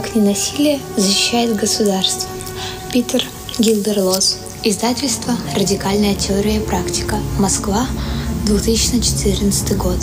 Как 0.00 0.14
ненасилие 0.14 0.78
защищает 0.96 1.56
государство. 1.56 2.30
Питер 2.92 3.24
Гилдерлос. 3.58 4.38
Издательство 4.62 5.34
«Радикальная 5.56 6.14
теория 6.14 6.58
и 6.58 6.60
практика». 6.60 7.16
Москва, 7.40 7.84
2014 8.46 9.76
год. 9.76 9.96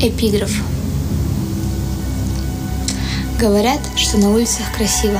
Эпиграф. 0.00 0.52
Говорят, 3.36 3.80
что 3.96 4.18
на 4.18 4.30
улицах 4.30 4.72
красиво, 4.76 5.18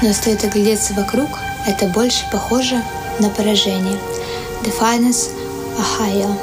но 0.00 0.14
стоит 0.14 0.42
оглядеться 0.44 0.94
вокруг, 0.94 1.28
это 1.66 1.88
больше 1.88 2.24
похоже 2.32 2.82
на 3.20 3.28
поражение. 3.28 3.98
Defiance, 4.64 5.28
Ohio. 5.76 6.34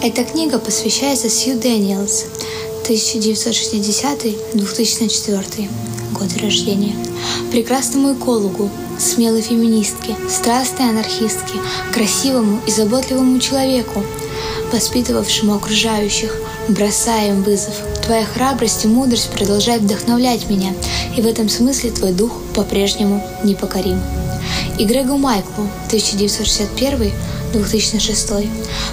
Эта 0.00 0.22
книга 0.22 0.60
посвящается 0.60 1.28
Сью 1.28 1.58
Дэниелс, 1.58 2.26
1960-2004 2.88 5.68
годы 6.12 6.38
рождения, 6.40 6.94
прекрасному 7.50 8.14
экологу, 8.14 8.70
смелой 8.98 9.42
феминистке, 9.42 10.16
страстной 10.28 10.90
анархистке, 10.90 11.54
красивому 11.92 12.60
и 12.66 12.70
заботливому 12.70 13.40
человеку, 13.40 14.04
воспитывавшему 14.72 15.54
окружающих, 15.54 16.34
бросая 16.68 17.30
им 17.30 17.42
вызов. 17.42 17.74
Твоя 18.04 18.24
храбрость 18.24 18.84
и 18.84 18.88
мудрость 18.88 19.30
продолжают 19.30 19.82
вдохновлять 19.82 20.48
меня, 20.48 20.72
и 21.16 21.20
в 21.20 21.26
этом 21.26 21.48
смысле 21.48 21.90
твой 21.90 22.12
дух 22.12 22.30
по-прежнему 22.54 23.20
непокорим. 23.42 24.00
И 24.78 24.84
Грегу 24.84 25.16
Майклу, 25.16 25.68
1961 25.88 27.12
2006, 27.52 28.30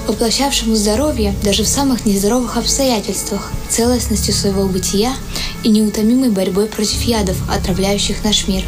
воплощавшему 0.07 0.75
здоровье 0.75 1.35
даже 1.43 1.63
в 1.63 1.67
самых 1.67 2.05
нездоровых 2.05 2.57
обстоятельствах, 2.57 3.51
целостностью 3.69 4.33
своего 4.33 4.65
бытия 4.65 5.13
и 5.63 5.69
неутомимой 5.69 6.29
борьбой 6.29 6.67
против 6.67 7.01
ядов, 7.03 7.37
отравляющих 7.49 8.23
наш 8.23 8.47
мир. 8.47 8.63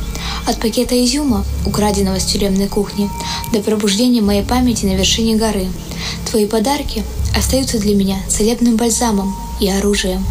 От 0.47 0.59
пакета 0.59 0.95
изюма, 1.03 1.45
украденного 1.65 2.19
с 2.19 2.25
тюремной 2.25 2.67
кухни, 2.67 3.09
до 3.51 3.59
пробуждения 3.61 4.21
моей 4.21 4.43
памяти 4.43 4.85
на 4.85 4.95
вершине 4.95 5.35
горы. 5.35 5.67
Твои 6.29 6.45
подарки 6.45 7.03
остаются 7.37 7.79
для 7.79 7.95
меня 7.95 8.17
целебным 8.27 8.75
бальзамом 8.75 9.35
и 9.59 9.69
оружием. 9.69 10.25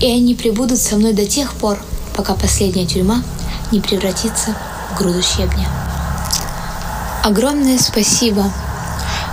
И 0.00 0.06
они 0.06 0.34
прибудут 0.34 0.78
со 0.78 0.96
мной 0.96 1.12
до 1.12 1.26
тех 1.26 1.54
пор, 1.54 1.78
пока 2.16 2.34
последняя 2.34 2.86
тюрьма 2.86 3.22
не 3.70 3.80
превратится 3.80 4.56
в 4.92 4.98
груду 4.98 5.22
щебня. 5.22 5.68
Огромное 7.24 7.78
спасибо 7.78 8.52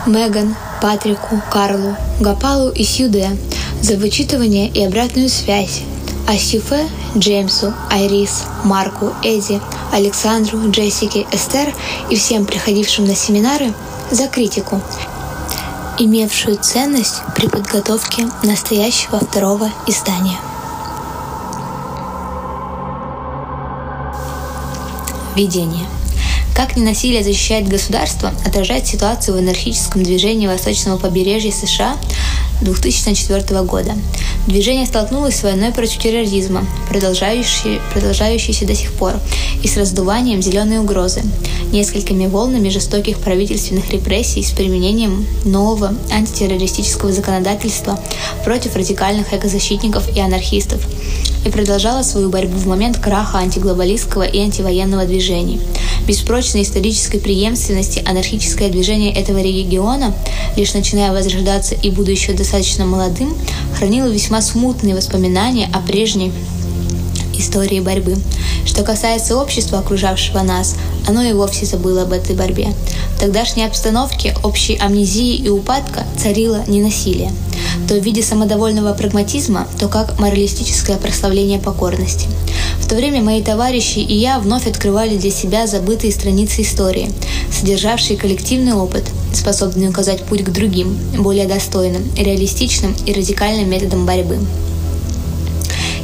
Меган, 0.05 0.55
Патрику, 0.81 1.41
Карлу, 1.51 1.95
Гапалу 2.19 2.69
и 2.69 2.83
Сьюде 2.83 3.37
за 3.81 3.95
вычитывание 3.95 4.69
и 4.69 4.83
обратную 4.83 5.29
связь, 5.29 5.81
а 6.27 6.37
Сюфе, 6.37 6.87
Джеймсу, 7.17 7.73
Айрис, 7.91 8.43
Марку, 8.63 9.13
Эдди, 9.23 9.61
Александру, 9.91 10.69
Джессике, 10.69 11.25
Эстер 11.31 11.73
и 12.09 12.15
всем 12.15 12.45
приходившим 12.45 13.05
на 13.05 13.15
семинары 13.15 13.73
за 14.11 14.27
критику, 14.27 14.81
имевшую 15.97 16.57
ценность 16.57 17.21
при 17.35 17.47
подготовке 17.47 18.29
настоящего 18.43 19.19
второго 19.19 19.69
издания. 19.87 20.39
Введение– 25.35 25.85
как 26.59 26.75
ненасилие 26.75 27.23
защищает 27.23 27.69
государство, 27.69 28.33
отражает 28.45 28.85
ситуацию 28.85 29.33
в 29.33 29.39
анархическом 29.39 30.03
движении 30.03 30.45
восточного 30.45 30.97
побережья 30.97 31.51
США 31.51 31.95
2004 32.59 33.61
года. 33.61 33.93
Движение 34.45 34.85
столкнулось 34.85 35.37
с 35.37 35.43
войной 35.43 35.71
против 35.71 35.99
терроризма, 35.99 36.65
продолжающей, 36.89 37.79
продолжающейся 37.93 38.67
до 38.67 38.75
сих 38.75 38.91
пор, 38.91 39.13
и 39.63 39.69
с 39.69 39.77
раздуванием 39.77 40.41
зеленой 40.41 40.79
угрозы, 40.79 41.21
несколькими 41.71 42.27
волнами 42.27 42.67
жестоких 42.67 43.19
правительственных 43.19 43.89
репрессий 43.91 44.43
с 44.43 44.51
применением 44.51 45.25
нового 45.45 45.93
антитеррористического 46.11 47.13
законодательства 47.13 47.97
против 48.43 48.75
радикальных 48.75 49.33
экозащитников 49.33 50.13
и 50.13 50.19
анархистов, 50.19 50.85
и 51.45 51.49
продолжала 51.49 52.03
свою 52.03 52.29
борьбу 52.29 52.57
в 52.57 52.67
момент 52.67 52.97
краха 52.97 53.37
антиглобалистского 53.37 54.23
и 54.23 54.39
антивоенного 54.39 55.05
движений– 55.05 55.61
без 56.07 56.19
прочной 56.19 56.63
исторической 56.63 57.19
преемственности 57.19 58.03
анархическое 58.05 58.69
движение 58.69 59.13
этого 59.13 59.39
региона, 59.39 60.13
лишь 60.55 60.73
начиная 60.73 61.11
возрождаться 61.11 61.75
и 61.75 61.89
будучи 61.89 62.19
еще 62.19 62.33
достаточно 62.33 62.85
молодым, 62.85 63.35
хранило 63.77 64.07
весьма 64.07 64.41
смутные 64.41 64.95
воспоминания 64.95 65.69
о 65.73 65.79
прежней 65.79 66.31
истории 67.39 67.79
борьбы. 67.79 68.17
Что 68.65 68.83
касается 68.83 69.37
общества, 69.37 69.79
окружавшего 69.79 70.41
нас, 70.41 70.75
оно 71.07 71.23
и 71.23 71.33
вовсе 71.33 71.65
забыло 71.65 72.03
об 72.03 72.13
этой 72.13 72.35
борьбе. 72.35 72.73
В 73.15 73.19
тогдашней 73.19 73.65
обстановке 73.65 74.35
общей 74.43 74.75
амнезии 74.75 75.35
и 75.35 75.49
упадка 75.49 76.03
царило 76.17 76.63
ненасилие 76.67 77.31
то 77.87 77.95
в 77.95 78.03
виде 78.03 78.21
самодовольного 78.21 78.93
прагматизма, 78.93 79.67
то 79.79 79.87
как 79.87 80.19
моралистическое 80.19 80.97
прославление 80.97 81.59
покорности. 81.59 82.27
В 82.79 82.87
то 82.87 82.95
время 82.95 83.21
мои 83.21 83.41
товарищи 83.41 83.99
и 83.99 84.15
я 84.15 84.39
вновь 84.39 84.67
открывали 84.67 85.17
для 85.17 85.31
себя 85.31 85.67
забытые 85.67 86.11
страницы 86.11 86.61
истории, 86.61 87.11
содержавшие 87.51 88.17
коллективный 88.17 88.73
опыт, 88.73 89.05
способный 89.33 89.89
указать 89.89 90.23
путь 90.23 90.43
к 90.43 90.49
другим, 90.49 90.97
более 91.17 91.47
достойным, 91.47 92.03
реалистичным 92.15 92.95
и 93.05 93.13
радикальным 93.13 93.69
методам 93.69 94.05
борьбы. 94.05 94.39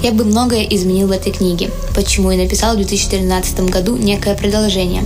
Я 0.05 0.11
бы 0.11 0.23
многое 0.23 0.61
изменил 0.65 1.07
в 1.07 1.11
этой 1.11 1.31
книге, 1.31 1.71
почему 1.95 2.29
и 2.29 2.37
написал 2.37 2.75
в 2.75 2.77
2013 2.77 3.61
году 3.61 3.97
некое 3.97 4.35
продолжение 4.35 5.03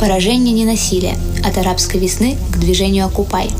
«Поражение 0.00 0.54
ненасилия. 0.54 1.18
От 1.44 1.58
арабской 1.58 1.98
весны 1.98 2.38
к 2.50 2.56
движению 2.56 3.04
«Окупай», 3.04 3.50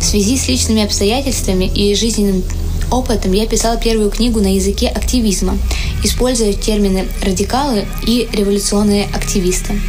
в 0.00 0.02
связи 0.02 0.36
с 0.36 0.48
личными 0.48 0.82
обстоятельствами 0.82 1.66
и 1.66 1.94
жизненным 1.94 2.42
опытом 2.90 3.30
я 3.30 3.46
писала 3.46 3.76
первую 3.76 4.10
книгу 4.10 4.40
на 4.40 4.56
языке 4.56 4.88
активизма, 4.88 5.56
используя 6.02 6.52
термины 6.54 7.06
«радикалы» 7.22 7.86
и 8.04 8.28
«революционные 8.32 9.04
активисты». 9.14 9.80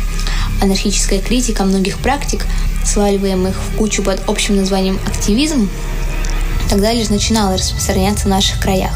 Анархическая 0.62 1.18
критика 1.18 1.64
многих 1.64 1.98
практик, 1.98 2.46
сваливаемых 2.86 3.56
в 3.56 3.78
кучу 3.78 4.04
под 4.04 4.22
общим 4.30 4.58
названием 4.58 5.00
«активизм», 5.08 5.68
тогда 6.70 6.94
лишь 6.94 7.10
начинала 7.10 7.58
распространяться 7.58 8.26
в 8.26 8.30
наших 8.30 8.60
краях. 8.60 8.94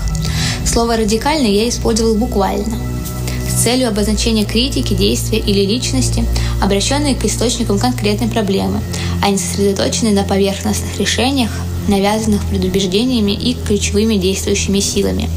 Слово 0.78 0.98
«радикальный» 0.98 1.56
я 1.56 1.68
использовал 1.68 2.14
буквально– 2.14 2.78
с 3.50 3.64
целью 3.64 3.88
обозначения 3.88 4.46
критики, 4.46 4.94
действия 4.94 5.40
или 5.40 5.66
личности, 5.66 6.24
обращенные 6.62 7.16
к 7.16 7.26
источникам 7.26 7.80
конкретной 7.80 8.28
проблемы, 8.28 8.80
а 9.24 9.32
не 9.32 9.40
сосредоточенные 9.40 10.14
на 10.14 10.24
поверхностных 10.24 11.00
решениях, 11.00 11.50
навязанных 11.88 12.46
предубеждениями 12.46 13.32
и 13.32 13.56
ключевыми 13.56 14.18
действующими 14.18 14.80
силами. 14.80 15.32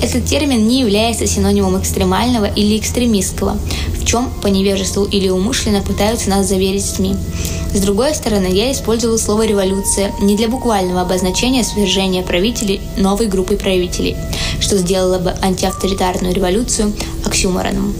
Этот 0.00 0.24
термин 0.24 0.68
не 0.68 0.82
является 0.82 1.26
синонимом 1.26 1.80
экстремального 1.80 2.44
или 2.44 2.78
экстремистского, 2.78 3.58
чем 4.06 4.30
по 4.40 4.46
невежеству 4.46 5.04
или 5.04 5.28
умышленно 5.28 5.82
пытаются 5.82 6.30
нас 6.30 6.46
заверить 6.46 6.86
СМИ. 6.86 7.16
С 7.74 7.80
другой 7.80 8.14
стороны, 8.14 8.46
я 8.46 8.72
использовал 8.72 9.18
слово 9.18 9.46
«революция» 9.46 10.12
не 10.20 10.36
для 10.36 10.48
буквального 10.48 11.02
обозначения 11.02 11.64
свержения 11.64 12.22
правителей 12.22 12.80
новой 12.96 13.26
группы 13.26 13.56
правителей, 13.56 14.16
что 14.60 14.78
сделало 14.78 15.18
бы 15.18 15.34
антиавторитарную 15.42 16.32
революцию 16.32 16.94
оксюмороном 17.24 17.94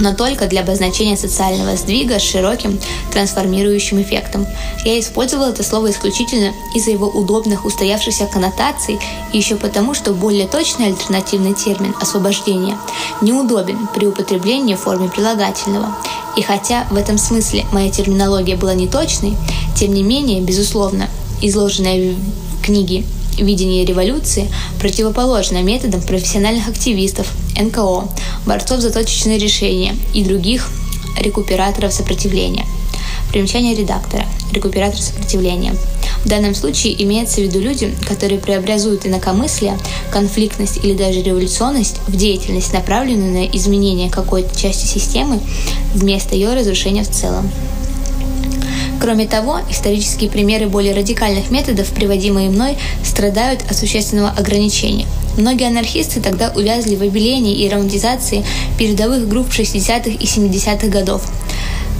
но 0.00 0.14
только 0.14 0.46
для 0.46 0.62
обозначения 0.62 1.16
социального 1.16 1.76
сдвига 1.76 2.18
с 2.18 2.22
широким 2.22 2.78
трансформирующим 3.12 4.02
эффектом. 4.02 4.46
Я 4.84 4.98
использовала 4.98 5.50
это 5.50 5.62
слово 5.62 5.90
исключительно 5.90 6.52
из-за 6.74 6.90
его 6.90 7.06
удобных 7.06 7.64
устоявшихся 7.64 8.26
коннотаций 8.26 8.98
и 9.32 9.38
еще 9.38 9.56
потому, 9.56 9.94
что 9.94 10.12
более 10.12 10.46
точный 10.46 10.86
альтернативный 10.86 11.54
термин 11.54 11.94
«освобождение» 12.00 12.76
неудобен 13.20 13.88
при 13.94 14.06
употреблении 14.06 14.74
в 14.74 14.80
форме 14.80 15.08
прилагательного. 15.08 15.94
И 16.36 16.42
хотя 16.42 16.84
в 16.90 16.96
этом 16.96 17.18
смысле 17.18 17.64
моя 17.72 17.90
терминология 17.90 18.56
была 18.56 18.74
неточной, 18.74 19.36
тем 19.76 19.94
не 19.94 20.02
менее, 20.02 20.40
безусловно, 20.40 21.08
изложенная 21.40 22.14
в 22.14 22.62
книге 22.62 23.04
видение 23.38 23.84
революции 23.84 24.50
противоположно 24.78 25.62
методам 25.62 26.02
профессиональных 26.02 26.68
активистов, 26.68 27.26
НКО, 27.58 28.08
борцов 28.46 28.80
за 28.80 28.90
точечные 28.90 29.38
решения 29.38 29.94
и 30.12 30.24
других 30.24 30.68
рекуператоров 31.18 31.92
сопротивления. 31.92 32.66
Примечание 33.30 33.74
редактора. 33.74 34.26
Рекуператор 34.52 35.00
сопротивления. 35.00 35.74
В 36.24 36.28
данном 36.28 36.54
случае 36.54 37.02
имеется 37.02 37.40
в 37.40 37.44
виду 37.44 37.60
люди, 37.60 37.94
которые 38.08 38.40
преобразуют 38.40 39.06
инакомыслие, 39.06 39.78
конфликтность 40.10 40.78
или 40.82 40.94
даже 40.94 41.20
революционность 41.20 41.98
в 42.06 42.16
деятельность, 42.16 42.72
направленную 42.72 43.32
на 43.32 43.46
изменение 43.46 44.08
какой-то 44.08 44.58
части 44.58 44.86
системы 44.86 45.40
вместо 45.94 46.34
ее 46.34 46.54
разрушения 46.54 47.02
в 47.02 47.10
целом. 47.10 47.50
Кроме 49.04 49.26
того, 49.26 49.60
исторические 49.68 50.30
примеры 50.30 50.66
более 50.66 50.94
радикальных 50.94 51.50
методов, 51.50 51.88
приводимые 51.88 52.48
мной, 52.48 52.78
страдают 53.04 53.60
от 53.68 53.76
существенного 53.76 54.30
ограничения. 54.30 55.04
Многие 55.36 55.66
анархисты 55.66 56.22
тогда 56.22 56.50
увязли 56.56 56.96
в 56.96 57.02
обелении 57.02 57.54
и 57.54 57.68
романтизации 57.68 58.42
передовых 58.78 59.28
групп 59.28 59.48
60-х 59.50 60.08
и 60.08 60.24
70-х 60.24 60.86
годов. 60.86 61.22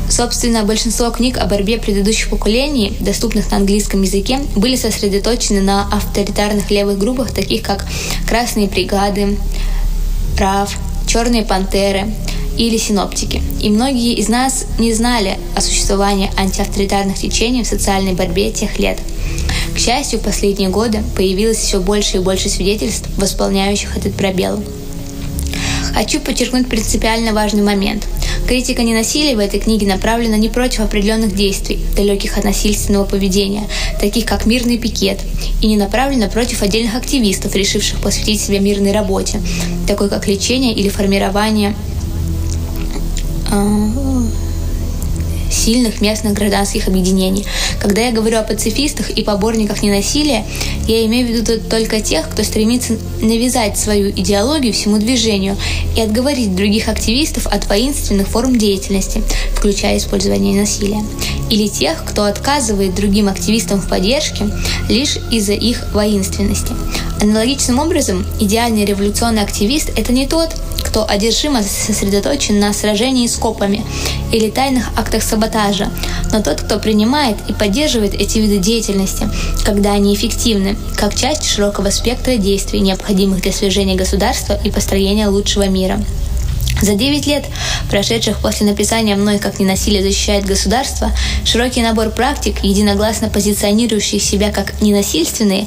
Собственно, 0.08 0.62
большинство 0.62 1.10
книг 1.10 1.36
о 1.36 1.44
борьбе 1.44 1.76
предыдущих 1.76 2.30
поколений, 2.30 2.96
доступных 3.00 3.50
на 3.50 3.58
английском 3.58 4.00
языке, 4.00 4.38
были 4.56 4.74
сосредоточены 4.74 5.60
на 5.60 5.86
авторитарных 5.92 6.70
левых 6.70 6.96
группах, 6.96 7.32
таких 7.32 7.60
как 7.60 7.84
«Красные 8.26 8.66
бригады», 8.66 9.36
«Прав», 10.38 10.74
«Черные 11.06 11.42
пантеры», 11.42 12.06
или 12.58 12.76
синоптики. 12.76 13.42
И 13.60 13.70
многие 13.70 14.14
из 14.14 14.28
нас 14.28 14.66
не 14.78 14.92
знали 14.92 15.38
о 15.56 15.60
существовании 15.60 16.30
антиавторитарных 16.36 17.18
течений 17.18 17.62
в 17.62 17.66
социальной 17.66 18.12
борьбе 18.12 18.50
тех 18.50 18.78
лет. 18.78 18.98
К 19.74 19.78
счастью, 19.78 20.20
в 20.20 20.22
последние 20.22 20.68
годы 20.68 21.02
появилось 21.16 21.58
все 21.58 21.80
больше 21.80 22.18
и 22.18 22.20
больше 22.20 22.48
свидетельств, 22.48 23.08
восполняющих 23.16 23.96
этот 23.96 24.14
пробел. 24.14 24.62
Хочу 25.94 26.18
подчеркнуть 26.18 26.68
принципиально 26.68 27.32
важный 27.32 27.62
момент. 27.62 28.08
Критика 28.48 28.82
ненасилия 28.82 29.36
в 29.36 29.38
этой 29.38 29.60
книге 29.60 29.86
направлена 29.86 30.36
не 30.36 30.48
против 30.48 30.80
определенных 30.80 31.34
действий, 31.34 31.78
далеких 31.96 32.36
от 32.36 32.44
насильственного 32.44 33.04
поведения, 33.04 33.68
таких 34.00 34.26
как 34.26 34.44
мирный 34.44 34.76
пикет, 34.76 35.20
и 35.62 35.66
не 35.68 35.76
направлена 35.76 36.26
против 36.28 36.62
отдельных 36.62 36.96
активистов, 36.96 37.54
решивших 37.54 38.00
посвятить 38.00 38.40
себя 38.40 38.58
мирной 38.58 38.90
работе, 38.90 39.40
такой 39.86 40.08
как 40.08 40.26
лечение 40.26 40.74
или 40.74 40.88
формирование 40.88 41.76
сильных 45.54 46.00
местных 46.00 46.34
гражданских 46.34 46.88
объединений. 46.88 47.46
Когда 47.80 48.02
я 48.02 48.12
говорю 48.12 48.38
о 48.38 48.42
пацифистах 48.42 49.10
и 49.10 49.22
поборниках 49.22 49.82
ненасилия, 49.82 50.44
я 50.86 51.04
имею 51.06 51.26
в 51.26 51.30
виду 51.30 51.60
только 51.70 52.00
тех, 52.00 52.28
кто 52.28 52.42
стремится 52.42 52.98
навязать 53.22 53.78
свою 53.78 54.10
идеологию 54.10 54.72
всему 54.72 54.98
движению 54.98 55.56
и 55.96 56.00
отговорить 56.00 56.54
других 56.54 56.88
активистов 56.88 57.46
от 57.46 57.66
воинственных 57.68 58.28
форм 58.28 58.58
деятельности, 58.58 59.22
включая 59.56 59.96
использование 59.96 60.60
насилия. 60.60 61.02
Или 61.50 61.68
тех, 61.68 62.04
кто 62.04 62.24
отказывает 62.24 62.94
другим 62.94 63.28
активистам 63.28 63.80
в 63.80 63.88
поддержке 63.88 64.50
лишь 64.88 65.18
из-за 65.30 65.52
их 65.52 65.84
воинственности. 65.92 66.72
Аналогичным 67.22 67.78
образом, 67.78 68.26
идеальный 68.40 68.84
революционный 68.84 69.42
активист– 69.42 69.90
это 69.96 70.12
не 70.12 70.26
тот, 70.26 70.50
кто 70.94 71.04
одержимо 71.10 71.60
сосредоточен 71.60 72.60
на 72.60 72.72
сражении 72.72 73.26
с 73.26 73.34
копами 73.34 73.84
или 74.30 74.48
тайных 74.48 74.90
актах 74.96 75.24
саботажа, 75.24 75.90
но 76.30 76.40
тот, 76.40 76.60
кто 76.60 76.78
принимает 76.78 77.36
и 77.48 77.52
поддерживает 77.52 78.14
эти 78.14 78.38
виды 78.38 78.58
деятельности, 78.58 79.28
когда 79.64 79.92
они 79.92 80.14
эффективны, 80.14 80.76
как 80.94 81.16
часть 81.16 81.46
широкого 81.46 81.90
спектра 81.90 82.36
действий, 82.36 82.78
необходимых 82.78 83.42
для 83.42 83.50
свержения 83.50 83.96
государства 83.96 84.56
и 84.62 84.70
построения 84.70 85.26
лучшего 85.26 85.66
мира. 85.66 85.98
За 86.80 86.94
9 86.94 87.26
лет, 87.26 87.44
прошедших 87.90 88.38
после 88.38 88.66
написания 88.66 89.16
мной 89.16 89.38
«Как 89.38 89.58
ненасилие 89.58 90.02
защищает 90.02 90.44
государство», 90.44 91.10
широкий 91.44 91.82
набор 91.82 92.10
практик, 92.10 92.62
единогласно 92.62 93.28
позиционирующих 93.28 94.22
себя 94.22 94.52
как 94.52 94.80
ненасильственные, 94.80 95.66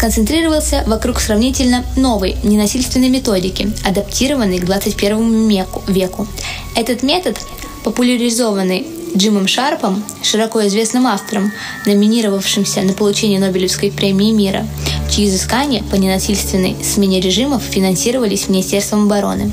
сконцентрировался 0.00 0.82
вокруг 0.86 1.20
сравнительно 1.20 1.84
новой 1.94 2.34
ненасильственной 2.42 3.10
методики, 3.10 3.70
адаптированной 3.84 4.58
к 4.58 4.64
21 4.64 5.46
веку. 5.88 6.26
Этот 6.74 7.02
метод, 7.02 7.36
популяризованный 7.84 8.86
Джимом 9.14 9.46
Шарпом, 9.46 10.02
широко 10.22 10.66
известным 10.66 11.06
автором, 11.06 11.52
номинировавшимся 11.84 12.80
на 12.80 12.94
получение 12.94 13.38
Нобелевской 13.38 13.90
премии 13.90 14.32
мира, 14.32 14.66
чьи 15.10 15.26
изыскания 15.26 15.82
по 15.82 15.96
ненасильственной 15.96 16.76
смене 16.82 17.20
режимов 17.20 17.62
финансировались 17.62 18.48
Министерством 18.48 19.02
обороны. 19.02 19.52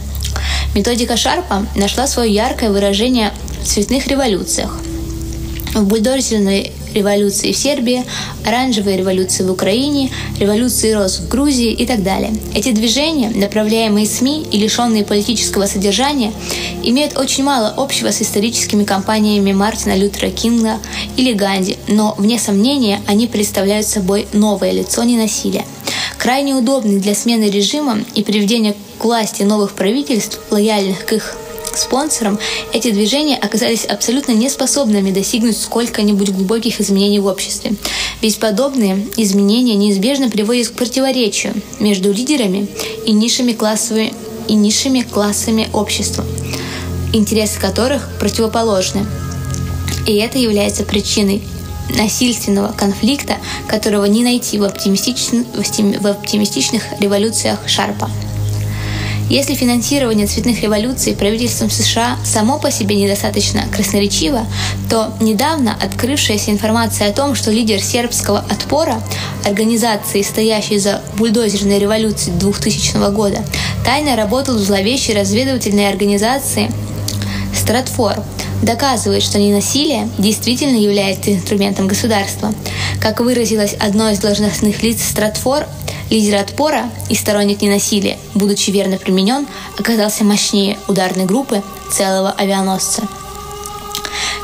Методика 0.73 1.17
Шарпа 1.17 1.65
нашла 1.75 2.07
свое 2.07 2.33
яркое 2.33 2.71
выражение 2.71 3.33
в 3.61 3.67
цветных 3.67 4.07
революциях. 4.07 4.79
В 5.77 5.85
бульдозерной 5.85 6.71
революции 6.95 7.51
в 7.51 7.57
Сербии, 7.57 8.03
оранжевой 8.43 8.97
революции 8.97 9.43
в 9.43 9.51
Украине, 9.51 10.09
революции 10.39 10.91
роз 10.91 11.19
в 11.19 11.27
Грузии 11.27 11.71
и 11.71 11.85
так 11.85 12.01
далее. 12.01 12.33
Эти 12.55 12.71
движения, 12.71 13.29
направляемые 13.29 14.07
СМИ 14.07 14.47
и 14.51 14.57
лишенные 14.57 15.05
политического 15.05 15.67
содержания, 15.67 16.33
имеют 16.81 17.15
очень 17.15 17.43
мало 17.43 17.75
общего 17.77 18.11
с 18.11 18.23
историческими 18.23 18.85
кампаниями 18.85 19.53
Мартина 19.53 19.95
Лютера 19.95 20.31
Кинга 20.31 20.79
или 21.15 21.33
Ганди, 21.33 21.77
но, 21.87 22.15
вне 22.17 22.39
сомнения, 22.39 22.99
они 23.05 23.27
представляют 23.27 23.85
собой 23.85 24.27
новое 24.33 24.71
лицо 24.71 25.03
ненасилия. 25.03 25.63
Крайне 26.17 26.55
удобный 26.55 26.99
для 26.99 27.13
смены 27.13 27.51
режима 27.51 27.99
и 28.15 28.23
приведения 28.23 28.75
к 28.97 29.05
власти 29.05 29.43
новых 29.43 29.73
правительств, 29.73 30.39
лояльных 30.49 31.05
к 31.05 31.13
их 31.13 31.37
спонсорам, 31.77 32.39
эти 32.73 32.91
движения 32.91 33.35
оказались 33.35 33.85
абсолютно 33.85 34.31
неспособными 34.33 35.11
достигнуть 35.11 35.57
сколько-нибудь 35.57 36.29
глубоких 36.29 36.81
изменений 36.81 37.19
в 37.19 37.25
обществе. 37.25 37.75
Ведь 38.21 38.39
подобные 38.39 39.07
изменения 39.17 39.75
неизбежно 39.75 40.29
приводят 40.29 40.69
к 40.69 40.73
противоречию 40.73 41.53
между 41.79 42.11
лидерами 42.11 42.67
и 43.05 43.11
низшими 43.11 43.53
классовыми, 43.53 44.13
и 44.47 44.53
низшими 44.53 45.01
классами 45.01 45.69
общества, 45.73 46.25
интересы 47.13 47.59
которых 47.59 48.09
противоположны. 48.19 49.05
И 50.05 50.15
это 50.15 50.37
является 50.37 50.83
причиной 50.83 51.43
насильственного 51.95 52.71
конфликта, 52.71 53.37
которого 53.67 54.05
не 54.05 54.23
найти 54.23 54.57
в, 54.57 54.63
оптимистичных, 54.63 55.45
в 55.53 56.07
оптимистичных 56.07 56.83
революциях 56.99 57.59
Шарпа. 57.67 58.09
Если 59.29 59.55
финансирование 59.55 60.25
цветных 60.25 60.61
революций 60.61 61.13
правительством 61.13 61.69
США 61.69 62.17
само 62.23 62.59
по 62.59 62.71
себе 62.71 62.95
недостаточно 62.95 63.63
красноречиво, 63.75 64.45
то 64.89 65.13
недавно 65.19 65.75
открывшаяся 65.81 66.51
информация 66.51 67.09
о 67.09 67.13
том, 67.13 67.35
что 67.35 67.51
лидер 67.51 67.81
сербского 67.81 68.39
отпора, 68.39 69.01
организации, 69.43 70.21
стоящей 70.21 70.79
за 70.79 71.01
бульдозерной 71.17 71.77
революцией 71.77 72.37
2000 72.37 73.11
года, 73.11 73.43
тайно 73.83 74.15
работал 74.15 74.55
в 74.55 74.59
зловещей 74.59 75.13
разведывательной 75.13 75.89
организации 75.89 76.71
Стратфор, 77.53 78.23
доказывает, 78.61 79.23
что 79.23 79.39
ненасилие 79.39 80.07
действительно 80.17 80.77
является 80.77 81.33
инструментом 81.33 81.87
государства. 81.87 82.53
Как 83.01 83.19
выразилось 83.19 83.73
одно 83.73 84.09
из 84.09 84.19
должностных 84.19 84.81
лиц 84.83 85.03
Стратфор, 85.03 85.67
Лидер 86.09 86.35
отпора 86.35 86.89
и 87.09 87.15
сторонник 87.15 87.61
ненасилия, 87.61 88.17
будучи 88.33 88.71
верно 88.71 88.97
применен, 88.97 89.45
оказался 89.77 90.23
мощнее 90.23 90.79
ударной 90.87 91.25
группы 91.25 91.61
целого 91.91 92.31
авианосца. 92.31 93.03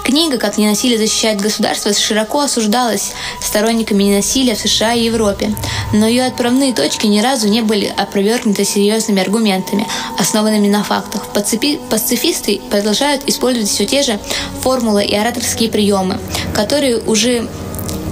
Книга 0.03 0.37
«Как 0.37 0.57
ненасилие 0.57 0.97
защищает 0.97 1.39
государство» 1.39 1.93
широко 1.93 2.41
осуждалась 2.41 3.13
сторонниками 3.41 4.03
ненасилия 4.03 4.55
в 4.55 4.59
США 4.59 4.93
и 4.93 5.05
Европе, 5.05 5.55
но 5.93 6.05
ее 6.05 6.25
отправные 6.25 6.73
точки 6.73 7.07
ни 7.07 7.21
разу 7.21 7.47
не 7.47 7.61
были 7.61 7.85
опровергнуты 7.95 8.65
серьезными 8.65 9.21
аргументами, 9.21 9.87
основанными 10.19 10.67
на 10.67 10.83
фактах. 10.83 11.27
Пацифисты 11.33 12.59
продолжают 12.69 13.23
использовать 13.27 13.69
все 13.69 13.85
те 13.85 14.03
же 14.03 14.19
формулы 14.61 15.05
и 15.05 15.15
ораторские 15.15 15.69
приемы, 15.69 16.19
которые 16.53 16.99
уже 16.99 17.47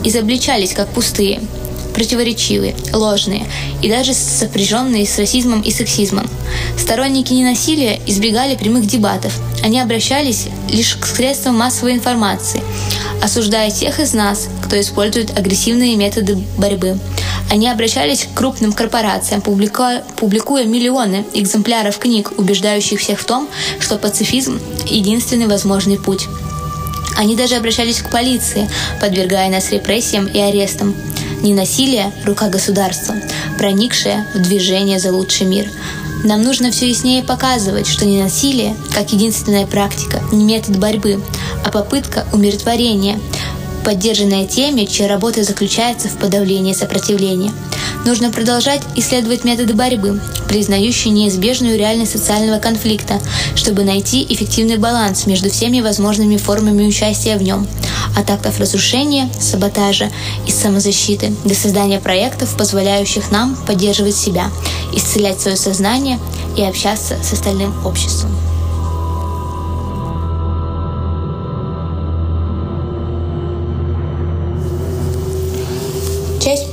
изобличались 0.06 0.74
как 0.74 0.88
пустые– 0.94 1.42
противоречивые, 1.94 2.76
ложные 2.94 3.46
и 3.82 3.90
даже 3.90 4.14
сопряженные 4.14 5.06
с 5.06 5.18
расизмом 5.18 5.62
и 5.62 5.72
сексизмом. 5.72 6.30
Сторонники 6.78 7.34
ненасилия 7.34 8.00
избегали 8.08 8.56
прямых 8.56 8.86
дебатов. 8.86 9.34
Они 9.64 9.80
обращались 9.80 10.48
лишь 10.70 10.96
к 10.96 11.06
средствам 11.06 11.58
массовой 11.58 11.94
информации, 11.94 12.62
осуждая 13.22 13.70
тех 13.70 14.00
из 14.00 14.14
нас, 14.14 14.48
кто 14.64 14.80
использует 14.80 15.38
агрессивные 15.38 15.96
методы 15.96 16.38
борьбы. 16.58 16.98
Они 17.52 17.68
обращались 17.70 18.26
к 18.26 18.38
крупным 18.38 18.72
корпорациям, 18.72 19.42
публикуя, 19.42 20.04
публикуя 20.16 20.64
миллионы 20.64 21.26
экземпляров 21.34 21.98
книг, 22.00 22.32
убеждающих 22.38 23.00
всех 23.00 23.20
в 23.20 23.26
том, 23.26 23.50
что 23.80 23.98
пацифизм– 23.98 24.60
единственный 24.86 25.48
возможный 25.48 26.00
путь. 26.00 26.28
Они 27.18 27.36
даже 27.36 27.56
обращались 27.56 28.02
к 28.02 28.10
полиции, 28.10 28.70
подвергая 29.00 29.50
нас 29.50 29.72
репрессиям 29.72 30.28
и 30.28 30.40
арестам. 30.40 30.96
Не 31.42 31.56
насилие– 31.56 32.12
рука 32.26 32.50
государства, 32.50 33.16
проникшая 33.58 34.28
в 34.36 34.40
движение 34.40 35.00
за 35.00 35.12
лучший 35.12 35.48
мир. 35.48 35.70
Нам 36.24 36.44
нужно 36.44 36.70
все 36.70 36.88
яснее 36.88 37.24
показывать, 37.24 37.88
что 37.88 38.06
не 38.06 38.22
насилие, 38.22 38.76
как 38.94 39.12
единственная 39.12 39.66
практика, 39.66 40.22
не 40.32 40.46
метод 40.46 40.78
борьбы, 40.78 41.20
а 41.66 41.72
попытка 41.72 42.28
умиротворения, 42.32 43.20
поддержанная 43.84 44.46
теми, 44.46 44.86
чья 44.86 45.08
работа 45.08 45.44
заключается 45.44 46.08
в 46.08 46.18
подавлении 46.18 46.74
сопротивления. 46.74 47.52
Нужно 48.06 48.32
продолжать 48.32 48.82
исследовать 48.96 49.44
методы 49.44 49.74
борьбы, 49.74 50.20
признающие 50.48 51.14
неизбежную 51.14 51.78
реальность 51.78 52.14
социального 52.14 52.60
конфликта, 52.60 53.20
чтобы 53.56 53.84
найти 53.84 54.26
эффективный 54.28 54.78
баланс 54.78 55.28
между 55.28 55.50
всеми 55.50 55.82
возможными 55.82 56.38
формами 56.38 56.88
участия 56.88 57.38
в 57.38 57.44
нем– 57.44 57.68
от 58.16 58.30
актов 58.30 58.60
разрушения, 58.60 59.30
саботажа 59.40 60.10
и 60.48 60.52
самозащиты 60.52 61.34
до 61.46 61.56
создания 61.56 62.00
проектов, 62.00 62.56
позволяющих 62.58 63.32
нам 63.32 63.56
поддерживать 63.68 64.16
себя, 64.16 64.50
исцелять 64.94 65.40
свое 65.40 65.58
сознание 65.58 66.20
и 66.58 66.64
общаться 66.64 67.18
с 67.24 67.34
остальным 67.34 67.74
обществом. 67.86 68.36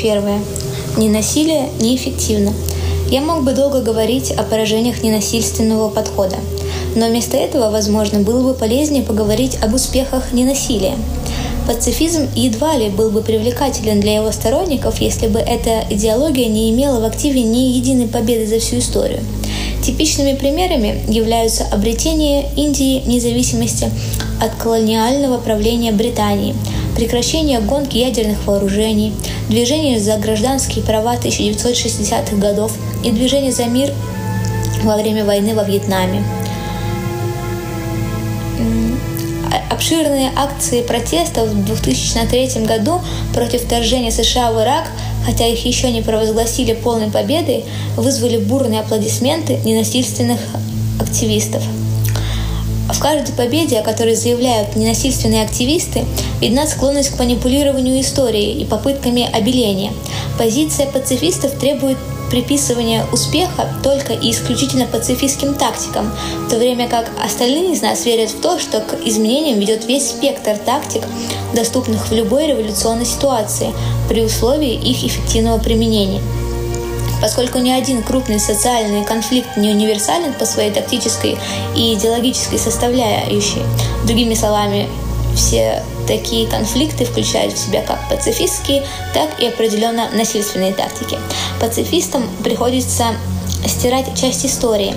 Первая. 0.00 0.40
Ненасилие 0.96 1.70
неэффективно. 1.80 2.52
Я 3.10 3.20
мог 3.20 3.42
бы 3.42 3.52
долго 3.52 3.80
говорить 3.80 4.30
о 4.30 4.44
поражениях 4.44 5.02
ненасильственного 5.02 5.88
подхода, 5.88 6.36
но 6.94 7.08
вместо 7.08 7.36
этого, 7.36 7.70
возможно, 7.70 8.20
было 8.20 8.42
бы 8.42 8.54
полезнее 8.54 9.02
поговорить 9.02 9.58
об 9.60 9.74
успехах 9.74 10.32
ненасилия. 10.32 10.94
Пацифизм 11.66 12.28
едва 12.36 12.76
ли 12.76 12.90
был 12.90 13.10
бы 13.10 13.22
привлекателен 13.22 14.00
для 14.00 14.16
его 14.16 14.30
сторонников, 14.30 15.00
если 15.00 15.26
бы 15.26 15.40
эта 15.40 15.84
идеология 15.90 16.48
не 16.48 16.70
имела 16.70 17.00
в 17.00 17.04
активе 17.04 17.42
ни 17.42 17.72
единой 17.72 18.06
победы 18.06 18.46
за 18.46 18.60
всю 18.60 18.78
историю. 18.78 19.20
Типичными 19.82 20.34
примерами 20.34 21.02
являются 21.08 21.64
обретение 21.64 22.50
Индии 22.56 23.02
независимости 23.04 23.90
от 24.40 24.54
колониального 24.62 25.38
правления 25.38 25.90
Британии– 25.90 26.54
прекращение 26.98 27.60
гонки 27.60 27.96
ядерных 27.96 28.44
вооружений, 28.44 29.14
движение 29.48 30.00
за 30.00 30.16
гражданские 30.16 30.84
права 30.84 31.14
1960-х 31.14 32.34
годов 32.36 32.72
и 33.04 33.12
движение 33.12 33.52
за 33.52 33.66
мир 33.66 33.92
во 34.82 34.96
время 34.96 35.24
войны 35.24 35.54
во 35.54 35.62
Вьетнаме. 35.62 36.24
Обширные 39.70 40.32
акции 40.34 40.82
протестов 40.82 41.50
в 41.50 41.64
2003 41.64 42.64
году 42.66 43.00
против 43.32 43.62
вторжения 43.62 44.10
США 44.10 44.50
в 44.50 44.60
Ирак, 44.60 44.88
хотя 45.24 45.46
их 45.46 45.64
еще 45.64 45.92
не 45.92 46.02
провозгласили 46.02 46.72
полной 46.72 47.12
победой, 47.12 47.64
вызвали 47.96 48.38
бурные 48.38 48.80
аплодисменты 48.80 49.58
ненасильственных 49.64 50.40
активистов– 51.00 51.62
в 52.92 53.00
каждой 53.00 53.32
победе, 53.34 53.78
о 53.78 53.82
которой 53.82 54.14
заявляют 54.14 54.74
ненасильственные 54.74 55.44
активисты, 55.44 56.04
видна 56.40 56.66
склонность 56.66 57.10
к 57.10 57.18
манипулированию 57.18 58.00
историей 58.00 58.60
и 58.60 58.64
попытками 58.64 59.28
обеления. 59.32 59.92
Позиция 60.38 60.86
пацифистов 60.86 61.52
требует 61.58 61.98
приписывания 62.30 63.06
успеха 63.10 63.68
только 63.82 64.12
и 64.12 64.30
исключительно 64.30 64.86
пацифистским 64.86 65.54
тактикам, 65.54 66.12
в 66.46 66.50
то 66.50 66.58
время 66.58 66.88
как 66.88 67.10
остальные 67.24 67.72
из 67.72 67.82
нас 67.82 68.04
верят 68.04 68.30
в 68.30 68.40
то, 68.40 68.58
что 68.58 68.80
к 68.80 68.94
изменениям 69.04 69.58
ведет 69.58 69.86
весь 69.86 70.10
спектр 70.10 70.58
тактик, 70.58 71.02
доступных 71.54 72.08
в 72.08 72.12
любой 72.12 72.46
революционной 72.48 73.06
ситуации, 73.06 73.72
при 74.08 74.22
условии 74.22 74.74
их 74.74 75.04
эффективного 75.04 75.58
применения– 75.58 76.20
поскольку 77.20 77.58
ни 77.58 77.70
один 77.70 78.02
крупный 78.02 78.38
социальный 78.38 79.04
конфликт 79.04 79.56
не 79.56 79.70
универсален 79.70 80.32
по 80.34 80.44
своей 80.44 80.70
тактической 80.70 81.36
и 81.74 81.94
идеологической 81.94 82.58
составляющей. 82.58 83.62
Другими 84.04 84.34
словами, 84.34 84.88
все 85.38 85.84
такие 86.08 86.48
конфликты 86.48 87.04
включают 87.04 87.54
в 87.54 87.58
себя 87.58 87.82
как 87.82 88.08
пацифистские, 88.08 88.84
так 89.14 89.40
и 89.40 89.46
определенно 89.46 90.10
насильственные 90.10 90.74
тактики. 90.74 91.16
Пацифистам 91.60 92.28
приходится 92.42 93.14
стирать 93.66 94.18
часть 94.18 94.44
истории, 94.44 94.94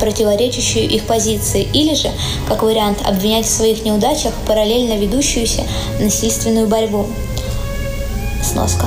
противоречащую 0.00 0.88
их 0.88 1.04
позиции, 1.04 1.68
или 1.74 1.94
же, 1.94 2.10
как 2.48 2.62
вариант, 2.62 3.06
обвинять 3.06 3.44
в 3.44 3.50
своих 3.50 3.84
неудачах 3.84 4.32
параллельно 4.46 4.98
ведущуюся 4.98 5.64
насильственную 6.00 6.66
борьбу. 6.66 7.06
Сноска. 8.42 8.86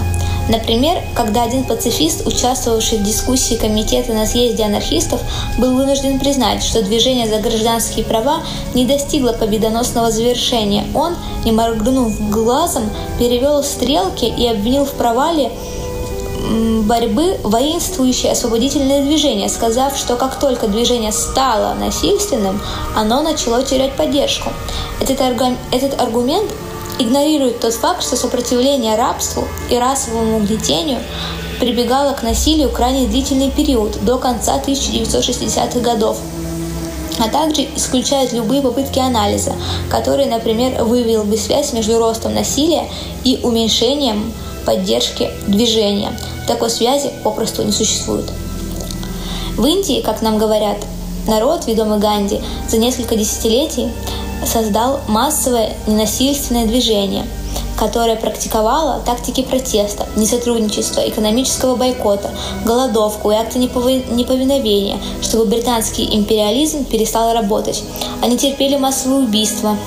Например, 0.50 1.02
когда 1.16 1.44
один 1.44 1.64
пацифист, 1.64 2.28
участвовавший 2.28 2.98
в 2.98 3.04
дискуссии 3.04 3.56
комитета 3.56 4.14
на 4.14 4.26
съезде 4.26 4.64
анархистов, 4.64 5.22
был 5.58 5.76
вынужден 5.76 6.20
признать, 6.20 6.64
что 6.64 6.82
движение 6.82 7.28
за 7.28 7.40
гражданские 7.40 8.04
права 8.04 8.42
не 8.74 8.86
достигло 8.86 9.32
победоносного 9.32 10.12
завершения, 10.12 10.86
он, 10.94 11.16
не 11.46 11.52
моргнув 11.52 12.30
глазом, 12.30 12.90
перевел 13.20 13.64
стрелки 13.64 14.26
и 14.26 14.46
обвинил 14.48 14.86
в 14.86 14.92
провале 14.92 15.50
борьбы 16.84 17.38
воинствующее 17.44 18.34
освободительное 18.34 19.02
движение, 19.02 19.48
сказав, 19.48 19.98
что 19.98 20.18
как 20.18 20.40
только 20.40 20.68
движение 20.68 21.14
стало 21.14 21.74
насильственным, 21.74 22.62
оно 22.96 23.22
начало 23.22 23.64
терять 23.64 23.94
поддержку. 23.94 24.52
Этот, 25.00 25.22
этот 25.72 26.02
аргумент 26.02 26.52
игнорирует 27.00 27.60
тот 27.60 27.74
факт, 27.74 28.04
что 28.04 28.16
сопротивление 28.16 28.96
рабству 28.96 29.48
и 29.70 29.78
расовому 29.78 30.38
угнетению 30.38 31.00
прибегало 31.60 32.14
к 32.14 32.24
насилию 32.24 32.70
крайне 32.70 33.08
длительный 33.08 33.52
период, 33.52 34.04
до 34.04 34.18
конца 34.18 34.60
1960-х 34.60 35.80
годов, 35.80 36.18
а 37.20 37.30
также 37.30 37.68
исключает 37.76 38.34
любые 38.34 38.62
попытки 38.62 39.00
анализа, 39.00 39.54
который, 39.90 40.26
например, 40.26 40.84
выявил 40.84 41.24
бы 41.24 41.38
связь 41.38 41.74
между 41.74 42.00
ростом 42.00 42.34
насилия 42.34 42.90
и 43.24 43.40
уменьшением 43.44 44.34
поддержки 44.66 45.30
движения. 45.48 46.12
Такой 46.48 46.70
связи 46.70 47.12
попросту 47.24 47.64
не 47.64 47.72
существует. 47.72 48.26
В 49.56 49.66
Индии, 49.66 50.02
как 50.02 50.22
нам 50.22 50.38
говорят, 50.38 50.78
народ, 51.28 51.68
ведомый 51.68 52.00
Ганди, 52.00 52.42
за 52.68 52.78
несколько 52.78 53.16
десятилетий 53.16 53.90
создал 54.46 55.02
массовое 55.08 55.74
ненасильственное 55.88 56.66
движение, 56.66 57.26
которое 57.78 58.16
практиковало 58.16 59.02
тактики 59.06 59.42
протеста, 59.42 60.08
несотрудничества, 60.16 61.02
экономического 61.08 61.76
бойкота, 61.76 62.30
голодовку 62.66 63.32
и 63.32 63.36
акты 63.36 63.60
неповиновения, 63.60 64.98
чтобы 65.22 65.46
британский 65.46 66.16
империализм 66.16 66.86
перестал 66.86 67.34
работать. 67.34 67.84
Они 68.22 68.38
терпели 68.38 68.78
массовые 68.78 69.26
убийства, 69.26 69.78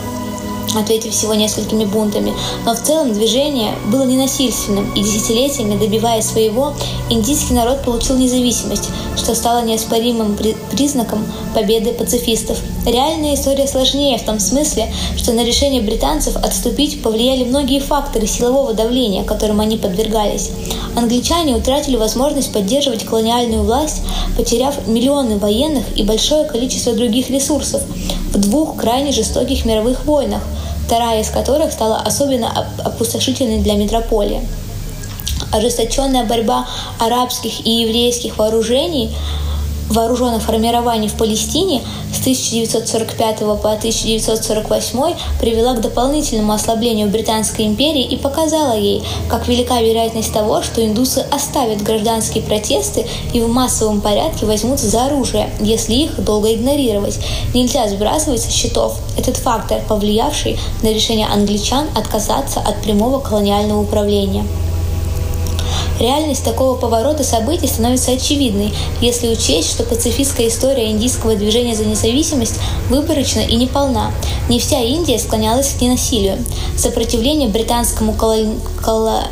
ответив 0.74 1.12
всего 1.12 1.34
несколькими 1.34 1.84
бунтами, 1.84 2.32
но 2.64 2.74
в 2.74 2.80
целом 2.82 3.12
движение 3.12 3.72
было 3.86 4.04
ненасильственным, 4.04 4.92
и 4.94 5.02
десятилетиями 5.02 5.78
добиваясь 5.78 6.26
своего, 6.26 6.74
индийский 7.10 7.54
народ 7.54 7.82
получил 7.82 8.16
независимость, 8.16 8.88
что 9.16 9.34
стало 9.34 9.64
неоспоримым 9.64 10.36
признаком 10.72 11.24
победы 11.54 11.92
пацифистов. 11.92 12.58
Реальная 12.84 13.34
история 13.34 13.66
сложнее 13.66 14.18
в 14.18 14.24
том 14.24 14.38
смысле, 14.38 14.92
что 15.16 15.32
на 15.32 15.44
решение 15.44 15.82
британцев 15.82 16.36
отступить 16.36 17.02
повлияли 17.02 17.44
многие 17.44 17.80
факторы 17.80 18.26
силового 18.26 18.74
давления, 18.74 19.24
которым 19.24 19.60
они 19.60 19.76
подвергались. 19.76 20.50
Англичане 20.94 21.56
утратили 21.56 21.96
возможность 21.96 22.52
поддерживать 22.52 23.04
колониальную 23.04 23.62
власть, 23.62 24.02
потеряв 24.36 24.86
миллионы 24.86 25.38
военных 25.38 25.84
и 25.96 26.02
большое 26.02 26.44
количество 26.44 26.92
других 26.92 27.30
ресурсов 27.30 27.82
в 28.36 28.40
двух 28.40 28.76
крайне 28.76 29.12
жестоких 29.12 29.64
мировых 29.64 30.04
войнах, 30.04 30.42
вторая 30.86 31.22
из 31.22 31.30
которых 31.30 31.72
стала 31.72 32.00
особенно 32.00 32.66
опустошительной 32.84 33.58
для 33.58 33.74
метрополии. 33.74 34.46
Ожесточенная 35.52 36.24
борьба 36.24 36.66
арабских 37.00 37.66
и 37.66 37.70
еврейских 37.70 38.36
вооружений 38.36 39.14
вооруженных 39.88 40.42
формирований 40.42 41.08
в 41.08 41.14
Палестине 41.14 41.82
с 42.12 42.20
1945 42.20 43.38
по 43.38 43.72
1948 43.72 45.14
привела 45.40 45.74
к 45.74 45.80
дополнительному 45.80 46.52
ослаблению 46.52 47.08
Британской 47.08 47.66
империи 47.66 48.04
и 48.04 48.16
показала 48.16 48.76
ей, 48.76 49.02
как 49.28 49.48
велика 49.48 49.80
вероятность 49.80 50.32
того, 50.32 50.62
что 50.62 50.84
индусы 50.84 51.24
оставят 51.30 51.82
гражданские 51.82 52.42
протесты 52.42 53.06
и 53.32 53.40
в 53.40 53.48
массовом 53.48 54.00
порядке 54.00 54.46
возьмутся 54.46 54.88
за 54.88 55.06
оружие, 55.06 55.50
если 55.60 55.94
их 55.94 56.22
долго 56.22 56.52
игнорировать. 56.52 57.18
Нельзя 57.54 57.88
сбрасывать 57.88 58.42
со 58.42 58.50
счетов 58.50 58.98
этот 59.16 59.36
фактор, 59.36 59.80
повлиявший 59.88 60.58
на 60.82 60.92
решение 60.92 61.26
англичан 61.26 61.86
отказаться 61.96 62.60
от 62.60 62.82
прямого 62.82 63.20
колониального 63.20 63.80
управления. 63.80 64.44
Реальность 65.98 66.44
такого 66.44 66.76
поворота 66.76 67.24
событий 67.24 67.66
становится 67.66 68.12
очевидной, 68.12 68.72
если 69.00 69.28
учесть, 69.28 69.70
что 69.70 69.82
пацифистская 69.82 70.48
история 70.48 70.90
индийского 70.90 71.36
движения 71.36 71.74
за 71.74 71.84
независимость 71.84 72.60
выборочна 72.90 73.40
и 73.40 73.56
неполна. 73.56 74.12
Не 74.48 74.58
вся 74.58 74.80
Индия 74.80 75.18
склонялась 75.18 75.72
к 75.72 75.80
ненасилию. 75.80 76.38
Сопротивление 76.76 77.48
британскому 77.48 78.12
колони... 78.12 78.58
коло 78.84 79.22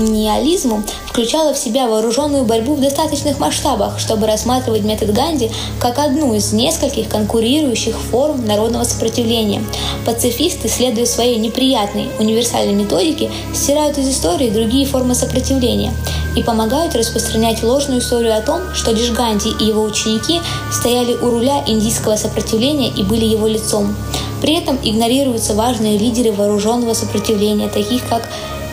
колониализму 0.00 0.82
включала 1.06 1.52
в 1.52 1.58
себя 1.58 1.86
вооруженную 1.86 2.44
борьбу 2.44 2.74
в 2.74 2.80
достаточных 2.80 3.38
масштабах, 3.38 3.98
чтобы 3.98 4.26
рассматривать 4.26 4.82
метод 4.82 5.12
Ганди 5.12 5.50
как 5.78 5.98
одну 5.98 6.34
из 6.34 6.52
нескольких 6.52 7.08
конкурирующих 7.08 7.96
форм 7.98 8.46
народного 8.46 8.84
сопротивления. 8.84 9.62
Пацифисты, 10.06 10.68
следуя 10.68 11.04
своей 11.04 11.36
неприятной 11.38 12.08
универсальной 12.18 12.74
методике, 12.74 13.30
стирают 13.54 13.98
из 13.98 14.08
истории 14.08 14.50
другие 14.50 14.86
формы 14.86 15.14
сопротивления 15.14 15.92
и 16.36 16.42
помогают 16.42 16.94
распространять 16.94 17.62
ложную 17.62 18.00
историю 18.00 18.36
о 18.36 18.40
том, 18.40 18.74
что 18.74 18.92
лишь 18.92 19.10
Ганди 19.10 19.50
и 19.60 19.64
его 19.64 19.82
ученики 19.82 20.40
стояли 20.72 21.14
у 21.14 21.30
руля 21.30 21.62
индийского 21.66 22.16
сопротивления 22.16 22.88
и 22.88 23.02
были 23.02 23.26
его 23.26 23.46
лицом. 23.46 23.94
При 24.40 24.54
этом 24.54 24.78
игнорируются 24.82 25.54
важные 25.54 25.98
лидеры 25.98 26.32
вооруженного 26.32 26.94
сопротивления, 26.94 27.68
таких 27.68 28.08
как 28.08 28.22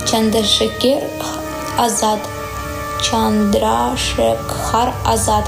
Чандрашекер 0.09 1.03
Азад, 1.77 2.19
Чандрашекхар 3.03 4.93
Азад, 5.05 5.45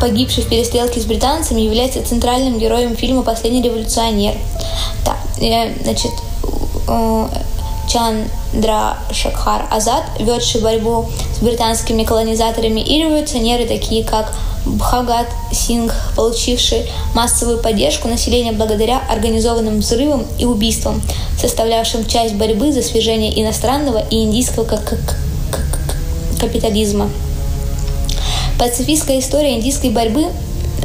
погибший 0.00 0.42
в 0.42 0.48
перестрелке 0.48 1.00
с 1.00 1.04
британцами, 1.04 1.60
является 1.60 2.04
центральным 2.04 2.58
героем 2.58 2.96
фильма 2.96 3.22
«Последний 3.22 3.62
революционер». 3.62 4.34
Да, 5.04 5.16
э, 5.40 5.72
значит, 5.82 6.10
Чандра 7.88 8.96
Шакхар 9.12 9.66
Азад, 9.70 10.04
ведший 10.18 10.60
борьбу 10.60 11.08
с 11.36 11.42
британскими 11.42 12.02
колонизаторами, 12.02 12.80
и 12.80 13.04
революционеры, 13.04 13.66
такие 13.66 14.04
как 14.04 14.32
Бхагат 14.66 15.26
Сингх, 15.52 15.94
получивший 16.16 16.90
массовую 17.14 17.58
поддержку 17.58 18.08
населения 18.08 18.52
благодаря 18.52 19.00
организованным 19.08 19.80
взрывам 19.80 20.26
и 20.38 20.44
убийствам, 20.44 21.00
составлявшим 21.40 22.06
часть 22.06 22.34
борьбы 22.34 22.72
за 22.72 22.82
свержение 22.82 23.40
иностранного 23.40 24.04
и 24.10 24.22
индийского 24.22 24.68
капитализма. 26.38 27.10
Пацифистская 28.58 29.20
история 29.20 29.56
индийской 29.56 29.90
борьбы 29.90 30.26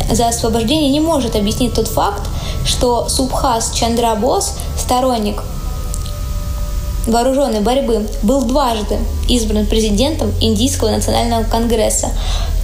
за 0.09 0.27
освобождение 0.29 0.89
не 0.89 1.01
может 1.01 1.35
объяснить 1.35 1.73
тот 1.73 1.87
факт, 1.87 2.21
что 2.65 3.09
Субхас 3.09 3.71
Чандра 3.73 4.15
Бос, 4.15 4.53
сторонник 4.77 5.43
вооруженной 7.05 7.59
борьбы, 7.59 8.07
был 8.23 8.43
дважды 8.43 8.97
избран 9.27 9.65
президентом 9.65 10.33
Индийского 10.39 10.89
национального 10.89 11.43
конгресса 11.43 12.11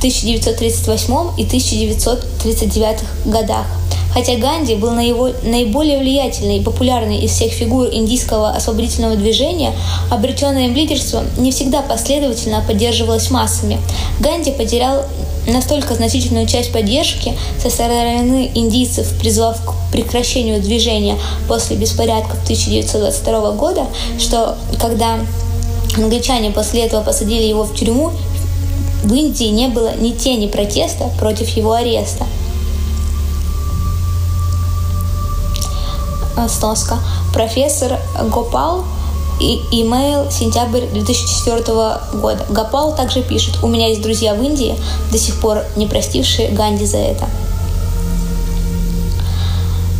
1938 0.01 1.13
и 1.37 1.45
1939 1.45 2.99
годах. 3.25 3.67
Хотя 4.13 4.35
Ганди 4.35 4.75
был 4.75 4.91
наиболее 4.91 5.99
влиятельной 5.99 6.57
и 6.57 6.63
популярной 6.63 7.19
из 7.19 7.31
всех 7.31 7.53
фигур 7.53 7.87
индийского 7.91 8.49
освободительного 8.49 9.15
движения, 9.15 9.73
обретенное 10.09 10.65
им 10.65 10.75
лидерство 10.75 11.23
не 11.37 11.51
всегда 11.51 11.81
последовательно 11.81 12.63
поддерживалось 12.67 13.29
массами. 13.29 13.79
Ганди 14.19 14.51
потерял 14.51 15.05
настолько 15.47 15.93
значительную 15.93 16.47
часть 16.47 16.73
поддержки 16.73 17.33
со 17.61 17.69
стороны 17.69 18.51
индийцев, 18.53 19.07
призвав 19.19 19.63
к 19.63 19.73
прекращению 19.91 20.61
движения 20.61 21.15
после 21.47 21.77
беспорядков 21.77 22.41
1922 22.43 23.51
года, 23.51 23.85
что 24.19 24.57
когда 24.79 25.19
англичане 25.95 26.51
после 26.51 26.85
этого 26.85 27.03
посадили 27.03 27.43
его 27.43 27.63
в 27.63 27.75
тюрьму, 27.75 28.11
в 29.03 29.13
Индии 29.13 29.45
не 29.45 29.67
было 29.67 29.95
ни 29.95 30.11
тени 30.11 30.47
протеста 30.47 31.09
против 31.19 31.49
его 31.49 31.73
ареста. 31.73 32.25
Сноска. 36.47 36.97
Профессор 37.33 37.99
Гопал 38.29 38.83
и 39.39 39.61
имейл 39.71 40.29
сентябрь 40.31 40.85
2004 40.87 41.63
года. 42.13 42.45
Гапал 42.49 42.95
также 42.95 43.21
пишет, 43.21 43.63
у 43.63 43.67
меня 43.67 43.87
есть 43.87 44.01
друзья 44.01 44.33
в 44.33 44.41
Индии, 44.41 44.75
до 45.11 45.17
сих 45.17 45.39
пор 45.39 45.63
не 45.75 45.87
простившие 45.87 46.49
Ганди 46.49 46.85
за 46.85 46.97
это. 46.97 47.27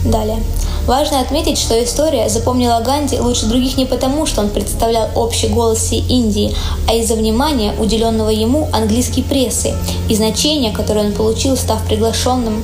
Далее. 0.05 0.39
Важно 0.87 1.19
отметить, 1.19 1.59
что 1.59 1.81
история 1.83 2.27
запомнила 2.27 2.81
Ганди 2.81 3.19
лучше 3.19 3.45
других 3.45 3.77
не 3.77 3.85
потому, 3.85 4.25
что 4.25 4.41
он 4.41 4.49
представлял 4.49 5.09
общий 5.15 5.47
голос 5.47 5.77
всей 5.77 6.01
Индии, 6.01 6.55
а 6.87 6.95
из-за 6.95 7.15
внимания, 7.15 7.73
уделенного 7.77 8.29
ему 8.29 8.67
английской 8.73 9.21
прессой 9.21 9.73
и 10.09 10.15
значения, 10.15 10.71
которое 10.71 11.05
он 11.05 11.13
получил, 11.13 11.55
став 11.55 11.85
приглашенным 11.85 12.63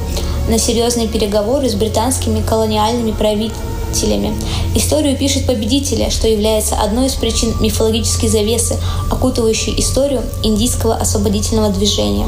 на 0.50 0.58
серьезные 0.58 1.08
переговоры 1.08 1.70
с 1.70 1.76
британскими 1.76 2.42
колониальными 2.42 3.12
правителями. 3.12 4.34
Историю 4.74 5.16
пишет 5.16 5.46
победителя, 5.46 6.10
что 6.10 6.28
является 6.28 6.76
одной 6.76 7.08
из 7.08 7.14
причин 7.14 7.54
мифологической 7.60 8.30
завесы, 8.30 8.78
окутывающей 9.12 9.80
историю 9.80 10.24
индийского 10.44 10.96
освободительного 10.96 11.70
движения. 11.70 12.28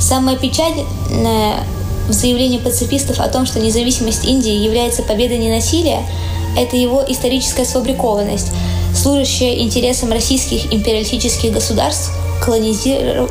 Самое 0.00 0.36
печальное 0.36 1.64
в 2.08 2.12
заявлении 2.12 2.58
пацифистов 2.58 3.20
о 3.20 3.28
том, 3.28 3.46
что 3.46 3.60
независимость 3.60 4.24
Индии 4.24 4.52
является 4.52 5.02
победой 5.02 5.38
ненасилия, 5.38 6.02
это 6.56 6.76
его 6.76 7.04
историческая 7.06 7.64
сфабрикованность, 7.64 8.48
служащая 8.94 9.56
интересам 9.56 10.12
российских 10.12 10.72
империалистических 10.72 11.52
государств, 11.52 12.10
колонизиров 12.44 13.30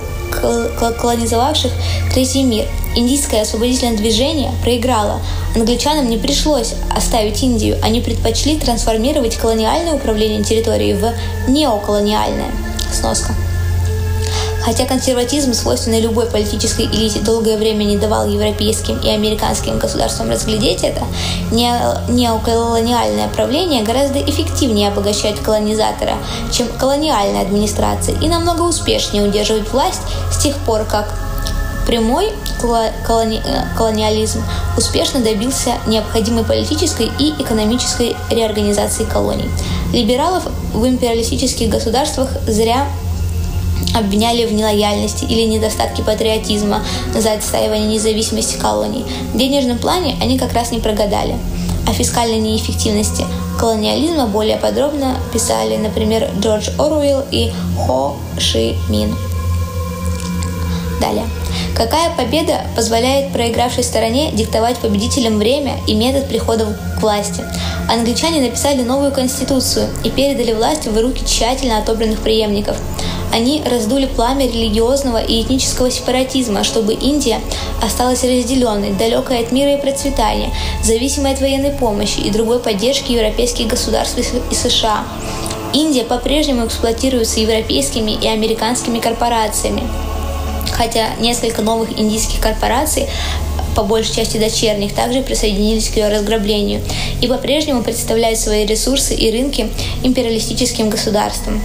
колонизовавших 0.99 1.71
Третий 2.13 2.43
мир. 2.43 2.65
Индийское 2.95 3.41
освободительное 3.41 3.97
движение 3.97 4.51
проиграло. 4.61 5.19
Англичанам 5.55 6.09
не 6.09 6.17
пришлось 6.17 6.73
оставить 6.95 7.41
Индию, 7.41 7.77
они 7.83 8.01
предпочли 8.01 8.57
трансформировать 8.57 9.35
колониальное 9.35 9.93
управление 9.93 10.43
территорией 10.43 10.93
в 10.93 11.13
неоколониальное. 11.47 12.51
Сноска. 12.91 13.33
Хотя 14.63 14.85
консерватизм, 14.85 15.53
свойственный 15.53 15.99
любой 15.99 16.25
политической 16.27 16.85
элите, 16.85 17.19
долгое 17.19 17.57
время 17.57 17.83
не 17.83 17.97
давал 17.97 18.27
европейским 18.27 18.97
и 18.99 19.09
американским 19.09 19.77
государствам 19.77 20.29
разглядеть 20.29 20.83
это, 20.83 21.05
неоколониальное 21.51 23.27
правление 23.27 23.83
гораздо 23.83 24.19
эффективнее 24.21 24.89
обогащает 24.89 25.39
колонизатора, 25.39 26.13
чем 26.51 26.67
колониальная 26.67 27.41
администрация, 27.41 28.17
и 28.19 28.29
намного 28.29 28.61
успешнее 28.61 29.23
удерживает 29.23 29.71
власть 29.73 30.01
с 30.31 30.37
тех 30.37 30.55
пор, 30.59 30.85
как 30.85 31.13
прямой 31.85 32.31
колони... 33.05 33.41
Э, 33.45 33.63
колониализм 33.77 34.41
успешно 34.77 35.19
добился 35.19 35.71
необходимой 35.85 36.45
политической 36.45 37.11
и 37.19 37.31
экономической 37.41 38.15
реорганизации 38.29 39.03
колоний. 39.03 39.49
Либералов 39.91 40.43
в 40.73 40.87
империалистических 40.87 41.69
государствах 41.69 42.29
зря 42.47 42.87
обвиняли 43.93 44.45
в 44.45 44.53
нелояльности 44.53 45.25
или 45.25 45.41
недостатке 45.41 46.03
патриотизма 46.03 46.83
за 47.15 47.33
отстаивание 47.33 47.87
независимости 47.87 48.57
колоний. 48.57 49.05
В 49.33 49.37
денежном 49.37 49.77
плане 49.77 50.15
они 50.21 50.37
как 50.37 50.53
раз 50.53 50.71
не 50.71 50.79
прогадали. 50.79 51.35
О 51.87 51.93
фискальной 51.93 52.39
неэффективности 52.39 53.25
колониализма 53.59 54.27
более 54.27 54.57
подробно 54.57 55.17
писали, 55.33 55.77
например, 55.77 56.29
Джордж 56.39 56.69
Оруэлл 56.79 57.23
и 57.31 57.51
Хо 57.77 58.15
Ши 58.37 58.75
Мин. 58.89 59.15
Далее. 61.01 61.25
Какая 61.75 62.11
победа 62.11 62.61
позволяет 62.75 63.33
проигравшей 63.33 63.83
стороне 63.83 64.31
диктовать 64.31 64.77
победителям 64.77 65.37
время 65.37 65.73
и 65.87 65.95
метод 65.95 66.29
прихода 66.29 66.77
к 66.97 67.01
власти? 67.01 67.43
Англичане 67.91 68.41
написали 68.41 68.83
новую 68.83 69.11
конституцию 69.11 69.87
и 70.03 70.09
передали 70.09 70.53
власть 70.53 70.87
в 70.87 70.97
руки 70.97 71.25
тщательно 71.25 71.79
отобранных 71.79 72.19
преемников– 72.19 72.77
они 73.33 73.63
раздули 73.65 74.05
пламя 74.05 74.45
религиозного 74.47 75.17
и 75.17 75.41
этнического 75.41 75.89
сепаратизма, 75.89 76.63
чтобы 76.63 76.93
Индия 76.93 77.41
осталась 77.81 78.23
разделенной, 78.23 78.91
далекой 78.91 79.39
от 79.39 79.51
мира 79.51 79.73
и 79.73 79.81
процветания, 79.81 80.53
зависимой 80.83 81.33
от 81.33 81.41
военной 81.41 81.71
помощи 81.71 82.19
и 82.19 82.29
другой 82.29 82.59
поддержки 82.59 83.11
европейских 83.11 83.67
государств 83.67 84.19
и 84.19 84.53
США. 84.53 85.03
Индия 85.73 86.03
по-прежнему 86.03 86.67
эксплуатируется 86.67 87.39
европейскими 87.39 88.11
и 88.11 88.27
американскими 88.27 88.99
корпорациями. 88.99 89.81
Хотя 90.71 91.07
несколько 91.19 91.63
новых 91.63 91.99
индийских 91.99 92.39
корпораций 92.39 93.07
по 93.75 93.81
большей 93.81 94.17
части 94.17 94.37
дочерних, 94.37 94.93
также 94.93 95.23
присоединились 95.23 95.89
к 95.89 95.97
ее 95.97 96.09
разграблению 96.09 96.81
и 97.21 97.27
по-прежнему 97.27 97.81
представляют 97.81 98.37
свои 98.37 98.67
ресурсы 98.67 99.15
и 99.15 99.31
рынки 99.31 99.71
империалистическим 100.03 100.91
государствам. 100.91 101.59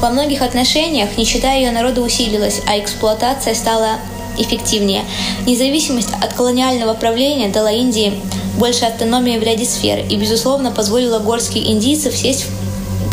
Во 0.00 0.10
многих 0.10 0.42
отношениях 0.42 1.18
нищета 1.18 1.52
ее 1.54 1.72
народа 1.72 2.02
усилилась, 2.02 2.60
а 2.66 2.78
эксплуатация 2.78 3.54
стала 3.54 3.98
эффективнее. 4.38 5.02
Независимость 5.44 6.12
от 6.22 6.34
колониального 6.34 6.94
правления 6.94 7.48
дала 7.48 7.72
Индии 7.72 8.20
больше 8.58 8.84
автономии 8.84 9.38
в 9.38 9.42
ряде 9.42 9.64
сфер 9.64 10.04
и, 10.08 10.16
безусловно, 10.16 10.70
позволила 10.70 11.18
горских 11.18 11.66
индийцев 11.66 12.16
сесть 12.16 12.46
к 12.46 12.67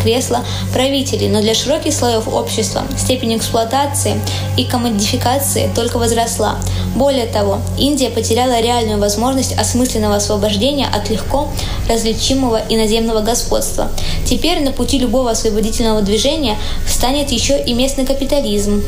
кресла 0.06 0.44
правителей, 0.72 1.28
но 1.28 1.40
для 1.40 1.52
широких 1.52 1.92
слоев 1.92 2.28
общества 2.28 2.84
степень 2.96 3.36
эксплуатации 3.36 4.20
и 4.56 4.64
комодификации 4.64 5.68
только 5.74 5.98
возросла. 5.98 6.56
Более 6.94 7.26
того, 7.26 7.58
Индия 7.76 8.10
потеряла 8.10 8.60
реальную 8.60 9.00
возможность 9.00 9.58
осмысленного 9.58 10.16
освобождения 10.16 10.86
от 10.86 11.10
легко 11.10 11.48
различимого 11.88 12.62
иноземного 12.68 13.20
господства. 13.20 13.90
Теперь 14.24 14.62
на 14.62 14.70
пути 14.70 14.98
любого 15.00 15.32
освободительного 15.32 16.02
движения 16.02 16.56
встанет 16.86 17.32
еще 17.32 17.60
и 17.60 17.74
местный 17.74 18.06
капитализм 18.06 18.84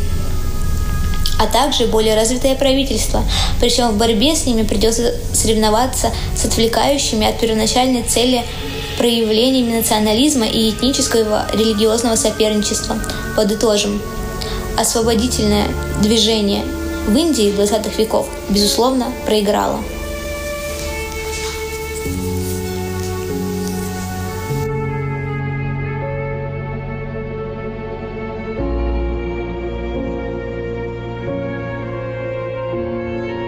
а 1.41 1.47
также 1.47 1.87
более 1.87 2.17
развитое 2.17 2.57
правительство. 2.57 3.23
Причем 3.61 3.91
в 3.91 3.97
борьбе 3.97 4.35
с 4.35 4.45
ними 4.45 4.65
придется 4.65 5.15
соревноваться 5.33 6.11
с 6.37 6.45
отвлекающими 6.45 7.29
от 7.29 7.39
первоначальной 7.39 8.03
цели 8.03 8.45
проявлениями 8.99 9.77
национализма 9.77 10.47
и 10.47 10.71
этнического 10.71 11.47
религиозного 11.53 12.17
соперничества. 12.17 12.99
Подытожим. 13.37 14.03
Освободительное 14.77 15.69
движение 16.03 16.65
в 17.07 17.17
Индии 17.17 17.55
20-х 17.57 17.97
веков, 17.97 18.29
безусловно, 18.51 19.13
проиграло. 19.25 19.81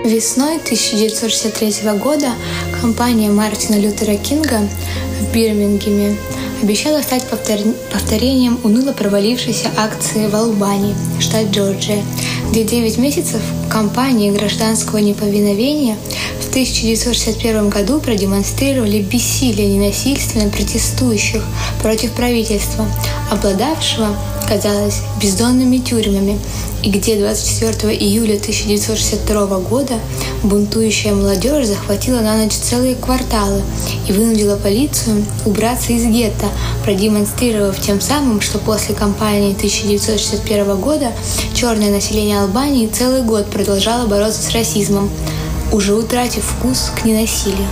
Весной 0.04 0.56
1963 0.56 1.92
года 1.92 2.32
компания 2.80 3.28
Мартина 3.28 3.76
Лютера 3.78 4.16
Кинга 4.16 4.60
в 5.20 5.34
Бирмингеме 5.34 6.16
обещала 6.62 7.02
стать 7.02 7.24
повторением 7.28 8.58
уныло 8.64 8.92
провалившейся 8.92 9.68
акции 9.76 10.26
в 10.26 10.34
Албании, 10.34 10.94
штат 11.20 11.50
Джорджия, 11.50 12.02
где 12.50 12.64
9 12.64 12.98
месяцев 12.98 13.40
компании 13.70 14.30
гражданского 14.30 14.98
неповиновения 14.98 15.96
в 16.40 16.48
1961 16.48 17.68
году 17.68 18.00
продемонстрировали 18.00 19.02
бессилие 19.02 19.68
ненасильственно 19.68 20.50
протестующих 20.50 21.42
против 21.82 22.12
правительства, 22.12 22.86
обладавшего, 23.30 24.16
казалось, 24.50 25.02
бездонными 25.22 25.78
тюрьмами, 25.78 26.36
и 26.82 26.90
где 26.90 27.16
24 27.16 27.94
июля 27.94 28.34
1962 28.34 29.60
года 29.60 29.94
бунтующая 30.42 31.14
молодежь 31.14 31.66
захватила 31.66 32.18
на 32.18 32.36
ночь 32.36 32.54
целые 32.54 32.96
кварталы 32.96 33.62
и 34.08 34.12
вынудила 34.12 34.56
полицию 34.56 35.24
убраться 35.46 35.92
из 35.92 36.04
гетто, 36.04 36.46
продемонстрировав 36.84 37.80
тем 37.80 38.00
самым, 38.00 38.40
что 38.40 38.58
после 38.58 38.96
кампании 38.96 39.54
1961 39.54 40.80
года 40.80 41.12
черное 41.54 41.90
население 41.90 42.40
Албании 42.40 42.88
целый 42.88 43.22
год 43.22 43.46
продолжало 43.46 44.08
бороться 44.08 44.42
с 44.42 44.50
расизмом, 44.50 45.10
уже 45.70 45.94
утратив 45.94 46.42
вкус 46.42 46.90
к 47.00 47.04
ненасилию. 47.04 47.68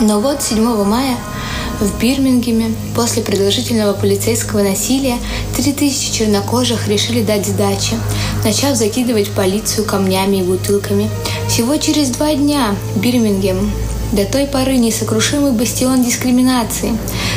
Но 0.00 0.18
вот 0.18 0.42
7 0.42 0.60
мая 0.84 1.16
в 1.80 1.98
Бирмингеме 1.98 2.74
после 2.94 3.22
продолжительного 3.22 3.94
полицейского 3.94 4.62
насилия 4.62 5.16
3000 5.56 6.12
чернокожих 6.12 6.88
решили 6.88 7.22
дать 7.22 7.46
сдачи, 7.46 7.96
начав 8.44 8.76
закидывать 8.76 9.30
полицию 9.30 9.86
камнями 9.86 10.36
и 10.36 10.42
бутылками. 10.42 11.08
Всего 11.48 11.76
через 11.76 12.10
два 12.10 12.34
дня 12.34 12.76
Бирмингем 12.96 13.70
до 14.12 14.24
той 14.24 14.46
поры 14.46 14.76
несокрушимый 14.76 15.52
бастион 15.52 16.02
дискриминации, 16.02 16.96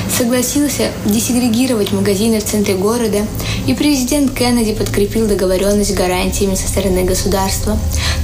согласился 0.09 0.91
десегрегировать 1.05 1.91
магазины 1.91 2.39
в 2.39 2.45
центре 2.45 2.75
города, 2.75 3.25
и 3.67 3.73
президент 3.73 4.33
Кеннеди 4.37 4.73
подкрепил 4.73 5.27
договоренность 5.27 5.93
гарантиями 5.93 6.55
со 6.55 6.67
стороны 6.67 7.03
государства. 7.03 7.77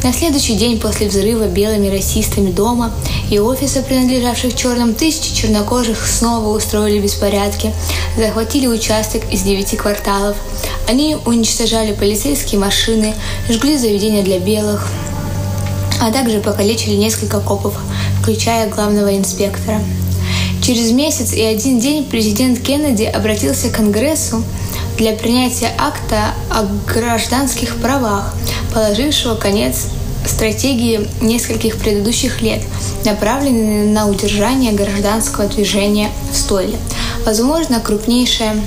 На 0.03 0.13
следующий 0.13 0.55
день 0.55 0.79
после 0.79 1.07
взрыва 1.07 1.45
белыми 1.47 1.89
расистами 1.89 2.51
дома 2.51 2.91
и 3.29 3.39
офиса, 3.39 3.81
принадлежавших 3.81 4.55
черным, 4.55 4.93
тысячи 4.95 5.33
чернокожих 5.33 6.05
снова 6.07 6.55
устроили 6.55 6.99
беспорядки, 6.99 7.73
захватили 8.17 8.67
участок 8.67 9.23
из 9.31 9.41
девяти 9.41 9.77
кварталов. 9.77 10.37
Они 10.87 11.17
уничтожали 11.25 11.93
полицейские 11.93 12.59
машины, 12.59 13.13
жгли 13.49 13.77
заведения 13.77 14.23
для 14.23 14.39
белых, 14.39 14.87
а 16.01 16.11
также 16.11 16.39
покалечили 16.39 16.95
несколько 16.95 17.39
копов, 17.39 17.75
включая 18.29 18.69
главного 18.69 19.17
инспектора. 19.17 19.81
Через 20.61 20.91
месяц 20.91 21.33
и 21.33 21.41
один 21.41 21.79
день 21.79 22.05
президент 22.05 22.59
Кеннеди 22.59 23.05
обратился 23.05 23.69
к 23.69 23.77
Конгрессу 23.77 24.43
для 24.99 25.13
принятия 25.13 25.71
акта 25.79 26.35
о 26.51 26.67
гражданских 26.85 27.77
правах, 27.77 28.35
положившего 28.71 29.33
конец 29.33 29.87
стратегии 30.27 31.07
нескольких 31.21 31.77
предыдущих 31.77 32.43
лет, 32.43 32.61
направленной 33.03 33.87
на 33.87 34.07
удержание 34.07 34.73
гражданского 34.73 35.47
движения 35.47 36.11
в 36.31 36.37
стойле. 36.37 36.77
Возможно, 37.25 37.79
крупнейшая 37.79 38.57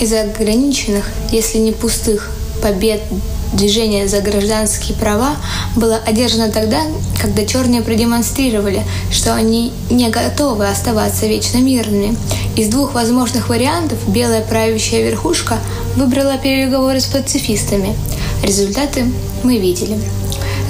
из 0.00 0.10
ограниченных, 0.14 1.04
если 1.30 1.58
не 1.58 1.72
пустых, 1.72 2.30
побед 2.62 3.02
движение 3.52 4.08
за 4.08 4.20
гражданские 4.20 4.96
права 4.96 5.36
было 5.76 5.96
одержано 5.96 6.50
тогда, 6.50 6.80
когда 7.20 7.44
черные 7.44 7.82
продемонстрировали, 7.82 8.82
что 9.10 9.34
они 9.34 9.72
не 9.90 10.08
готовы 10.08 10.68
оставаться 10.68 11.26
вечно 11.26 11.58
мирными. 11.58 12.16
Из 12.56 12.68
двух 12.68 12.94
возможных 12.94 13.48
вариантов 13.48 13.98
белая 14.08 14.42
правящая 14.42 15.02
верхушка 15.02 15.58
выбрала 15.96 16.38
переговоры 16.38 17.00
с 17.00 17.06
пацифистами. 17.06 17.94
Результаты 18.42 19.06
мы 19.42 19.58
видели. 19.58 19.98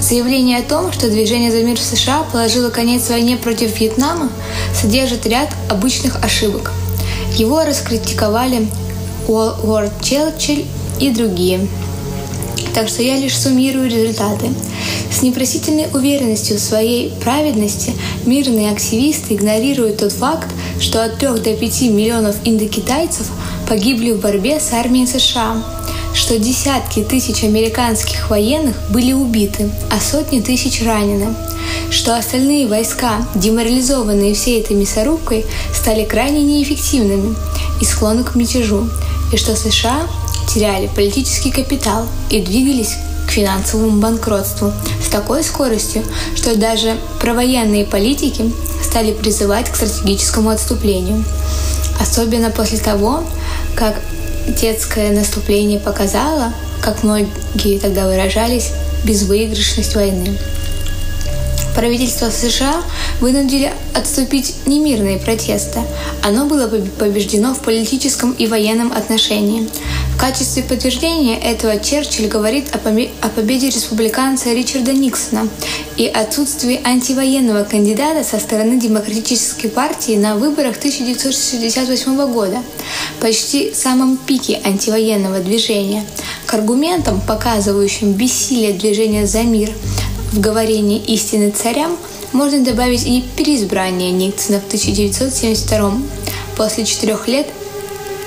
Заявление 0.01 0.59
о 0.59 0.63
том, 0.63 0.93
что 0.93 1.09
движение 1.09 1.53
за 1.53 1.63
мир 1.63 1.79
в 1.79 1.83
США 1.83 2.25
положило 2.33 2.71
конец 2.71 3.09
войне 3.09 3.37
против 3.37 3.79
Вьетнама, 3.79 4.31
содержит 4.75 5.27
ряд 5.27 5.49
обычных 5.71 6.23
ошибок. 6.25 6.73
Его 7.37 7.65
раскритиковали 7.65 8.69
Уорд 9.29 9.93
Челчилль 10.03 10.67
и 10.99 11.11
другие– 11.11 11.69
так 12.75 12.89
что 12.89 13.03
я 13.03 13.17
лишь 13.17 13.39
суммирую 13.39 13.91
результаты. 13.91 14.51
С 15.11 15.23
непросительной 15.23 15.89
уверенностью 15.93 16.57
в 16.57 16.61
своей 16.61 17.11
праведности 17.23 17.93
мирные 18.25 18.71
активисты 18.71 19.35
игнорируют 19.35 19.99
тот 19.99 20.13
факт, 20.13 20.49
что 20.81 21.05
от 21.05 21.19
3 21.19 21.29
до 21.41 21.55
5 21.55 21.83
миллионов 21.83 22.37
индокитайцев 22.45 23.27
погибли 23.69 24.13
в 24.13 24.21
борьбе 24.21 24.59
с 24.59 24.73
армией 24.73 25.07
США, 25.07 25.63
что 26.15 26.39
десятки 26.39 27.03
тысяч 27.03 27.45
американских 27.45 28.31
военных 28.31 28.77
были 28.91 29.13
убиты, 29.13 29.71
а 29.91 30.01
сотни 30.01 30.41
тысяч 30.41 30.83
ранены, 30.83 31.35
что 31.91 32.17
остальные 32.17 32.67
войска, 32.67 33.27
деморализованные 33.35 34.35
всей 34.35 34.61
этой 34.61 34.77
мясорубкой, 34.77 35.45
стали 35.75 36.05
крайне 36.05 36.43
неэффективными 36.43 37.35
и 37.81 37.85
склонны 37.85 38.25
к 38.25 38.35
мятежу, 38.35 38.89
и 39.33 39.37
что 39.37 39.57
США 39.57 40.07
теряли 40.49 40.89
политический 40.89 41.51
капитал 41.51 42.07
и 42.31 42.41
двигались 42.41 42.97
к 43.27 43.31
финансовому 43.31 44.01
банкротству 44.01 44.73
с 45.05 45.09
такой 45.09 45.43
скоростью, 45.43 46.03
что 46.35 46.57
даже 46.57 46.97
провоенные 47.21 47.85
политики 47.85 48.53
стали 48.83 49.13
призывать 49.13 49.71
к 49.71 49.77
стратегическому 49.77 50.51
отступлению. 50.51 51.25
Особенно 52.01 52.51
после 52.51 52.79
того, 52.79 53.23
как 53.77 54.01
детское 54.61 55.13
наступление 55.13 55.79
показало, 55.79 56.53
как 56.83 57.03
многие 57.05 57.79
тогда 57.79 58.07
выражались, 58.07 58.71
безвыигрышность 59.05 59.95
войны. 59.95 60.37
Правительство 61.75 62.29
США 62.29 62.83
вынудили 63.21 63.73
отступить 63.95 64.55
не 64.67 64.79
мирные 64.79 65.19
протесты. 65.19 65.81
Оно 66.23 66.45
было 66.45 66.69
побеждено 66.69 67.55
в 67.55 67.61
политическом 67.61 68.33
и 68.33 68.47
военном 68.47 68.93
отношении. 68.93 69.69
Качестве 70.23 70.63
подтверждения 70.63 71.37
этого 71.37 71.81
Черчилль 71.81 72.29
говорит 72.29 72.73
о, 72.73 73.29
победе 73.29 73.71
республиканца 73.71 74.53
Ричарда 74.53 74.93
Никсона 74.93 75.49
и 75.97 76.07
отсутствии 76.07 76.81
антивоенного 76.85 77.65
кандидата 77.65 78.23
со 78.23 78.39
стороны 78.39 78.79
Демократической 78.79 79.67
партии 79.67 80.13
на 80.13 80.37
выборах 80.37 80.77
1968 80.77 82.33
года, 82.33 82.63
почти 83.21 83.75
самом 83.75 84.17
пике 84.17 84.61
антивоенного 84.65 85.41
движения. 85.41 86.07
К 86.47 86.55
аргументам, 86.55 87.21
показывающим 87.21 88.13
бессилие 88.13 88.75
движения 88.75 89.27
за 89.27 89.43
мир 89.43 89.73
в 90.31 90.39
говорении 90.39 91.01
истины 91.01 91.51
царям, 91.51 91.97
можно 92.31 92.61
добавить 92.61 93.05
и 93.05 93.25
переизбрание 93.37 94.13
Никсона 94.13 94.61
в 94.61 94.67
1972 94.67 95.95
после 96.57 96.85
четырех 96.85 97.27
лет 97.27 97.49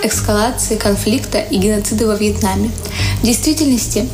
эскалации 0.06 0.76
конфликта 0.76 1.40
и 1.40 1.58
геноцида 1.58 2.08
во 2.08 2.16
Вьетнаме. 2.16 2.72
В 3.22 3.26
действительности, 3.26 4.08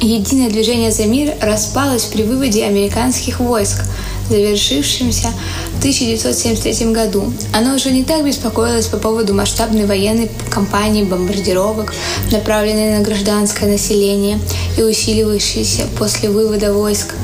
единое 0.00 0.50
движение 0.50 0.90
за 0.90 1.06
мир 1.06 1.34
распалось 1.40 2.04
при 2.04 2.22
выводе 2.22 2.64
американских 2.64 3.40
войск 3.40 3.84
завершившимся 4.28 5.28
в 5.74 5.78
1973 5.78 6.92
году. 6.92 7.32
Оно 7.52 7.74
уже 7.74 7.90
не 7.90 8.04
так 8.04 8.24
беспокоилось 8.24 8.86
по 8.86 8.96
поводу 8.96 9.34
масштабной 9.34 9.84
военной 9.84 10.30
кампании 10.50 11.04
бомбардировок, 11.04 11.92
направленной 12.30 12.98
на 12.98 13.04
гражданское 13.04 13.66
население 13.66 14.38
и 14.78 14.82
усиливающейся 14.82 15.82
после 15.98 16.30
вывода 16.30 16.72
войск 16.72 17.14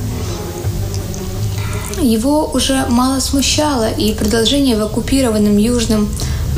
его 2.02 2.50
уже 2.52 2.86
мало 2.88 3.20
смущало 3.20 3.90
и 3.90 4.12
продолжение 4.14 4.76
в 4.76 4.82
оккупированном 4.82 5.56
Южном 5.56 6.08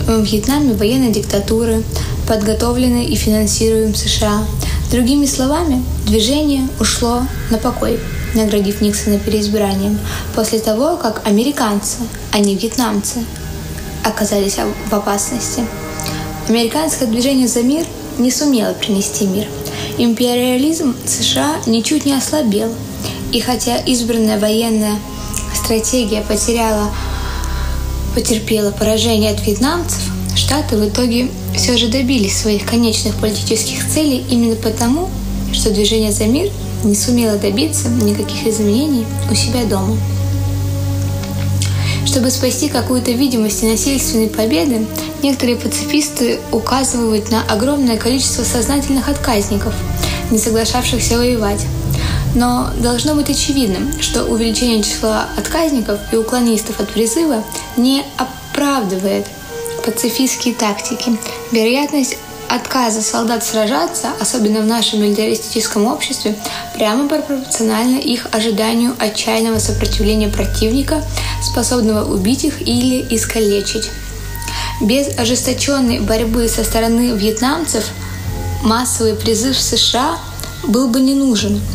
э, 0.06 0.22
Вьетнаме 0.22 0.74
военной 0.74 1.12
диктатуры, 1.12 1.82
подготовленной 2.26 3.06
и 3.06 3.14
финансируемой 3.16 3.94
США. 3.94 4.44
Другими 4.90 5.26
словами, 5.26 5.82
движение 6.06 6.68
ушло 6.78 7.22
на 7.50 7.58
покой, 7.58 7.98
наградив 8.34 8.80
Никсона 8.80 9.18
переизбранием, 9.18 9.98
после 10.34 10.58
того, 10.58 10.96
как 10.96 11.26
американцы, 11.26 11.98
а 12.30 12.38
не 12.38 12.56
вьетнамцы, 12.56 13.24
оказались 14.04 14.56
в 14.90 14.94
опасности. 14.94 15.64
Американское 16.48 17.08
движение 17.08 17.48
за 17.48 17.62
мир 17.62 17.86
не 18.18 18.30
сумело 18.30 18.72
принести 18.72 19.26
мир. 19.26 19.46
Империализм 19.98 20.94
США 21.06 21.56
ничуть 21.66 22.04
не 22.04 22.14
ослабел, 22.14 22.72
и 23.30 23.40
хотя 23.40 23.76
избранная 23.78 24.38
военная 24.38 24.98
стратегия 25.54 26.22
потеряла, 26.22 26.90
потерпела 28.14 28.70
поражение 28.70 29.30
от 29.30 29.46
вьетнамцев, 29.46 30.00
Штаты 30.34 30.76
в 30.76 30.88
итоге 30.88 31.28
все 31.54 31.76
же 31.76 31.88
добились 31.88 32.36
своих 32.36 32.64
конечных 32.64 33.14
политических 33.16 33.86
целей 33.88 34.24
именно 34.30 34.56
потому, 34.56 35.10
что 35.52 35.70
движение 35.70 36.10
за 36.10 36.24
мир 36.24 36.50
не 36.84 36.94
сумело 36.94 37.36
добиться 37.36 37.88
никаких 37.88 38.46
изменений 38.46 39.04
у 39.30 39.34
себя 39.34 39.64
дома. 39.64 39.96
Чтобы 42.06 42.30
спасти 42.30 42.68
какую-то 42.68 43.12
видимость 43.12 43.62
насильственной 43.62 44.28
победы, 44.28 44.86
некоторые 45.22 45.56
пацифисты 45.56 46.40
указывают 46.50 47.30
на 47.30 47.42
огромное 47.42 47.96
количество 47.96 48.42
сознательных 48.42 49.08
отказников, 49.08 49.74
не 50.30 50.38
соглашавшихся 50.38 51.18
воевать, 51.18 51.60
но 52.34 52.70
должно 52.78 53.14
быть 53.14 53.30
очевидным, 53.30 53.92
что 54.00 54.24
увеличение 54.24 54.82
числа 54.82 55.28
отказников 55.36 56.00
и 56.12 56.16
уклонистов 56.16 56.80
от 56.80 56.88
призыва 56.90 57.44
не 57.76 58.04
оправдывает 58.16 59.26
пацифистские 59.84 60.54
тактики. 60.54 61.18
Вероятность 61.50 62.16
отказа 62.48 63.02
солдат 63.02 63.44
сражаться, 63.44 64.08
особенно 64.20 64.60
в 64.60 64.66
нашем 64.66 65.02
милитаристическом 65.02 65.86
обществе, 65.86 66.36
прямо 66.74 67.08
пропорциональна 67.08 67.98
их 67.98 68.26
ожиданию 68.32 68.94
отчаянного 68.98 69.58
сопротивления 69.58 70.28
противника, 70.28 71.02
способного 71.42 72.12
убить 72.12 72.44
их 72.44 72.62
или 72.62 73.06
искалечить. 73.14 73.90
Без 74.80 75.16
ожесточенной 75.18 76.00
борьбы 76.00 76.48
со 76.48 76.64
стороны 76.64 77.12
вьетнамцев 77.12 77.84
массовый 78.62 79.14
призыв 79.14 79.56
в 79.56 79.62
США 79.62 80.18
был 80.64 80.88
бы 80.88 81.00
не 81.00 81.14
нужен– 81.14 81.60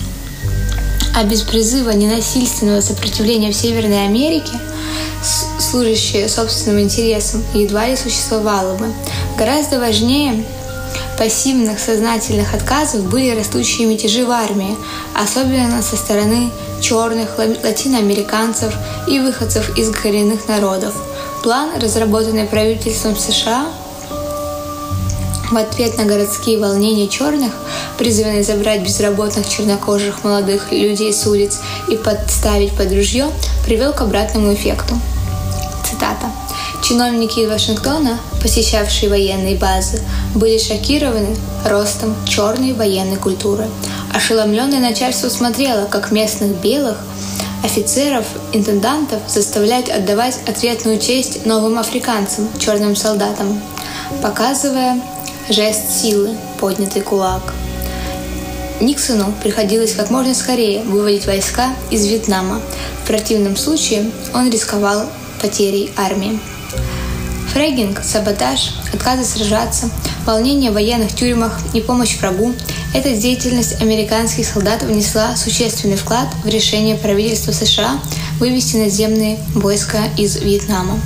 а 1.17 1.23
без 1.23 1.41
призыва 1.41 1.89
ненасильственного 1.89 2.79
сопротивления 2.79 3.51
в 3.51 3.55
Северной 3.55 4.05
Америке, 4.05 4.53
служащее 5.59 6.29
собственным 6.29 6.81
интересам, 6.81 7.43
едва 7.55 7.87
ли 7.87 7.95
существовало 7.95 8.77
бы. 8.77 8.93
Гораздо 9.35 9.79
важнее 9.79 10.45
пассивных 11.17 11.79
сознательных 11.79 12.53
отказов 12.53 13.01
были 13.09 13.35
растущие 13.35 13.87
мятежи 13.87 14.27
в 14.27 14.29
армии, 14.29 14.77
особенно 15.15 15.81
со 15.81 15.97
стороны 15.97 16.51
черных 16.81 17.39
латиноамериканцев 17.39 18.71
и 19.07 19.19
выходцев 19.19 19.75
из 19.75 19.89
коренных 19.89 20.47
народов. 20.47 20.93
План, 21.41 21.71
разработанный 21.81 22.45
правительством 22.45 23.15
США, 23.15 23.65
в 25.51 25.57
ответ 25.57 25.97
на 25.97 26.05
городские 26.05 26.59
волнения 26.59 27.07
черных, 27.07 27.53
призванные 27.97 28.43
забрать 28.43 28.81
безработных 28.81 29.47
чернокожих 29.47 30.23
молодых 30.23 30.71
людей 30.71 31.13
с 31.13 31.25
улиц 31.25 31.59
и 31.89 31.95
подставить 31.95 32.75
под 32.75 32.91
ружье, 32.91 33.29
привел 33.65 33.93
к 33.93 34.01
обратному 34.01 34.53
эффекту. 34.53 34.95
Цитата. 35.89 36.31
Чиновники 36.83 37.39
из 37.39 37.49
Вашингтона, 37.49 38.19
посещавшие 38.41 39.09
военные 39.09 39.55
базы, 39.55 40.01
были 40.35 40.57
шокированы 40.57 41.35
ростом 41.65 42.15
черной 42.25 42.73
военной 42.73 43.17
культуры. 43.17 43.67
Ошеломленное 44.13 44.79
начальство 44.79 45.29
смотрело, 45.29 45.85
как 45.85 46.11
местных 46.11 46.61
белых 46.61 46.97
офицеров, 47.63 48.25
интендантов 48.53 49.19
заставляют 49.27 49.89
отдавать 49.89 50.39
ответную 50.47 50.99
честь 50.99 51.45
новым 51.45 51.79
африканцам, 51.79 52.47
черным 52.59 52.95
солдатам, 52.95 53.61
показывая 54.21 55.01
жест 55.49 56.01
силы, 56.01 56.35
поднятый 56.59 57.01
кулак. 57.01 57.53
Никсону 58.79 59.33
приходилось 59.41 59.93
как 59.93 60.09
можно 60.09 60.35
скорее 60.35 60.83
выводить 60.83 61.25
войска 61.25 61.69
из 61.89 62.05
Вьетнама. 62.05 62.61
В 63.03 63.07
противном 63.07 63.55
случае 63.55 64.11
он 64.33 64.49
рисковал 64.49 65.05
потерей 65.41 65.91
армии. 65.97 66.39
Фрейгинг, 67.53 68.03
саботаж, 68.03 68.73
отказы 68.93 69.23
сражаться, 69.23 69.89
волнение 70.25 70.69
в 70.69 70.75
военных 70.75 71.15
тюрьмах 71.15 71.59
и 71.73 71.81
помощь 71.81 72.17
врагу– 72.17 72.53
эта 72.93 73.13
деятельность 73.13 73.81
американских 73.81 74.47
солдат 74.47 74.81
внесла 74.81 75.35
существенный 75.35 75.97
вклад 75.97 76.27
в 76.43 76.47
решение 76.47 76.95
правительства 76.95 77.51
США 77.51 77.99
вывести 78.39 78.77
наземные 78.77 79.37
войска 79.53 79.99
из 80.17 80.37
Вьетнама. 80.37 80.99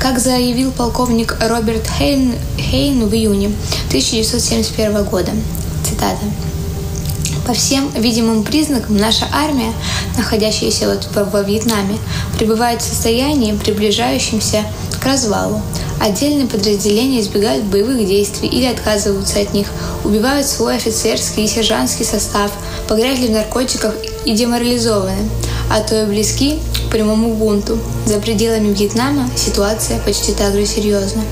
Как 0.00 0.20
заявил 0.20 0.70
полковник 0.70 1.36
Роберт 1.40 1.88
Хейн, 1.98 2.34
Хейн 2.56 3.08
в 3.08 3.12
июне 3.12 3.50
1971 3.88 5.02
года, 5.04 5.32
цитата, 5.84 6.24
по 7.44 7.52
всем 7.52 7.90
видимым 7.96 8.44
признакам 8.44 8.96
наша 8.96 9.26
армия, 9.32 9.72
находящаяся 10.16 10.86
вот 10.86 11.08
во 11.32 11.42
Вьетнаме, 11.42 11.98
пребывает 12.38 12.80
в 12.80 12.84
состоянии, 12.84 13.56
приближающемся 13.56 14.64
к 15.00 15.04
развалу. 15.04 15.60
Отдельные 16.00 16.46
подразделения 16.46 17.20
избегают 17.20 17.64
боевых 17.64 18.06
действий 18.06 18.48
или 18.48 18.66
отказываются 18.66 19.40
от 19.40 19.52
них, 19.52 19.66
убивают 20.04 20.46
свой 20.46 20.76
офицерский 20.76 21.44
и 21.44 21.48
сержантский 21.48 22.04
состав, 22.04 22.52
погрязли 22.86 23.26
в 23.26 23.32
наркотиках 23.32 23.94
и 24.24 24.32
деморализованы, 24.32 25.28
а 25.70 25.80
то 25.80 26.02
и 26.02 26.06
близки 26.06 26.58
прямому 26.90 27.34
бунту. 27.34 27.78
За 28.06 28.18
пределами 28.18 28.72
Вьетнама 28.72 29.28
ситуация 29.36 29.98
почти 30.00 30.32
так 30.32 30.54
же 30.54 30.66
серьезна. 30.66 31.22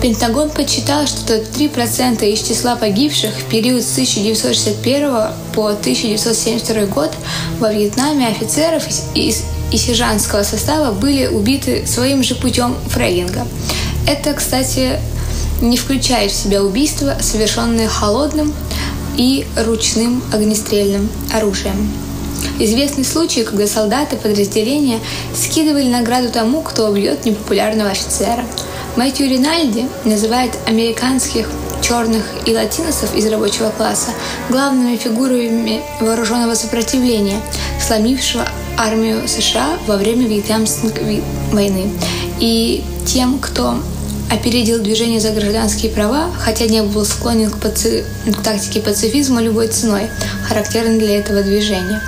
Пентагон 0.00 0.48
подсчитал, 0.48 1.06
что 1.06 1.36
3% 1.36 2.26
из 2.26 2.40
числа 2.40 2.74
погибших 2.74 3.34
в 3.34 3.44
период 3.50 3.82
с 3.82 3.92
1961 3.92 5.10
по 5.54 5.68
1972 5.68 6.86
год 6.86 7.12
во 7.58 7.70
Вьетнаме 7.70 8.28
офицеров 8.28 8.84
и, 9.14 9.34
и 9.70 9.76
сержантского 9.76 10.42
состава 10.42 10.92
были 10.92 11.26
убиты 11.26 11.86
своим 11.86 12.22
же 12.22 12.34
путем 12.34 12.74
фрейгинга. 12.88 13.46
Это, 14.06 14.32
кстати, 14.32 14.98
не 15.60 15.76
включает 15.76 16.32
в 16.32 16.36
себя 16.36 16.62
убийства, 16.62 17.16
совершенные 17.20 17.88
холодным 17.88 18.54
и 19.18 19.46
ручным 19.54 20.22
огнестрельным 20.32 21.10
оружием. 21.30 22.09
Известный 22.58 23.04
случай, 23.04 23.42
когда 23.42 23.66
солдаты 23.66 24.16
подразделения 24.16 25.00
скидывали 25.34 25.88
награду 25.88 26.30
тому, 26.30 26.60
кто 26.60 26.88
убьет 26.88 27.24
непопулярного 27.24 27.90
офицера. 27.90 28.44
Мэтью 28.96 29.28
Ринальди 29.30 29.86
называет 30.04 30.52
американских 30.66 31.48
черных 31.80 32.24
и 32.46 32.54
латиносов 32.54 33.14
из 33.16 33.26
рабочего 33.26 33.70
класса 33.70 34.10
главными 34.48 34.96
фигурами 34.96 35.82
вооруженного 36.00 36.54
сопротивления, 36.54 37.40
сломившего 37.80 38.46
армию 38.76 39.26
США 39.26 39.78
во 39.86 39.96
время 39.96 40.26
Вьетнамской 40.26 41.22
войны, 41.52 41.90
и 42.40 42.84
тем, 43.06 43.38
кто 43.38 43.76
опередил 44.30 44.80
движение 44.80 45.20
за 45.20 45.30
гражданские 45.30 45.90
права, 45.90 46.30
хотя 46.38 46.66
не 46.66 46.82
был 46.82 47.04
склонен 47.04 47.50
к, 47.50 47.58
паци... 47.58 48.04
к 48.26 48.42
тактике 48.42 48.80
пацифизма 48.80 49.42
любой 49.42 49.68
ценой, 49.68 50.08
характерной 50.46 50.98
для 50.98 51.18
этого 51.18 51.42
движения 51.42 52.00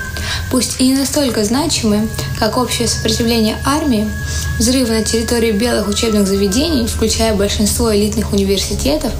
пусть 0.50 0.80
и 0.80 0.88
не 0.88 0.94
настолько 0.94 1.44
значимы, 1.44 2.08
как 2.38 2.56
общее 2.56 2.88
сопротивление 2.88 3.58
армии, 3.64 4.08
взрывы 4.58 4.90
на 4.90 5.02
территории 5.02 5.52
белых 5.52 5.88
учебных 5.88 6.26
заведений, 6.26 6.86
включая 6.86 7.34
большинство 7.34 7.94
элитных 7.94 8.32
университетов, 8.32 9.12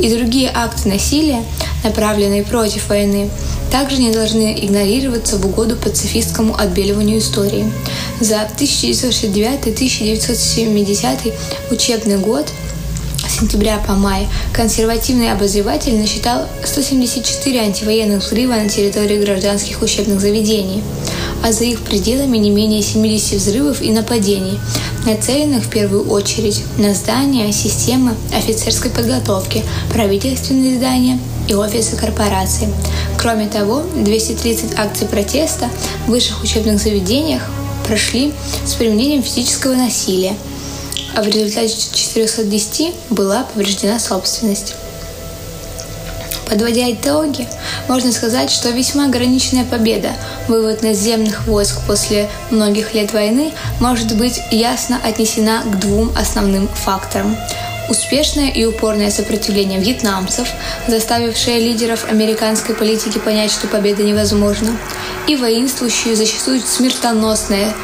и 0.00 0.12
другие 0.14 0.50
акты 0.52 0.88
насилия, 0.88 1.44
направленные 1.84 2.42
против 2.42 2.88
войны, 2.88 3.30
также 3.70 3.98
не 3.98 4.10
должны 4.12 4.58
игнорироваться 4.60 5.38
в 5.38 5.46
угоду 5.46 5.76
пацифистскому 5.76 6.58
отбеливанию 6.58 7.18
истории. 7.18 7.72
За 8.20 8.48
1969-1970 8.58 11.32
учебный 11.70 12.18
год– 12.18 12.48
сентября 13.36 13.78
по 13.86 13.92
май 13.92 14.28
консервативный 14.52 15.30
обозреватель 15.30 15.98
насчитал 15.98 16.46
174 16.64 17.60
антивоенных 17.60 18.24
взрыва 18.24 18.54
на 18.54 18.68
территории 18.68 19.22
гражданских 19.22 19.82
учебных 19.82 20.20
заведений. 20.20 20.82
а 21.44 21.52
за 21.52 21.64
их 21.64 21.80
пределами 21.82 22.38
не 22.38 22.50
менее 22.50 22.82
70 22.82 23.38
взрывов 23.38 23.82
и 23.82 23.92
нападений, 23.92 24.58
нацеленных 25.04 25.64
в 25.64 25.68
первую 25.68 26.08
очередь 26.08 26.62
на 26.78 26.94
здания, 26.94 27.52
системы 27.52 28.14
офицерской 28.34 28.90
подготовки, 28.90 29.62
правительственные 29.92 30.78
здания 30.78 31.20
и 31.46 31.54
офисы 31.54 31.94
корпораций. 31.94 32.68
Кроме 33.18 33.48
того, 33.48 33.82
230 33.94 34.78
акций 34.78 35.06
протеста 35.06 35.68
в 36.06 36.10
высших 36.10 36.42
учебных 36.42 36.80
заведениях 36.80 37.42
прошли 37.86 38.32
с 38.64 38.72
применением 38.72 39.22
физического 39.22 39.74
насилия, 39.74 40.34
а 41.16 41.22
в 41.22 41.26
результате 41.26 41.74
410 41.94 42.94
была 43.08 43.44
повреждена 43.44 43.98
собственность. 43.98 44.74
Подводя 46.48 46.92
итоги, 46.92 47.48
можно 47.88 48.12
сказать, 48.12 48.50
что 48.50 48.70
весьма 48.70 49.06
ограниченная 49.06 49.64
победа, 49.64 50.10
вывод 50.46 50.82
наземных 50.82 51.46
войск 51.46 51.80
после 51.86 52.28
многих 52.50 52.94
лет 52.94 53.12
войны, 53.12 53.52
может 53.80 54.16
быть 54.16 54.40
ясно 54.52 55.00
отнесена 55.02 55.62
к 55.62 55.80
двум 55.80 56.12
основным 56.16 56.68
факторам. 56.68 57.36
Успешное 57.88 58.50
и 58.50 58.64
упорное 58.64 59.10
сопротивление 59.10 59.80
вьетнамцев, 59.80 60.48
заставившее 60.86 61.58
лидеров 61.60 62.04
американской 62.10 62.74
политики 62.74 63.18
понять, 63.18 63.50
что 63.50 63.68
победа 63.68 64.02
невозможна, 64.02 64.76
и 65.26 65.34
воинствующее, 65.34 66.14
зачастую 66.14 66.60
смертоносное 66.60 67.74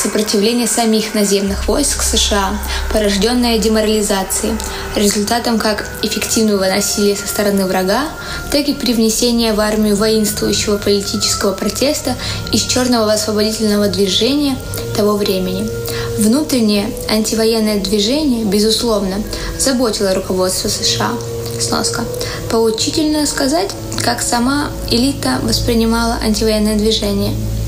сопротивление 0.00 0.66
самих 0.66 1.14
наземных 1.14 1.68
войск 1.68 2.02
США, 2.02 2.58
порожденное 2.90 3.58
деморализацией, 3.58 4.54
результатом 4.96 5.58
как 5.58 5.90
эффективного 6.02 6.64
насилия 6.64 7.14
со 7.14 7.26
стороны 7.26 7.66
врага, 7.66 8.08
так 8.50 8.66
и 8.68 8.72
привнесения 8.72 9.52
в 9.52 9.60
армию 9.60 9.96
воинствующего 9.96 10.78
политического 10.78 11.52
протеста 11.52 12.16
из 12.50 12.62
черного 12.62 13.12
освободительного 13.12 13.88
движения 13.88 14.56
того 14.96 15.16
времени. 15.16 15.68
Внутреннее 16.16 16.90
антивоенное 17.10 17.78
движение, 17.78 18.44
безусловно, 18.46 19.22
заботило 19.58 20.14
руководство 20.14 20.68
США. 20.68 21.12
Сноска. 21.60 22.04
Поучительно 22.50 23.26
сказать, 23.26 23.70
как 24.02 24.22
сама 24.22 24.70
элита 24.90 25.40
воспринимала 25.42 26.16
антивоенное 26.22 26.76
движение– 26.78 27.34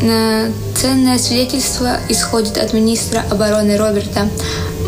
Ценное 0.00 1.18
свидетельство 1.18 1.96
исходит 2.08 2.58
от 2.58 2.72
министра 2.74 3.24
обороны 3.30 3.76
Роберта 3.76 4.28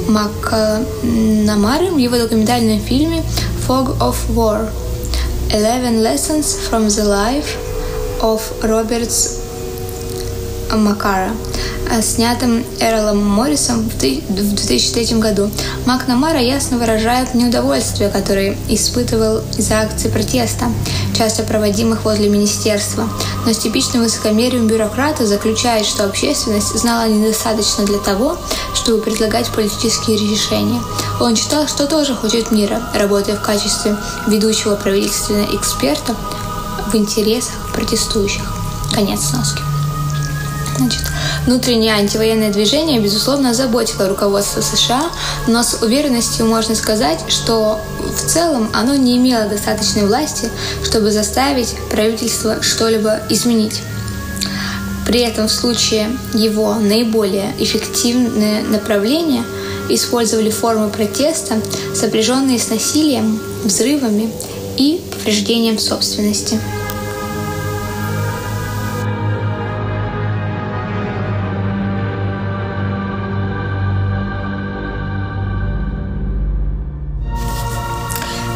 Макнамары 0.07 1.91
в 1.91 1.97
его 1.97 2.19
документальном 2.19 2.81
фильме 2.81 3.23
«Fog 3.67 3.99
of 3.99 4.17
War» 4.35 4.69
Eleven 5.51 6.03
Lessons 6.03 6.59
from 6.71 6.89
the 6.89 7.05
Life 7.05 7.57
of 8.21 8.41
Roberts 8.63 9.41
Макара– 10.73 11.31
снятым 12.03 12.65
Эрлом 12.81 13.25
Моррисом 13.25 13.89
в 13.89 13.99
2003 13.99 15.19
году. 15.19 15.51
Макнамара 15.87 16.41
ясно 16.41 16.79
выражает 16.79 17.35
неудовольствие, 17.35 18.11
которое 18.11 18.57
испытывал 18.69 19.41
из-за 19.57 19.81
акций 19.81 20.11
протеста, 20.11 20.67
часто 21.17 21.43
проводимых 21.43 22.05
возле 22.05 22.29
министерства. 22.29 23.09
Но 23.45 23.53
с 23.53 23.59
типичным 23.59 24.03
высокомерием 24.03 24.67
бюрократа 24.67 25.27
заключает, 25.27 25.87
что 25.87 26.05
общественность 26.05 26.79
знала 26.79 27.09
недостаточно 27.09 27.85
для 27.85 27.99
того, 27.99 28.37
чтобы 28.75 29.03
предлагать 29.03 29.49
политические 29.49 30.19
решения. 30.19 30.81
Он 31.21 31.37
считал, 31.37 31.67
что 31.67 31.87
тоже 31.87 32.15
хочет 32.15 32.51
мира, 32.51 32.83
работая 32.95 33.37
в 33.37 33.43
качестве 33.43 33.97
ведущего 34.27 34.77
правительственного 34.77 35.55
эксперта 35.57 36.15
в 36.93 36.95
интересах 36.95 37.73
протестующих. 37.75 38.43
Конец 38.95 39.21
сноски. 39.21 39.63
Значит, 40.77 41.03
внутреннее 41.49 41.95
антивоенное 41.95 42.53
движение, 42.53 43.01
безусловно, 43.01 43.55
заботило 43.55 44.07
руководство 44.07 44.61
США, 44.61 45.11
но 45.47 45.63
с 45.63 45.83
уверенностью 45.83 46.45
можно 46.45 46.75
сказать, 46.75 47.21
что 47.29 47.81
в 48.01 48.29
целом 48.29 48.69
оно 48.75 48.95
не 48.97 49.17
имело 49.17 49.49
достаточной 49.49 50.07
власти, 50.07 50.51
чтобы 50.85 51.11
заставить 51.11 51.75
правительство 51.91 52.63
что-либо 52.63 53.21
изменить. 53.31 53.81
При 55.07 55.21
этом 55.21 55.49
в 55.49 55.51
случае 55.51 56.11
его 56.35 56.75
наиболее 56.75 57.55
эффективные 57.59 58.63
направления 58.65 59.43
использовали 59.89 60.51
формы 60.51 60.91
протеста, 60.91 61.63
сопряженные 61.95 62.59
с 62.59 62.69
насилием, 62.69 63.41
взрывами 63.65 64.31
и 64.77 65.01
повреждением 65.11 65.79
собственности. 65.79 66.61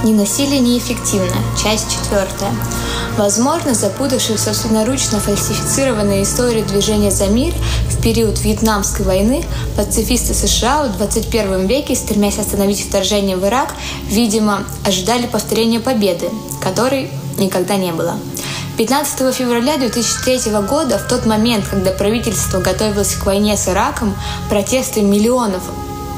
Ни 0.05 0.13
насилие, 0.13 0.59
неэффективно. 0.59 1.37
Часть 1.63 1.93
четвертая. 1.93 2.53
Возможно, 3.17 3.73
запутавшись 3.73 4.37
в 4.37 4.39
собственноручно 4.41 5.21
фальсифицированной 5.21 6.25
истории 6.25 6.63
движения 6.63 7.13
за 7.13 7.29
мир 7.29 7.55
в 7.89 8.03
период 8.03 8.41
Вьетнамской 8.41 9.07
войны, 9.07 9.45
пацифисты 9.77 10.35
США 10.35 10.85
в 10.85 10.97
21 10.97 11.67
веке, 11.67 11.95
стремясь 11.95 12.39
остановить 12.39 12.85
вторжение 12.85 13.37
в 13.37 13.47
Ирак, 13.47 13.75
видимо, 14.09 14.65
ожидали 14.85 15.27
повторения 15.27 15.79
победы, 15.79 16.31
которой 16.61 17.09
никогда 17.39 17.77
не 17.77 17.93
было. 17.93 18.17
15 18.79 19.33
февраля 19.33 19.77
2003 19.77 20.51
года, 20.69 20.99
в 20.99 21.07
тот 21.07 21.27
момент, 21.27 21.65
когда 21.71 21.93
правительство 21.93 22.59
готовилось 22.59 23.15
к 23.15 23.25
войне 23.25 23.57
с 23.57 23.69
Ираком, 23.69 24.17
протесты 24.49 25.03
миллионов 25.03 25.63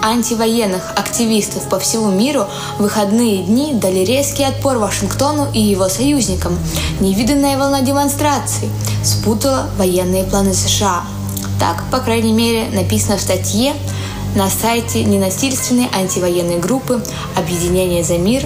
антивоенных 0.04 0.92
активистов 0.96 1.68
по 1.68 1.78
всему 1.78 2.10
миру 2.10 2.46
выходные 2.78 3.42
дни 3.42 3.72
дали 3.72 4.00
резкий 4.00 4.44
отпор 4.44 4.76
Вашингтону 4.78 5.48
и 5.52 5.60
его 5.60 5.88
союзникам. 5.88 6.58
Невиданная 7.00 7.56
волна 7.56 7.80
демонстраций 7.80 8.68
спутала 9.02 9.66
военные 9.78 10.24
планы 10.24 10.52
США. 10.52 11.04
Так, 11.58 11.84
по 11.90 12.00
крайней 12.00 12.32
мере, 12.32 12.66
написано 12.72 13.16
в 13.16 13.20
статье 13.22 13.72
на 14.34 14.50
сайте 14.50 15.04
ненасильственной 15.04 15.88
антивоенной 15.94 16.58
группы 16.58 17.02
«Объединение 17.36 18.04
за 18.04 18.18
мир 18.18 18.44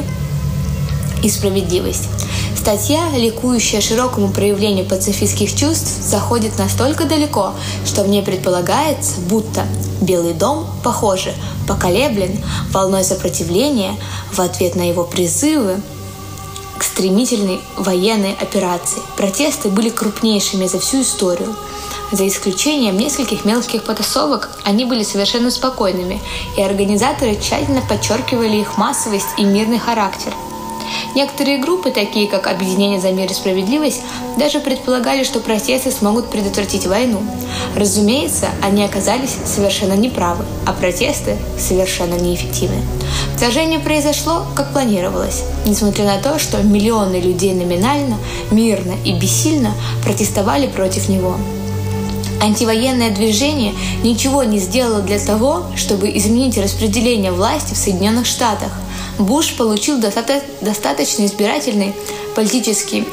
и 1.22 1.28
справедливость». 1.28 2.08
Статья, 2.56 3.08
ликующая 3.16 3.80
широкому 3.80 4.28
проявлению 4.28 4.84
пацифистских 4.84 5.54
чувств, 5.54 5.90
заходит 6.02 6.58
настолько 6.58 7.04
далеко, 7.04 7.54
что 7.86 8.02
в 8.02 8.08
ней 8.08 8.22
предполагается, 8.22 9.20
будто 9.20 9.64
Белый 10.00 10.34
дом, 10.34 10.66
похоже, 10.84 11.32
поколеблен 11.66 12.38
волной 12.70 13.04
сопротивления 13.04 13.94
в 14.32 14.40
ответ 14.40 14.76
на 14.76 14.88
его 14.88 15.04
призывы 15.04 15.80
к 16.76 16.82
стремительной 16.84 17.60
военной 17.76 18.34
операции. 18.34 19.00
Протесты 19.16 19.68
были 19.68 19.88
крупнейшими 19.88 20.66
за 20.66 20.78
всю 20.78 21.02
историю. 21.02 21.56
За 22.12 22.26
исключением 22.26 22.96
нескольких 22.96 23.44
мелких 23.44 23.82
потасовок, 23.82 24.50
они 24.64 24.84
были 24.84 25.02
совершенно 25.02 25.50
спокойными, 25.50 26.20
и 26.56 26.62
организаторы 26.62 27.36
тщательно 27.36 27.82
подчеркивали 27.82 28.56
их 28.56 28.78
массовость 28.78 29.28
и 29.36 29.44
мирный 29.44 29.78
характер– 29.78 30.32
Некоторые 31.14 31.58
группы, 31.58 31.90
такие 31.90 32.28
как 32.28 32.46
Объединение 32.46 33.00
за 33.00 33.12
мир 33.12 33.30
и 33.30 33.34
справедливость, 33.34 34.02
даже 34.36 34.60
предполагали, 34.60 35.24
что 35.24 35.40
протесты 35.40 35.90
смогут 35.90 36.30
предотвратить 36.30 36.86
войну. 36.86 37.20
Разумеется, 37.76 38.46
они 38.62 38.84
оказались 38.84 39.36
совершенно 39.44 39.94
неправы, 39.94 40.44
а 40.66 40.72
протесты 40.72 41.36
совершенно 41.58 42.14
неэффективны. 42.14 42.80
Вторжение 43.36 43.78
произошло, 43.78 44.44
как 44.54 44.72
планировалось, 44.72 45.42
несмотря 45.66 46.04
на 46.04 46.18
то, 46.18 46.38
что 46.38 46.62
миллионы 46.62 47.16
людей 47.16 47.54
номинально, 47.54 48.18
мирно 48.50 48.94
и 49.04 49.12
бессильно 49.12 49.72
протестовали 50.02 50.66
против 50.66 51.08
него. 51.08 51.36
Антивоенное 52.40 53.10
движение 53.10 53.74
ничего 54.02 54.44
не 54.44 54.58
сделало 54.58 55.00
для 55.00 55.18
того, 55.18 55.64
чтобы 55.74 56.08
изменить 56.16 56.56
распределение 56.56 57.32
власти 57.32 57.74
в 57.74 57.76
Соединенных 57.76 58.26
Штатах– 58.26 58.72
Буш 59.18 59.56
получил 59.56 59.98
достаточно 59.98 61.26
избирательный 61.26 61.94
политический 62.36 63.04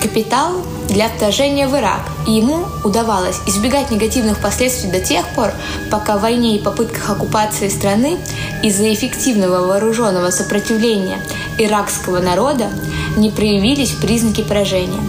капитал 0.00 0.52
для 0.88 1.08
вторжения 1.08 1.68
в 1.68 1.76
Ирак, 1.76 2.00
и 2.26 2.32
ему 2.32 2.64
удавалось 2.82 3.36
избегать 3.46 3.90
негативных 3.90 4.40
последствий 4.40 4.90
до 4.90 5.00
тех 5.00 5.26
пор, 5.34 5.52
пока 5.90 6.16
в 6.16 6.22
войне 6.22 6.56
и 6.56 6.62
попытках 6.62 7.10
оккупации 7.10 7.68
страны 7.68 8.18
из-за 8.62 8.92
эффективного 8.92 9.66
вооруженного 9.66 10.30
сопротивления 10.30 11.18
иракского 11.58 12.18
народа 12.18 12.70
не 13.16 13.30
проявились 13.30 13.92
признаки 13.92 14.42
поражения. 14.42 15.00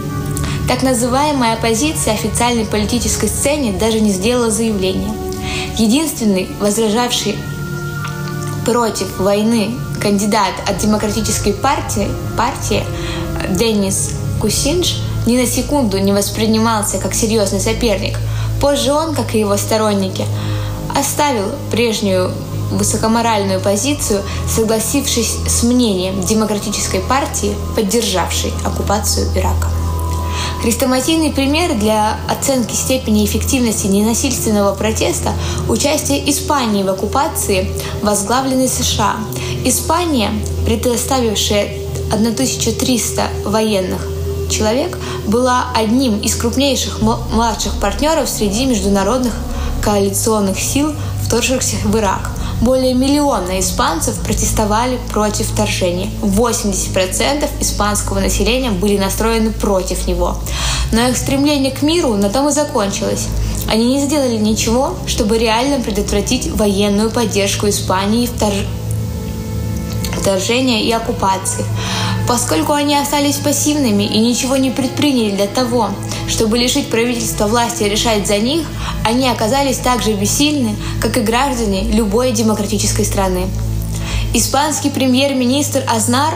Так 0.68 0.84
называемая 0.84 1.56
оппозиция 1.56 2.14
официальной 2.14 2.66
политической 2.66 3.28
сцене 3.28 3.74
даже 3.74 4.00
не 4.00 4.12
сделала 4.12 4.52
заявления. 4.52 5.14
Единственный 5.78 6.50
возражавший 6.60 7.36
против 8.66 9.20
войны 9.20 9.72
кандидат 10.04 10.54
от 10.68 10.78
Демократической 10.80 11.54
партии, 11.54 12.10
партии 12.38 12.84
Деннис 13.50 14.12
Кусинж 14.42 14.98
ни 15.26 15.38
на 15.38 15.48
секунду 15.48 15.98
не 15.98 16.12
воспринимался 16.12 16.98
как 16.98 17.14
серьезный 17.14 17.62
соперник. 17.62 18.20
Позже 18.60 18.92
он, 18.92 19.16
как 19.16 19.34
и 19.34 19.40
его 19.40 19.56
сторонники, 19.56 20.26
оставил 20.94 21.46
прежнюю 21.72 22.32
высокоморальную 22.72 23.62
позицию, 23.62 24.24
согласившись 24.48 25.38
с 25.48 25.64
мнением 25.64 26.22
демократической 26.22 27.00
партии, 27.00 27.56
поддержавшей 27.76 28.54
оккупацию 28.66 29.28
Ирака. 29.36 29.83
Хрестоматийный 30.64 31.30
пример 31.30 31.78
для 31.78 32.16
оценки 32.30 32.74
степени 32.74 33.26
эффективности 33.26 33.88
ненасильственного 33.88 34.74
протеста– 34.74 35.34
участие 35.68 36.30
Испании 36.32 36.84
в 36.84 36.90
оккупации, 36.90 37.70
возглавленной 38.02 38.70
США. 38.70 39.18
Испания, 39.66 40.32
предоставившая 40.66 41.68
1300 42.14 43.24
военных 43.44 44.08
человек, 44.50 44.98
была 45.28 45.66
одним 45.76 46.20
из 46.20 46.34
крупнейших 46.38 47.02
младших 47.02 47.78
партнеров 47.82 48.30
среди 48.30 48.66
международных 48.66 49.34
коалиционных 49.82 50.58
сил, 50.58 50.94
вторгшихся 51.26 51.76
в 51.84 51.98
Ирак– 51.98 52.32
более 52.64 52.94
миллиона 52.94 53.60
испанцев 53.60 54.16
протестовали 54.24 54.98
против 55.12 55.48
вторжения. 55.48 56.10
80% 56.22 57.50
испанского 57.60 58.20
населения 58.20 58.72
были 58.72 58.98
настроены 58.98 59.52
против 59.52 60.08
него. 60.08 60.38
Но 60.92 61.08
их 61.10 61.18
стремление 61.18 61.72
к 61.72 61.82
миру 61.82 62.16
на 62.16 62.30
том 62.30 62.48
и 62.48 62.52
закончилось. 62.52 63.28
Они 63.68 63.96
не 63.96 64.02
сделали 64.02 64.38
ничего, 64.38 64.96
чтобы 65.08 65.38
реально 65.38 65.84
предотвратить 65.84 66.52
военную 66.52 67.10
поддержку 67.10 67.68
Испании 67.70 68.28
в 68.28 68.32
вторжения 70.24 70.82
и 70.84 70.92
оккупации. 70.92 71.66
Поскольку 72.28 72.72
они 72.72 72.96
остались 72.96 73.36
пассивными 73.36 74.04
и 74.04 74.20
ничего 74.20 74.56
не 74.56 74.72
предприняли 74.72 75.36
для 75.36 75.48
того, 75.48 75.90
чтобы 76.30 76.58
лишить 76.58 76.90
правительства 76.90 77.48
власти 77.48 77.84
решать 77.84 78.26
за 78.26 78.38
них, 78.38 78.66
они 79.04 79.28
оказались 79.28 79.78
так 79.78 80.02
же 80.02 80.14
бессильны, 80.14 80.78
как 81.02 81.18
и 81.18 81.22
граждане 81.22 81.84
любой 81.92 82.32
демократической 82.32 83.04
страны. 83.04 83.48
Испанский 84.34 84.90
премьер-министр 84.90 85.84
Азнар 85.94 86.34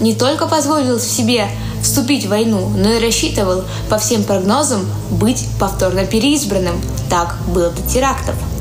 не 0.00 0.14
только 0.14 0.46
позволил 0.46 0.98
себе 0.98 1.48
вступить 1.82 2.24
в 2.24 2.30
войну, 2.30 2.72
но 2.74 2.92
и 2.92 3.04
рассчитывал, 3.04 3.64
по 3.90 3.98
всем 3.98 4.24
прогнозам, 4.24 4.86
быть 5.10 5.44
повторно 5.60 6.06
переизбранным. 6.06 6.80
Так 7.10 7.36
было 7.46 7.68
до 7.68 7.82
терактов– 7.82 8.36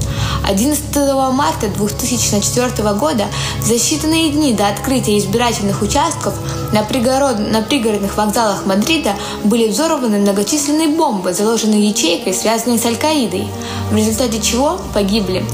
11 0.44 0.96
марта 1.34 1.68
2004 1.68 2.94
года, 2.94 3.26
за 3.62 3.76
считанные 3.76 4.32
дни 4.32 4.54
до 4.54 4.68
открытия 4.68 5.18
избирательных 5.18 5.82
участков 5.82 6.34
на, 6.74 6.84
пригород... 6.84 7.40
на 7.40 7.62
пригородных 7.62 8.18
вокзалах 8.18 8.66
Мадрида 8.66 9.16
были 9.44 9.68
взорваны 9.68 10.20
многочисленные 10.20 10.90
бомбы, 10.90 11.34
заложенные 11.34 11.90
ячейкой, 11.90 12.34
связанные 12.34 12.80
с 12.80 12.86
Аль-Каидой, 12.86 13.48
в 13.92 13.96
результате 13.96 14.42
чего 14.42 14.80
погибли 14.94 15.46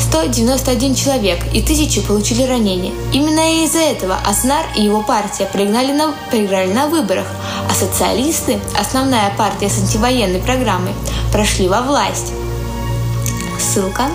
191 0.00 0.94
человек 0.94 1.38
и 1.52 1.62
тысячи 1.62 2.00
получили 2.00 2.42
ранения. 2.44 2.92
Именно 3.12 3.64
из-за 3.64 3.80
этого 3.80 4.16
Аснар 4.26 4.64
и 4.76 4.82
его 4.82 5.02
партия 5.02 5.46
проиграли 5.46 5.92
на, 5.92 6.14
проиграли 6.30 6.72
на 6.72 6.86
выборах, 6.86 7.26
а 7.68 7.74
социалисты, 7.74 8.60
основная 8.78 9.32
партия 9.36 9.68
с 9.68 9.78
антивоенной 9.78 10.40
программой, 10.40 10.92
прошли 11.32 11.68
во 11.68 11.82
власть. 11.82 12.32
Ссылка 13.58 14.08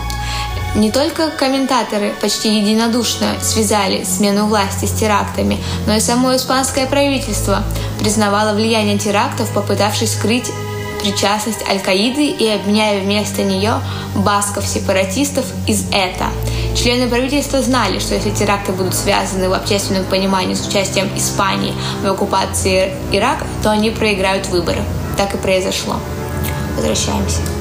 не 0.76 0.92
только 0.92 1.32
комментаторы 1.32 2.14
почти 2.22 2.60
единодушно 2.60 3.40
связали 3.42 4.04
смену 4.04 4.46
власти 4.46 4.86
с 4.86 4.92
терактами, 4.92 5.58
но 5.88 5.96
и 5.96 6.00
само 6.00 6.36
испанское 6.36 6.86
правительство 6.86 7.64
признавало 8.00 8.54
влияние 8.54 8.98
терактов, 8.98 9.50
попытавшись 9.54 10.14
скрыть 10.14 10.52
причастность 11.02 11.68
Аль-Каиды 11.68 12.28
и 12.28 12.48
обменяя 12.50 13.02
вместо 13.02 13.44
нее 13.44 13.82
басков-сепаратистов 14.16 15.46
из 15.66 15.86
ЭТА. 15.92 16.28
Члены 16.76 17.08
правительства 17.08 17.62
знали, 17.62 18.00
что 18.00 18.16
если 18.16 18.30
теракты 18.30 18.72
будут 18.72 18.94
связаны 18.94 19.50
в 19.50 19.54
общественном 19.54 20.06
понимании 20.06 20.54
с 20.54 20.68
участием 20.68 21.10
Испании 21.16 21.74
в 22.04 22.08
оккупации 22.08 22.94
Ирака, 23.12 23.46
то 23.64 23.72
они 23.72 23.90
проиграют 23.90 24.48
выборы. 24.48 24.84
Так 25.18 25.34
и 25.34 25.38
произошло. 25.38 25.96
Возвращаемся. 26.76 27.59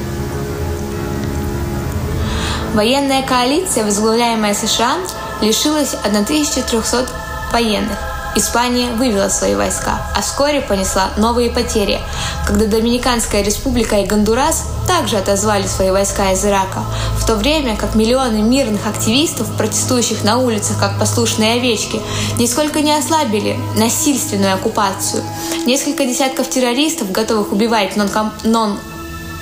Военная 2.73 3.23
коалиция, 3.23 3.83
возглавляемая 3.83 4.53
США, 4.53 4.97
лишилась 5.41 5.95
1300 5.95 7.07
военных. 7.51 7.97
Испания 8.35 8.91
вывела 8.91 9.27
свои 9.29 9.55
войска, 9.55 9.99
а 10.15 10.21
вскоре 10.21 10.61
понесла 10.61 11.09
новые 11.17 11.49
потери, 11.49 11.99
когда 12.45 12.67
Доминиканская 12.67 13.41
республика 13.41 13.97
и 13.97 14.05
Гондурас 14.05 14.65
также 14.87 15.17
отозвали 15.17 15.65
свои 15.65 15.89
войска 15.89 16.31
из 16.31 16.45
Ирака, 16.45 16.83
в 17.17 17.25
то 17.25 17.35
время 17.35 17.75
как 17.75 17.95
миллионы 17.95 18.43
мирных 18.43 18.85
активистов, 18.85 19.47
протестующих 19.57 20.23
на 20.23 20.37
улицах 20.37 20.79
как 20.79 20.99
послушные 20.99 21.53
овечки, 21.53 22.01
нисколько 22.37 22.81
не 22.81 22.95
ослабили 22.95 23.59
насильственную 23.75 24.53
оккупацию. 24.53 25.23
Несколько 25.65 26.05
десятков 26.05 26.49
террористов, 26.49 27.11
готовых 27.11 27.51
убивать 27.51 27.95
нон 28.43 28.79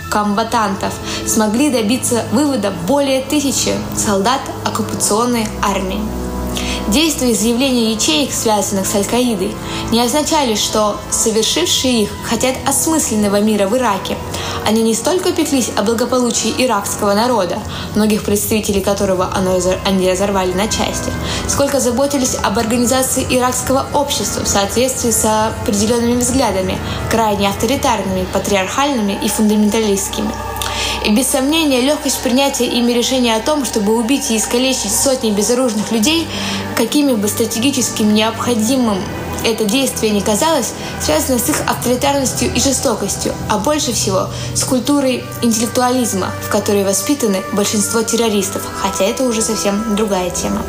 комбатантов 0.10 0.94
смогли 1.26 1.70
добиться 1.70 2.26
вывода 2.32 2.72
более 2.88 3.22
тысячи 3.22 3.74
солдат 3.96 4.42
оккупационной 4.66 5.48
армии. 5.62 6.27
Действия 6.88 7.32
и 7.32 7.36
заявления 7.36 7.92
ячеек, 7.92 8.32
связанных 8.32 8.88
с 8.88 8.96
Аль-Каидой, 8.96 9.54
не 9.92 10.02
означали, 10.02 10.56
что 10.56 10.96
совершившие 11.12 12.04
их 12.04 12.10
хотят 12.24 12.56
осмысленного 12.66 13.42
мира 13.42 13.68
в 13.68 13.76
Ираке. 13.76 14.18
Они 14.66 14.82
не 14.82 14.94
столько 14.94 15.34
пеклись 15.34 15.70
о 15.76 15.84
благополучии 15.84 16.54
иракского 16.58 17.14
народа, 17.14 17.60
многих 17.96 18.24
представителей 18.24 18.80
которого 18.80 19.30
они 19.86 20.10
разорвали 20.10 20.54
на 20.54 20.70
части, 20.70 21.12
сколько 21.50 21.82
заботились 21.82 22.38
об 22.42 22.58
организации 22.58 23.28
иракского 23.30 23.86
общества 23.94 24.46
в 24.46 24.48
соответствии 24.48 25.12
с 25.12 25.26
определенными 25.26 26.22
взглядами, 26.22 26.78
крайне 27.12 27.50
авторитарными, 27.50 28.26
патриархальными 28.32 29.20
и 29.22 29.28
фундаменталистскими– 29.28 30.32
и 31.06 31.12
без 31.12 31.28
сомнения 31.28 31.82
легкость 31.82 32.22
принятия 32.22 32.66
ими 32.66 32.92
решения 32.92 33.36
о 33.36 33.42
том, 33.42 33.66
чтобы 33.66 33.96
убить 33.96 34.32
и 34.32 34.38
искалечить 34.38 34.92
сотни 34.92 35.32
безоружных 35.32 35.92
людей, 35.92 36.28
какими 36.76 37.14
бы 37.14 37.28
стратегическим 37.28 38.14
необходимым 38.14 38.98
это 39.46 39.66
действие 39.66 40.12
не 40.12 40.22
казалось, 40.22 40.74
связано 41.02 41.40
с 41.40 41.50
их 41.50 41.62
авторитарностью 41.68 42.54
и 42.54 42.60
жестокостью, 42.60 43.34
а 43.50 43.58
больше 43.60 43.94
всего 43.94 44.28
с 44.54 44.64
культурой 44.64 45.24
интеллектуализма, 45.42 46.32
в 46.42 46.50
которой 46.50 46.84
воспитаны 46.84 47.42
большинство 47.54 48.02
террористов, 48.02 48.64
хотя 48.82 49.06
это 49.06 49.24
уже 49.24 49.42
совсем 49.42 49.96
другая 49.96 50.30
тема. 50.30 50.64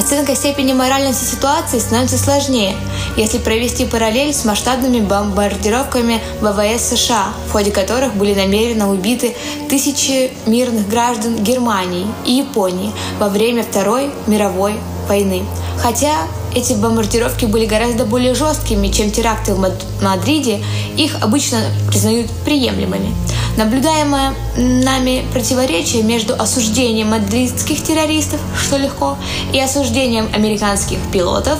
Оценка 0.00 0.34
степени 0.34 0.72
моральности 0.72 1.24
ситуации 1.24 1.78
становится 1.78 2.16
сложнее, 2.16 2.74
если 3.18 3.36
провести 3.36 3.84
параллель 3.84 4.32
с 4.32 4.46
масштабными 4.46 5.00
бомбардировками 5.00 6.22
ВВС 6.40 6.96
США, 6.96 7.34
в 7.46 7.52
ходе 7.52 7.70
которых 7.70 8.14
были 8.14 8.32
намеренно 8.32 8.90
убиты 8.90 9.36
тысячи 9.68 10.32
мирных 10.46 10.88
граждан 10.88 11.36
Германии 11.36 12.06
и 12.24 12.32
Японии 12.32 12.92
во 13.18 13.28
время 13.28 13.62
Второй 13.62 14.10
мировой 14.26 14.80
войны. 15.06 15.44
Хотя 15.76 16.14
эти 16.54 16.72
бомбардировки 16.74 17.44
были 17.44 17.66
гораздо 17.66 18.04
более 18.04 18.34
жесткими, 18.34 18.88
чем 18.88 19.10
теракты 19.10 19.54
в 19.54 20.02
Мадриде, 20.02 20.62
их 20.96 21.16
обычно 21.22 21.60
признают 21.88 22.30
приемлемыми. 22.44 23.14
Наблюдаемое 23.56 24.34
нами 24.56 25.24
противоречие 25.32 26.02
между 26.02 26.34
осуждением 26.34 27.08
мадридских 27.08 27.82
террористов, 27.82 28.40
что 28.60 28.76
легко, 28.76 29.16
и 29.52 29.60
осуждением 29.60 30.28
американских 30.32 30.98
пилотов, 31.12 31.58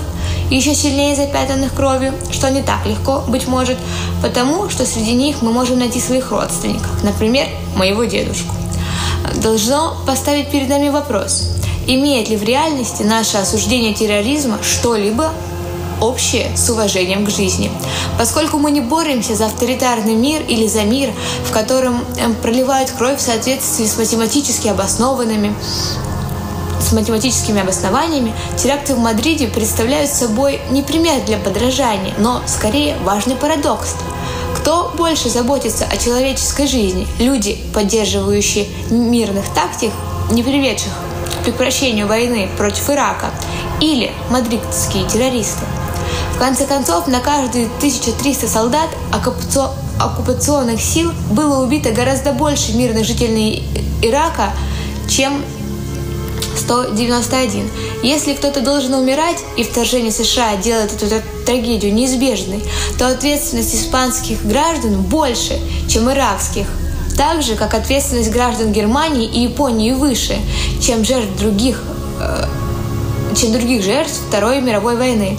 еще 0.50 0.74
сильнее 0.74 1.14
запятанных 1.14 1.74
кровью, 1.74 2.14
что 2.32 2.50
не 2.50 2.62
так 2.62 2.84
легко, 2.86 3.22
быть 3.28 3.46
может, 3.46 3.78
потому 4.22 4.68
что 4.68 4.84
среди 4.84 5.12
них 5.12 5.42
мы 5.42 5.52
можем 5.52 5.78
найти 5.78 6.00
своих 6.00 6.30
родственников, 6.30 7.02
например, 7.02 7.48
моего 7.76 8.04
дедушку. 8.04 8.54
Должно 9.36 9.96
поставить 10.06 10.50
перед 10.50 10.68
нами 10.68 10.88
вопрос, 10.88 11.59
имеет 11.94 12.28
ли 12.28 12.36
в 12.36 12.42
реальности 12.42 13.02
наше 13.02 13.38
осуждение 13.38 13.94
терроризма 13.94 14.58
что-либо 14.62 15.32
общее 16.00 16.56
с 16.56 16.70
уважением 16.70 17.26
к 17.26 17.30
жизни. 17.30 17.70
Поскольку 18.18 18.58
мы 18.58 18.70
не 18.70 18.80
боремся 18.80 19.34
за 19.34 19.46
авторитарный 19.46 20.14
мир 20.14 20.42
или 20.48 20.66
за 20.66 20.82
мир, 20.82 21.10
в 21.44 21.52
котором 21.52 22.04
эм, 22.18 22.34
проливают 22.36 22.90
кровь 22.90 23.18
в 23.18 23.20
соответствии 23.20 23.84
с 23.84 23.98
математически 23.98 24.68
обоснованными 24.68 25.54
с 26.80 26.92
математическими 26.92 27.60
обоснованиями, 27.60 28.32
теракты 28.56 28.94
в 28.94 28.98
Мадриде 28.98 29.46
представляют 29.46 30.10
собой 30.10 30.60
не 30.70 30.82
пример 30.82 31.22
для 31.26 31.36
подражания, 31.36 32.14
но 32.18 32.40
скорее 32.46 32.96
важный 33.04 33.36
парадокс. 33.36 33.94
Кто 34.56 34.90
больше 34.96 35.28
заботится 35.28 35.84
о 35.84 35.96
человеческой 35.98 36.66
жизни? 36.66 37.06
Люди, 37.18 37.58
поддерживающие 37.74 38.66
мирных 38.90 39.44
тактик, 39.54 39.92
не 40.30 40.42
приведших 40.42 40.92
к 41.40 41.44
прекращению 41.44 42.06
войны 42.06 42.48
против 42.56 42.90
Ирака, 42.90 43.30
или 43.80 44.12
мадридские 44.30 45.06
террористы? 45.08 45.64
В 46.34 46.38
конце 46.38 46.66
концов, 46.66 47.06
на 47.06 47.20
каждые 47.20 47.66
1300 47.78 48.48
солдат 48.48 48.88
оккупационных 49.12 50.80
сил 50.80 51.12
было 51.30 51.62
убито 51.62 51.90
гораздо 51.92 52.32
больше 52.32 52.72
мирных 52.72 53.04
жителей 53.04 53.62
Ирака, 54.02 54.52
чем 55.08 55.42
191. 56.56 57.70
Если 58.02 58.34
кто-то 58.34 58.60
должен 58.60 58.94
умирать, 58.94 59.38
и 59.56 59.64
вторжение 59.64 60.12
США 60.12 60.56
делает 60.56 60.92
эту 60.92 61.22
трагедию 61.44 61.92
неизбежной, 61.92 62.62
то 62.98 63.08
ответственность 63.08 63.74
испанских 63.74 64.44
граждан 64.44 65.02
больше, 65.02 65.58
чем 65.88 66.10
иракских. 66.10 66.66
Так 67.20 67.42
же, 67.42 67.54
как 67.54 67.74
ответственность 67.74 68.30
граждан 68.30 68.72
Германии 68.72 69.28
и 69.28 69.40
Японии 69.40 69.92
выше, 69.92 70.38
чем 70.80 71.04
жертв 71.04 71.38
других, 71.38 71.82
э, 72.18 72.46
чем 73.36 73.52
других 73.52 73.84
жертв 73.84 74.14
Второй 74.28 74.62
мировой 74.62 74.96
войны. 74.96 75.36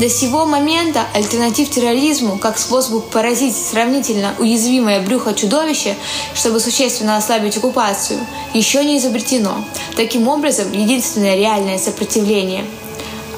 До 0.00 0.08
сего 0.08 0.44
момента 0.44 1.04
альтернатив 1.14 1.70
терроризму 1.70 2.36
как 2.36 2.58
способу 2.58 2.98
поразить 3.00 3.54
сравнительно 3.56 4.34
уязвимое 4.40 5.02
брюхо 5.02 5.32
чудовища, 5.32 5.94
чтобы 6.34 6.58
существенно 6.58 7.16
ослабить 7.16 7.56
оккупацию, 7.56 8.18
еще 8.52 8.84
не 8.84 8.98
изобретено. 8.98 9.64
Таким 9.94 10.26
образом, 10.26 10.72
единственное 10.72 11.36
реальное 11.36 11.78
сопротивление 11.78 12.64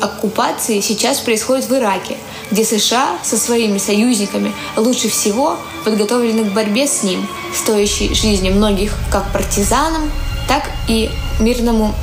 оккупации 0.00 0.80
сейчас 0.80 1.18
происходит 1.20 1.68
в 1.68 1.74
Ираке, 1.74 2.16
где 2.52 2.64
США 2.64 3.18
со 3.24 3.38
своими 3.38 3.78
союзниками 3.78 4.52
лучше 4.76 5.08
всего 5.08 5.56
подготовлены 5.84 6.44
к 6.44 6.52
борьбе 6.52 6.86
с 6.86 7.02
ним, 7.02 7.26
стоящей 7.54 8.14
жизни 8.14 8.50
многих 8.50 8.94
как 9.10 9.32
партизанам, 9.32 10.10
так 10.46 10.70
и 10.86 11.10
мирному 11.40 11.94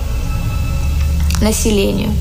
населению. 1.41 2.12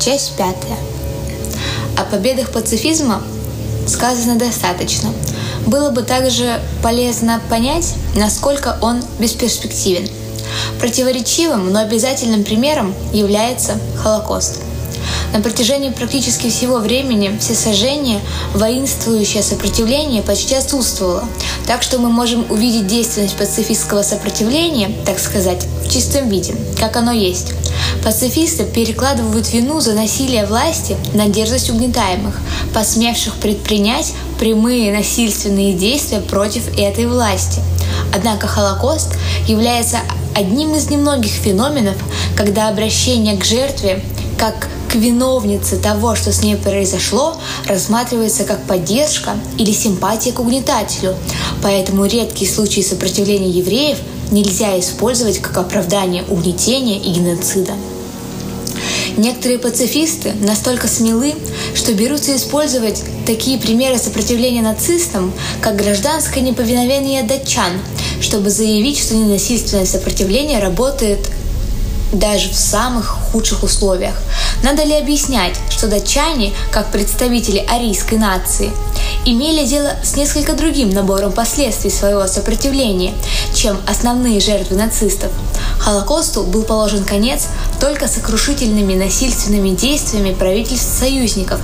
Часть 0.00 0.36
пятая. 0.36 0.78
О 1.96 2.04
победах 2.04 2.50
пацифизма 2.50 3.22
сказано 3.86 4.36
достаточно. 4.36 5.10
Было 5.66 5.90
бы 5.90 6.02
также 6.02 6.60
полезно 6.82 7.40
понять, 7.48 7.94
насколько 8.16 8.76
он 8.80 9.02
бесперспективен. 9.18 10.08
Противоречивым, 10.80 11.72
но 11.72 11.80
обязательным 11.80 12.44
примером 12.44 12.94
является 13.12 13.78
Холокост. 14.02 14.60
На 15.32 15.40
протяжении 15.40 15.88
практически 15.88 16.50
всего 16.50 16.78
времени 16.78 17.38
все 17.40 17.54
сожжения, 17.54 18.20
воинствующее 18.52 19.42
сопротивление 19.42 20.22
почти 20.22 20.54
отсутствовало, 20.54 21.24
так 21.66 21.82
что 21.82 21.98
мы 21.98 22.10
можем 22.10 22.44
увидеть 22.50 22.86
действенность 22.86 23.36
пацифистского 23.36 24.02
сопротивления, 24.02 24.90
так 25.06 25.18
сказать, 25.18 25.66
в 25.84 25.90
чистом 25.90 26.28
виде, 26.28 26.54
как 26.78 26.96
оно 26.96 27.12
есть. 27.12 27.54
Пацифисты 28.04 28.64
перекладывают 28.64 29.50
вину 29.52 29.80
за 29.80 29.94
насилие 29.94 30.44
власти 30.44 30.96
на 31.14 31.28
дерзость 31.28 31.70
угнетаемых, 31.70 32.38
посмевших 32.74 33.34
предпринять 33.36 34.12
прямые 34.38 34.92
насильственные 34.92 35.72
действия 35.72 36.20
против 36.20 36.76
этой 36.78 37.06
власти. 37.06 37.60
Однако 38.14 38.48
Холокост 38.48 39.14
является 39.46 39.98
одним 40.34 40.74
из 40.74 40.90
немногих 40.90 41.30
феноменов, 41.30 41.96
когда 42.36 42.68
обращение 42.68 43.38
к 43.38 43.44
жертве 43.44 44.02
как 44.38 44.68
к 44.92 44.96
виновнице 44.96 45.78
того, 45.78 46.14
что 46.14 46.32
с 46.32 46.42
ней 46.42 46.54
произошло, 46.54 47.38
рассматривается 47.66 48.44
как 48.44 48.62
поддержка 48.66 49.36
или 49.56 49.72
симпатия 49.72 50.32
к 50.32 50.40
угнетателю. 50.40 51.16
Поэтому 51.62 52.04
редкие 52.04 52.50
случаи 52.50 52.82
сопротивления 52.82 53.48
евреев 53.48 53.96
нельзя 54.30 54.78
использовать 54.78 55.38
как 55.38 55.56
оправдание 55.56 56.24
угнетения 56.28 56.98
и 56.98 57.10
геноцида. 57.10 57.72
Некоторые 59.16 59.58
пацифисты 59.58 60.32
настолько 60.40 60.88
смелы, 60.88 61.34
что 61.74 61.94
берутся 61.94 62.36
использовать 62.36 63.02
такие 63.26 63.58
примеры 63.58 63.96
сопротивления 63.96 64.62
нацистам, 64.62 65.32
как 65.62 65.76
гражданское 65.76 66.40
неповиновение 66.40 67.22
датчан, 67.22 67.72
чтобы 68.20 68.50
заявить, 68.50 68.98
что 68.98 69.14
ненасильственное 69.14 69.86
сопротивление 69.86 70.60
работает 70.60 71.30
даже 72.12 72.50
в 72.50 72.54
самых 72.54 73.06
худших 73.06 73.62
условиях. 73.62 74.14
Надо 74.62 74.84
ли 74.84 74.94
объяснять, 74.94 75.56
что 75.70 75.88
датчане, 75.88 76.52
как 76.70 76.92
представители 76.92 77.58
арийской 77.58 78.18
нации, 78.18 78.70
имели 79.24 79.66
дело 79.66 79.96
с 80.04 80.16
несколько 80.16 80.54
другим 80.54 80.90
набором 80.90 81.32
последствий 81.32 81.90
своего 81.90 82.26
сопротивления, 82.26 83.12
чем 83.54 83.80
основные 83.86 84.40
жертвы 84.40 84.76
нацистов. 84.76 85.32
Холокосту 85.78 86.44
был 86.44 86.62
положен 86.62 87.04
конец 87.04 87.48
только 87.80 88.06
сокрушительными 88.06 88.94
насильственными 88.94 89.70
действиями 89.70 90.32
правительств 90.32 90.96
союзников, 90.96 91.60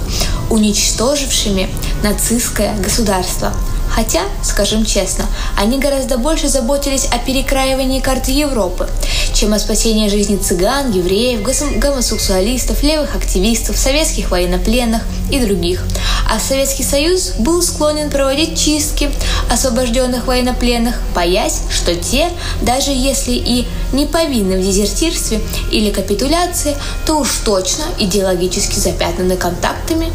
уничтожившими 0.50 1.68
нацистское 2.02 2.74
государство– 2.76 3.52
Хотя, 3.98 4.22
скажем 4.44 4.84
честно, 4.84 5.26
они 5.56 5.80
гораздо 5.80 6.18
больше 6.18 6.46
заботились 6.46 7.06
о 7.06 7.18
перекраивании 7.18 7.98
карты 7.98 8.30
Европы, 8.30 8.88
чем 9.34 9.54
о 9.54 9.58
спасении 9.58 10.08
жизни 10.08 10.36
цыган, 10.36 10.92
евреев, 10.92 11.42
гомосексуалистов, 11.80 12.84
левых 12.84 13.16
активистов, 13.16 13.76
советских 13.76 14.30
военнопленных 14.30 15.02
и 15.32 15.40
других. 15.40 15.82
А 16.30 16.38
Советский 16.38 16.84
Союз 16.84 17.32
был 17.40 17.60
склонен 17.60 18.08
проводить 18.08 18.56
чистки 18.56 19.10
освобожденных 19.50 20.28
военнопленных, 20.28 20.94
боясь, 21.12 21.62
что 21.68 21.96
те, 21.96 22.28
даже 22.62 22.92
если 22.92 23.32
и 23.32 23.66
не 23.92 24.06
повинны 24.06 24.60
в 24.60 24.64
дезертирстве 24.64 25.40
или 25.72 25.90
капитуляции, 25.90 26.76
то 27.04 27.18
уж 27.18 27.30
точно 27.44 27.82
идеологически 27.98 28.78
запятнаны 28.78 29.36
контактами 29.36 30.12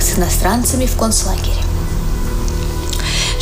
с 0.00 0.18
иностранцами 0.18 0.86
в 0.86 0.96
концлагере. 0.96 1.65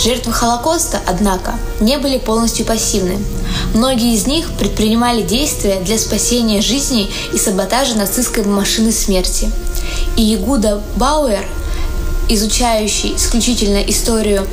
Жертвы 0.05 0.35
Холокоста, 0.35 1.01
однако, 1.07 1.55
не 1.81 1.97
были 1.97 2.19
полностью 2.19 2.67
пассивны. 2.67 3.19
Многие 3.73 4.15
из 4.15 4.27
них 4.27 4.51
предпринимали 4.59 5.23
действия 5.23 5.81
для 5.81 5.97
спасения 5.99 6.61
жизней 6.61 7.11
и 7.33 7.39
саботажа 7.39 7.95
нацистской 7.95 8.45
машины 8.45 8.93
смерти. 8.93 9.51
И 10.19 10.23
Ягуда 10.23 10.83
Бауэр, 10.97 11.43
изучающий 12.29 13.17
исключительно 13.17 13.79
историю 13.79 14.47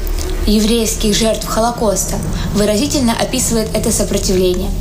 еврейских 0.47 1.13
жертв 1.13 1.45
Холокоста, 1.47 2.15
выразительно 2.55 3.11
описывает 3.11 3.75
это 3.75 3.91
сопротивление. 3.91 4.71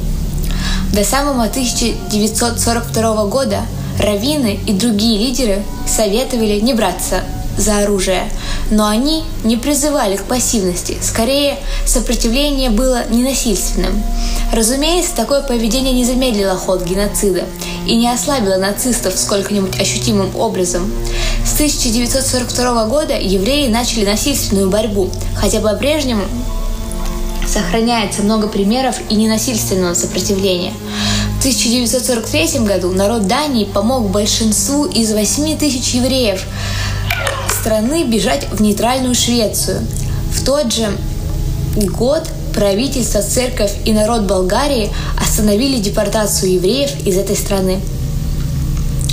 До 0.93 1.03
самого 1.03 1.47
1942 1.47 3.25
года 3.25 3.63
раввины 3.99 4.61
и 4.69 4.73
другие 4.73 5.19
лидеры 5.19 5.65
советовали 5.89 6.61
не 6.61 6.75
браться 6.75 7.25
за 7.59 7.79
оружие, 7.79 8.31
но 8.71 8.87
они 8.87 9.25
не 9.45 9.57
призывали 9.57 10.17
к 10.17 10.25
пассивности, 10.25 10.97
скорее 11.03 11.59
сопротивление 11.85 12.71
было 12.71 13.09
ненасильственным. 13.11 14.03
Разумеется, 14.53 15.15
такое 15.15 15.43
поведение 15.43 15.93
не 15.93 16.05
замедлило 16.05 16.57
ход 16.57 16.85
геноцида 16.85 17.45
и 17.87 17.97
не 17.97 18.09
ослабило 18.09 18.57
нацистов 18.57 19.19
сколько-нибудь 19.19 19.79
ощутимым 19.81 20.35
образом. 20.37 20.91
С 21.45 21.55
1942 21.55 22.87
года 22.87 23.17
евреи 23.19 23.69
начали 23.69 24.05
насильственную 24.05 24.71
борьбу, 24.71 25.11
хотя 25.37 25.61
по-прежнему 25.61 26.23
сохраняется 27.47 28.23
много 28.23 28.47
примеров 28.47 28.97
и 29.09 29.17
ненасильственного 29.17 29.95
сопротивления. 29.95 30.73
В 31.37 31.41
1943 31.41 32.61
году 32.61 32.93
народ 32.93 33.27
Дании 33.27 33.65
помог 33.65 34.11
большинству 34.11 34.85
из 34.85 35.13
8 35.13 35.59
тысяч 35.59 35.95
евреев, 35.95 36.45
страны 37.61 38.05
бежать 38.05 38.49
в 38.51 38.63
нейтральную 38.63 39.15
Швецию. 39.15 39.87
В 40.35 40.45
тот 40.45 40.73
же 40.73 40.89
год 41.77 42.27
правительство, 42.55 43.21
церковь 43.21 43.73
и 43.85 43.93
народ 43.93 44.23
Болгарии 44.23 44.91
остановили 45.21 45.79
депортацию 45.79 46.55
евреев 46.55 46.91
из 47.07 47.19
этой 47.19 47.37
страны. 47.37 47.81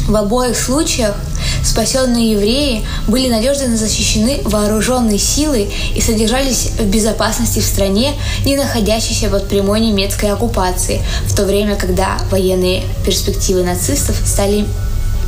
В 0.08 0.16
обоих 0.16 0.56
случаях 0.58 1.16
спасенные 1.62 2.32
евреи 2.32 2.86
были 3.10 3.30
надежно 3.30 3.76
защищены 3.76 4.40
вооруженной 4.46 5.20
силой 5.20 5.70
и 5.94 6.00
содержались 6.00 6.72
в 6.80 6.86
безопасности 6.86 7.60
в 7.60 7.66
стране, 7.66 8.14
не 8.46 8.56
находящейся 8.56 9.28
под 9.28 9.50
прямой 9.50 9.82
немецкой 9.82 10.32
оккупацией, 10.32 11.02
в 11.26 11.36
то 11.36 11.44
время, 11.44 11.76
когда 11.76 12.18
военные 12.32 12.84
перспективы 13.06 13.64
нацистов 13.64 14.16
стали 14.26 14.66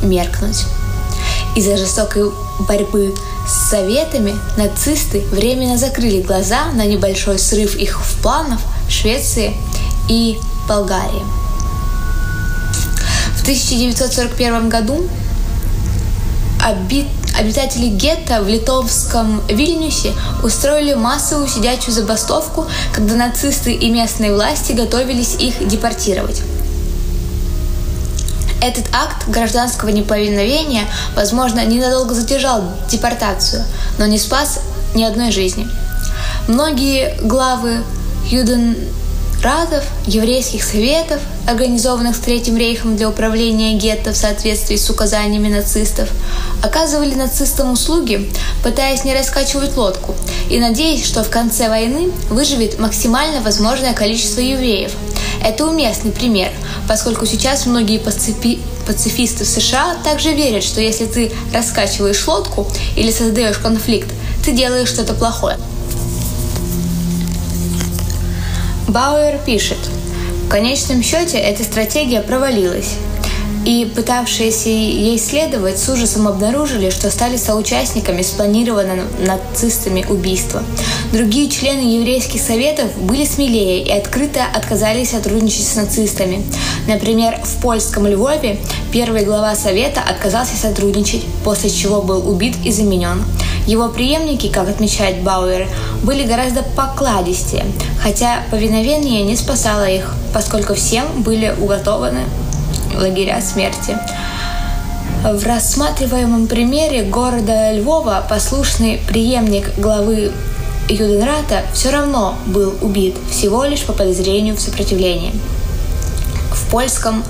меркнуть. 0.02 0.64
Из-за 1.56 1.76
жестокой 1.76 2.30
борьбы 2.60 3.14
с 3.46 3.70
советами 3.70 4.36
нацисты 4.56 5.22
временно 5.32 5.76
закрыли 5.76 6.22
глаза 6.22 6.66
на 6.72 6.86
небольшой 6.86 7.38
срыв 7.38 7.74
их 7.74 8.00
планов 8.22 8.60
в 8.86 8.90
Швеции 8.90 9.56
и 10.08 10.38
Болгарии. 10.68 11.24
В 13.36 13.42
1941 13.42 14.68
году 14.68 15.08
обитатели 17.36 17.88
гетто 17.88 18.42
в 18.42 18.48
литовском 18.48 19.42
Вильнюсе 19.48 20.12
устроили 20.44 20.94
массовую 20.94 21.48
сидячую 21.48 21.94
забастовку, 21.94 22.66
когда 22.92 23.16
нацисты 23.16 23.72
и 23.72 23.90
местные 23.90 24.32
власти 24.32 24.72
готовились 24.72 25.34
их 25.38 25.66
депортировать. 25.66 26.42
Этот 28.60 28.84
акт 28.92 29.26
гражданского 29.28 29.88
неповиновения, 29.88 30.84
возможно, 31.14 31.64
ненадолго 31.64 32.14
задержал 32.14 32.62
депортацию, 32.90 33.64
но 33.98 34.06
не 34.06 34.18
спас 34.18 34.60
ни 34.94 35.02
одной 35.02 35.32
жизни. 35.32 35.66
Многие 36.46 37.16
главы 37.22 37.82
юденратов, 38.28 39.84
еврейских 40.06 40.62
советов, 40.62 41.20
организованных 41.46 42.14
с 42.14 42.18
Третьим 42.18 42.58
рейхом 42.58 42.96
для 42.96 43.08
управления 43.08 43.78
гетто 43.78 44.12
в 44.12 44.16
соответствии 44.16 44.76
с 44.76 44.90
указаниями 44.90 45.48
нацистов, 45.48 46.10
оказывали 46.62 47.14
нацистам 47.14 47.72
услуги, 47.72 48.30
пытаясь 48.62 49.04
не 49.04 49.14
раскачивать 49.14 49.76
лодку 49.76 50.14
и 50.50 50.60
надеясь, 50.60 51.06
что 51.06 51.24
в 51.24 51.30
конце 51.30 51.68
войны 51.68 52.10
выживет 52.28 52.78
максимально 52.78 53.40
возможное 53.40 53.94
количество 53.94 54.40
евреев– 54.40 54.92
это 55.42 55.66
уместный 55.66 56.12
пример, 56.12 56.50
поскольку 56.88 57.26
сейчас 57.26 57.66
многие 57.66 57.98
пацифи 57.98 58.60
пацифисты 58.86 59.44
в 59.44 59.48
США 59.48 59.96
также 60.02 60.32
верят, 60.32 60.64
что 60.64 60.80
если 60.80 61.06
ты 61.06 61.30
раскачиваешь 61.52 62.26
лодку 62.26 62.66
или 62.96 63.10
создаешь 63.10 63.58
конфликт, 63.58 64.08
ты 64.44 64.52
делаешь 64.52 64.88
что-то 64.88 65.14
плохое. 65.14 65.58
Бауэр 68.88 69.38
пишет, 69.46 69.78
в 70.46 70.48
конечном 70.48 71.02
счете 71.02 71.38
эта 71.38 71.62
стратегия 71.62 72.22
провалилась. 72.22 72.96
И 73.64 73.84
пытавшиеся 73.94 74.70
ей 74.70 75.18
следовать 75.18 75.78
с 75.78 75.88
ужасом 75.88 76.26
обнаружили, 76.26 76.88
что 76.88 77.10
стали 77.10 77.36
соучастниками 77.36 78.22
спланированного 78.22 79.02
нацистами 79.26 80.04
убийства. 80.08 80.62
Другие 81.12 81.50
члены 81.50 81.80
еврейских 81.80 82.40
советов 82.40 82.90
были 83.02 83.24
смелее 83.24 83.84
и 83.84 83.90
открыто 83.90 84.40
отказались 84.54 85.10
сотрудничать 85.10 85.66
с 85.66 85.76
нацистами. 85.76 86.42
Например, 86.86 87.38
в 87.44 87.60
польском 87.60 88.06
Львове 88.06 88.58
первый 88.92 89.24
глава 89.24 89.54
совета 89.54 90.00
отказался 90.00 90.56
сотрудничать, 90.56 91.24
после 91.44 91.68
чего 91.68 92.00
был 92.00 92.30
убит 92.30 92.56
и 92.64 92.72
заменен. 92.72 93.22
Его 93.66 93.88
преемники, 93.88 94.48
как 94.48 94.70
отмечает 94.70 95.22
Бауэр, 95.22 95.68
были 96.02 96.24
гораздо 96.24 96.62
покладистее, 96.62 97.66
хотя 98.02 98.42
повиновение 98.50 99.22
не 99.22 99.36
спасало 99.36 99.84
их, 99.84 100.14
поскольку 100.32 100.74
всем 100.74 101.04
были 101.22 101.54
уготованы 101.60 102.24
лагеря 102.94 103.40
смерти. 103.40 103.96
В 105.22 105.44
рассматриваемом 105.44 106.46
примере 106.46 107.02
города 107.02 107.72
Львова 107.72 108.24
послушный 108.28 109.00
преемник 109.06 109.78
главы 109.78 110.32
Юденрата 110.88 111.62
все 111.72 111.90
равно 111.90 112.36
был 112.46 112.74
убит 112.80 113.16
всего 113.30 113.64
лишь 113.64 113.82
по 113.82 113.92
подозрению 113.92 114.56
в 114.56 114.60
сопротивлении. 114.60 115.32
В 116.52 116.70
польском 116.70 117.22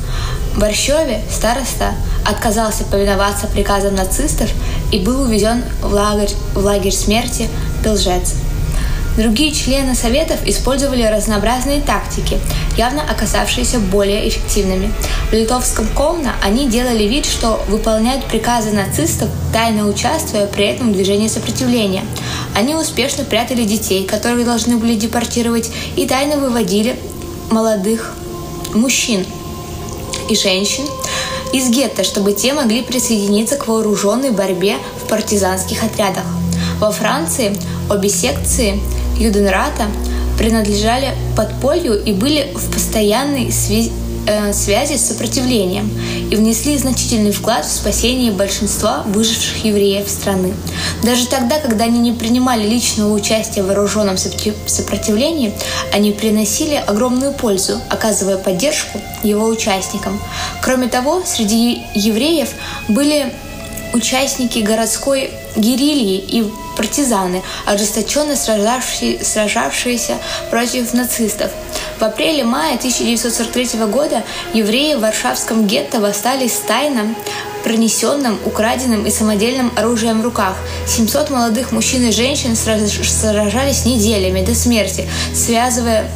Борщеве 0.57 1.23
староста 1.31 1.95
отказался 2.25 2.85
повиноваться 2.85 3.47
приказам 3.47 3.95
нацистов 3.95 4.51
и 4.93 4.99
был 4.99 5.23
увезен 5.23 5.63
в 5.83 5.93
лагерь, 5.93 6.31
в 6.55 6.59
лагерь 6.59 6.93
смерти 6.93 7.49
Белжец. 7.85 8.35
Другие 9.17 9.53
члены 9.53 9.95
Советов 9.95 10.39
использовали 10.47 11.03
разнообразные 11.03 11.81
тактики, 11.81 12.39
явно 12.77 13.03
оказавшиеся 13.03 13.81
более 13.81 14.29
эффективными. 14.29 14.93
В 15.31 15.33
литовском 15.33 15.87
Ковна 15.89 16.35
они 16.43 16.69
делали 16.69 17.05
вид, 17.05 17.27
что 17.27 17.61
выполняют 17.69 18.25
приказы 18.27 18.71
нацистов, 18.71 19.29
тайно 19.53 19.89
участвуя 19.89 20.47
при 20.47 20.67
этом 20.67 20.91
в 20.91 20.93
движении 20.93 21.29
сопротивления. 21.29 22.05
Они 22.55 22.75
успешно 22.75 23.25
прятали 23.25 23.65
детей, 23.65 24.07
которых 24.07 24.45
должны 24.45 24.77
были 24.77 24.95
депортировать, 24.95 25.71
и 25.97 26.07
тайно 26.07 26.37
выводили 26.37 26.97
молодых 27.51 28.15
мужчин 28.75 29.27
и 30.29 30.37
женщин 30.37 30.85
из 31.53 31.69
гетто, 31.69 32.05
чтобы 32.05 32.33
те 32.33 32.53
могли 32.53 32.83
присоединиться 32.83 33.57
к 33.57 33.67
вооруженной 33.67 34.31
борьбе 34.31 34.77
в 35.03 35.09
партизанских 35.09 35.83
отрядах. 35.83 36.23
Во 36.79 36.93
Франции 36.93 37.57
обе 37.91 38.09
секции 38.09 38.81
Юденрата 39.21 39.87
принадлежали 40.39 41.15
подполью 41.37 42.03
и 42.03 42.13
были 42.13 42.53
в 42.55 42.73
постоянной 42.73 43.53
связи 43.53 43.93
э, 44.27 44.53
связи 44.55 44.97
с 44.97 45.09
сопротивлением 45.09 45.91
и 46.31 46.37
внесли 46.37 46.79
значительный 46.79 47.31
вклад 47.31 47.67
в 47.67 47.71
спасение 47.71 48.33
большинства 48.33 49.03
выживших 49.07 49.65
евреев 49.65 50.09
страны. 50.09 50.55
Даже 51.03 51.27
тогда, 51.27 51.59
когда 51.59 51.85
они 51.85 51.99
не 51.99 52.13
принимали 52.13 52.67
личного 52.67 53.13
участия 53.13 53.63
в 53.63 53.67
вооруженном 53.67 54.17
сопротивлении, 54.17 55.53
они 55.93 56.13
приносили 56.13 56.75
огромную 56.75 57.33
пользу, 57.33 57.79
оказывая 57.91 58.39
поддержку 58.39 59.01
его 59.23 59.47
участникам. 59.47 60.19
Кроме 60.63 60.89
того, 60.89 61.23
среди 61.27 61.83
евреев 61.95 62.49
были 62.89 63.33
участники 63.93 64.61
городской 64.61 65.31
герильи 65.57 66.17
и 66.17 66.51
партизаны, 66.77 67.43
ожесточенно 67.67 68.37
сражавшие, 68.37 69.23
сражавшиеся 69.25 70.17
против 70.51 70.93
нацистов. 70.95 71.51
В 71.99 72.03
апреле-мае 72.03 72.77
1943 72.77 73.81
года 73.87 74.23
евреи 74.55 74.95
в 74.95 75.01
Варшавском 75.01 75.67
гетто 75.67 76.01
восстали 76.01 76.49
с 76.49 76.59
тайным, 76.61 77.15
пронесенным, 77.63 78.39
украденным 78.47 79.07
и 79.07 79.11
самодельным 79.11 79.71
оружием 79.77 80.23
в 80.23 80.25
руках. 80.25 80.57
700 80.87 81.31
молодых 81.31 81.73
мужчин 81.73 82.07
и 82.07 82.13
женщин 82.13 82.57
сражались 82.57 83.85
неделями 83.85 84.43
до 84.43 84.55
смерти, 84.55 85.09
связывая 85.35 86.07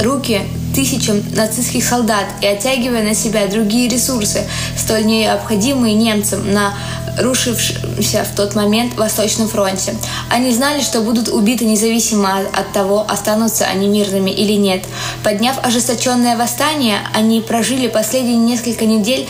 руки 0.00 0.42
тысячам 0.74 1.22
нацистских 1.34 1.84
солдат 1.84 2.26
и 2.40 2.46
оттягивая 2.46 3.02
на 3.02 3.14
себя 3.14 3.46
другие 3.46 3.88
ресурсы, 3.88 4.44
столь 4.76 5.06
необходимые 5.06 5.94
немцам 5.94 6.52
на 6.52 6.74
рушившемся 7.18 8.24
в 8.24 8.36
тот 8.36 8.54
момент 8.54 8.96
Восточном 8.96 9.48
фронте. 9.48 9.94
Они 10.30 10.52
знали, 10.52 10.80
что 10.80 11.00
будут 11.00 11.28
убиты 11.28 11.64
независимо 11.64 12.38
от 12.52 12.72
того, 12.72 13.04
останутся 13.08 13.64
они 13.64 13.88
мирными 13.88 14.30
или 14.30 14.54
нет. 14.54 14.84
Подняв 15.22 15.56
ожесточенное 15.62 16.36
восстание, 16.36 17.00
они 17.14 17.40
прожили 17.40 17.88
последние 17.88 18.36
несколько 18.36 18.86
недель 18.86 19.28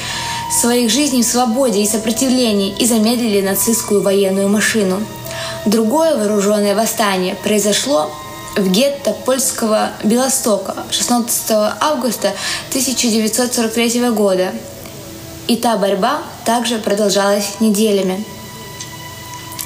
своих 0.61 0.91
жизней 0.91 1.23
в 1.23 1.27
свободе 1.27 1.83
и 1.83 1.87
сопротивлении 1.87 2.75
и 2.79 2.87
замедлили 2.87 3.41
нацистскую 3.41 4.03
военную 4.03 4.49
машину. 4.49 5.01
Другое 5.65 6.17
вооруженное 6.17 6.75
восстание 6.75 7.35
произошло 7.35 8.11
в 8.57 8.71
гетто 8.71 9.13
польского 9.13 9.91
Белостока 10.05 10.75
16 10.91 11.51
августа 11.81 12.35
1943 12.71 14.11
года. 14.11 14.53
И 15.49 15.57
та 15.57 15.77
борьба 15.77 16.19
также 16.45 16.79
продолжалась 16.79 17.61
неделями. 17.61 18.25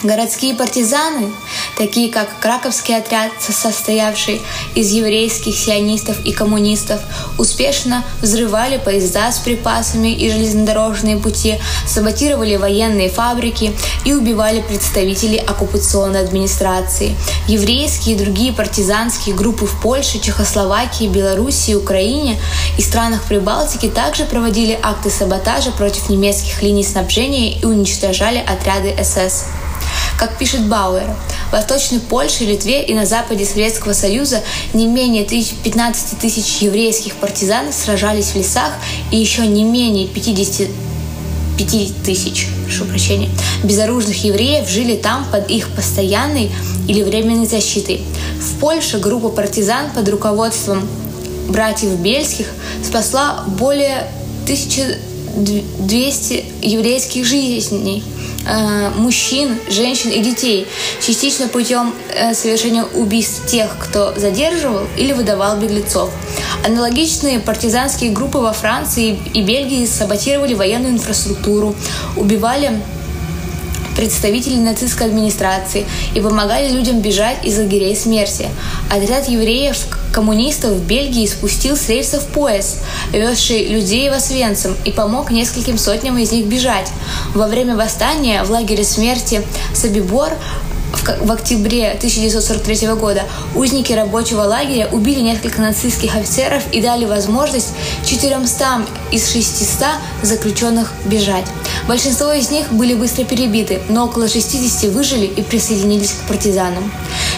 Городские 0.04 0.54
партизаны, 0.54 1.32
такие 1.78 2.12
как 2.12 2.28
Краковский 2.38 2.94
отряд, 2.94 3.32
состоявший 3.40 4.42
из 4.74 4.90
еврейских 4.90 5.56
сионистов 5.56 6.20
и 6.26 6.32
коммунистов, 6.32 7.00
успешно 7.38 8.04
взрывали 8.20 8.76
поезда 8.76 9.32
с 9.32 9.38
припасами 9.38 10.08
и 10.08 10.30
железнодорожные 10.30 11.16
пути, 11.16 11.58
саботировали 11.86 12.56
военные 12.56 13.08
фабрики 13.08 13.74
и 14.04 14.12
убивали 14.12 14.60
представителей 14.60 15.38
оккупационной 15.38 16.20
администрации. 16.20 17.16
Еврейские 17.48 18.16
и 18.16 18.18
другие 18.18 18.52
партизанские 18.52 19.34
группы 19.34 19.64
в 19.64 19.80
Польше, 19.80 20.18
Чехословакии, 20.18 21.08
Белоруссии, 21.08 21.74
Украине 21.74 22.38
и 22.76 22.82
странах 22.82 23.22
Прибалтики 23.22 23.88
также 23.88 24.26
проводили 24.26 24.78
акты 24.82 25.08
саботажа 25.08 25.70
против 25.70 26.10
немецких 26.10 26.60
линий 26.60 26.84
снабжения 26.84 27.58
и 27.58 27.64
уничтожали 27.64 28.44
отряды 28.46 28.94
СС. 29.02 29.46
Как 30.18 30.38
пишет 30.38 30.66
Бауэр, 30.66 31.10
в 31.48 31.52
Восточной 31.52 31.98
Польше, 31.98 32.44
Литве 32.44 32.84
и 32.84 32.94
на 32.94 33.04
западе 33.04 33.44
Советского 33.44 33.92
Союза 33.92 34.42
не 34.72 34.86
менее 34.86 35.24
15 35.24 36.18
тысяч 36.18 36.62
еврейских 36.62 37.16
партизан 37.16 37.72
сражались 37.72 38.28
в 38.28 38.36
лесах 38.36 38.72
и 39.10 39.16
еще 39.16 39.46
не 39.46 39.64
менее 39.64 40.06
50 40.06 40.68
5 41.56 42.02
тысяч, 42.02 42.48
прошу 42.64 42.84
прощения, 42.84 43.30
безоружных 43.62 44.24
евреев 44.24 44.68
жили 44.68 44.96
там 44.96 45.24
под 45.30 45.48
их 45.50 45.68
постоянной 45.68 46.50
или 46.88 47.02
временной 47.02 47.46
защитой. 47.46 48.02
В 48.40 48.58
Польше 48.58 48.98
группа 48.98 49.28
партизан 49.28 49.92
под 49.92 50.08
руководством 50.08 50.88
братьев 51.48 51.90
Бельских 51.90 52.48
спасла 52.82 53.44
более 53.46 54.08
1200 54.44 56.44
еврейских 56.62 57.24
жизней– 57.24 58.02
мужчин, 58.96 59.56
женщин 59.68 60.10
и 60.10 60.20
детей, 60.20 60.66
частично 61.00 61.48
путем 61.48 61.94
э, 62.10 62.34
совершения 62.34 62.84
убийств 62.84 63.46
тех, 63.46 63.76
кто 63.78 64.14
задерживал 64.16 64.86
или 64.96 65.12
выдавал 65.12 65.58
беглецов. 65.58 66.10
Аналогичные 66.64 67.40
партизанские 67.40 68.10
группы 68.10 68.38
во 68.38 68.52
Франции 68.52 69.18
и 69.32 69.42
Бельгии 69.42 69.86
саботировали 69.86 70.54
военную 70.54 70.94
инфраструктуру, 70.94 71.74
убивали 72.16 72.80
представители 73.96 74.56
нацистской 74.56 75.06
администрации 75.06 75.86
и 76.14 76.20
помогали 76.20 76.70
людям 76.70 77.00
бежать 77.00 77.44
из 77.44 77.58
лагерей 77.58 77.96
смерти. 77.96 78.48
Отряд 78.90 79.28
евреев-коммунистов 80.14 80.72
в 80.72 80.86
Бельгии 80.86 81.26
спустил 81.26 81.76
с 81.76 81.88
рельсов 81.88 82.24
поезд, 82.26 82.78
везший 83.12 83.66
людей 83.66 84.08
в 84.10 84.12
Освенцим, 84.12 84.76
и 84.84 84.92
помог 84.92 85.30
нескольким 85.30 85.78
сотням 85.78 86.18
из 86.18 86.32
них 86.32 86.46
бежать. 86.46 86.88
Во 87.34 87.46
время 87.46 87.76
восстания 87.76 88.42
в 88.44 88.50
лагере 88.50 88.84
смерти 88.84 89.42
Собибор 89.74 90.32
в 91.20 91.32
октябре 91.32 91.90
1943 91.90 92.94
года 92.94 93.24
узники 93.54 93.92
рабочего 93.92 94.42
лагеря 94.42 94.88
убили 94.92 95.20
несколько 95.20 95.60
нацистских 95.60 96.14
офицеров 96.14 96.62
и 96.72 96.80
дали 96.80 97.04
возможность 97.04 97.70
400 98.06 98.86
из 99.10 99.30
600 99.30 99.86
заключенных 100.22 100.92
бежать. 101.04 101.46
Большинство 101.88 102.32
из 102.32 102.50
них 102.50 102.72
были 102.72 102.94
быстро 102.94 103.24
перебиты, 103.24 103.82
но 103.88 104.06
около 104.06 104.28
60 104.28 104.92
выжили 104.92 105.26
и 105.26 105.42
присоединились 105.42 106.12
к 106.12 106.28
партизанам. 106.28 106.90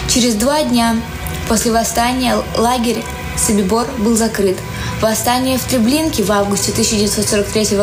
Через 0.08 0.34
два 0.34 0.62
дня 0.62 0.96
после 1.48 1.72
восстания 1.72 2.36
лагерь 2.56 3.02
Собибор 3.36 3.86
был 3.98 4.16
закрыт. 4.16 4.56
Восстание 5.00 5.58
в 5.58 5.64
Треблинке 5.64 6.22
в 6.22 6.32
августе 6.32 6.72
1943 6.72 7.76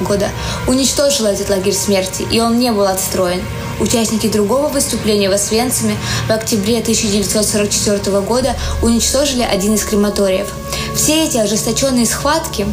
года 0.00 0.28
уничтожило 0.66 1.28
этот 1.28 1.48
лагерь 1.48 1.72
смерти, 1.72 2.26
и 2.30 2.40
он 2.40 2.58
не 2.58 2.70
был 2.70 2.84
отстроен. 2.84 3.42
Участники 3.80 4.28
другого 4.28 4.68
выступления 4.68 5.30
в 5.30 5.32
Освенциме 5.32 5.96
в 6.28 6.30
октябре 6.30 6.80
1944 6.80 8.20
года 8.20 8.54
уничтожили 8.82 9.42
один 9.42 9.74
из 9.74 9.84
крематориев. 9.84 10.48
Все 10.94 11.24
эти 11.24 11.38
ожесточенные 11.38 12.04
схватки 12.04 12.66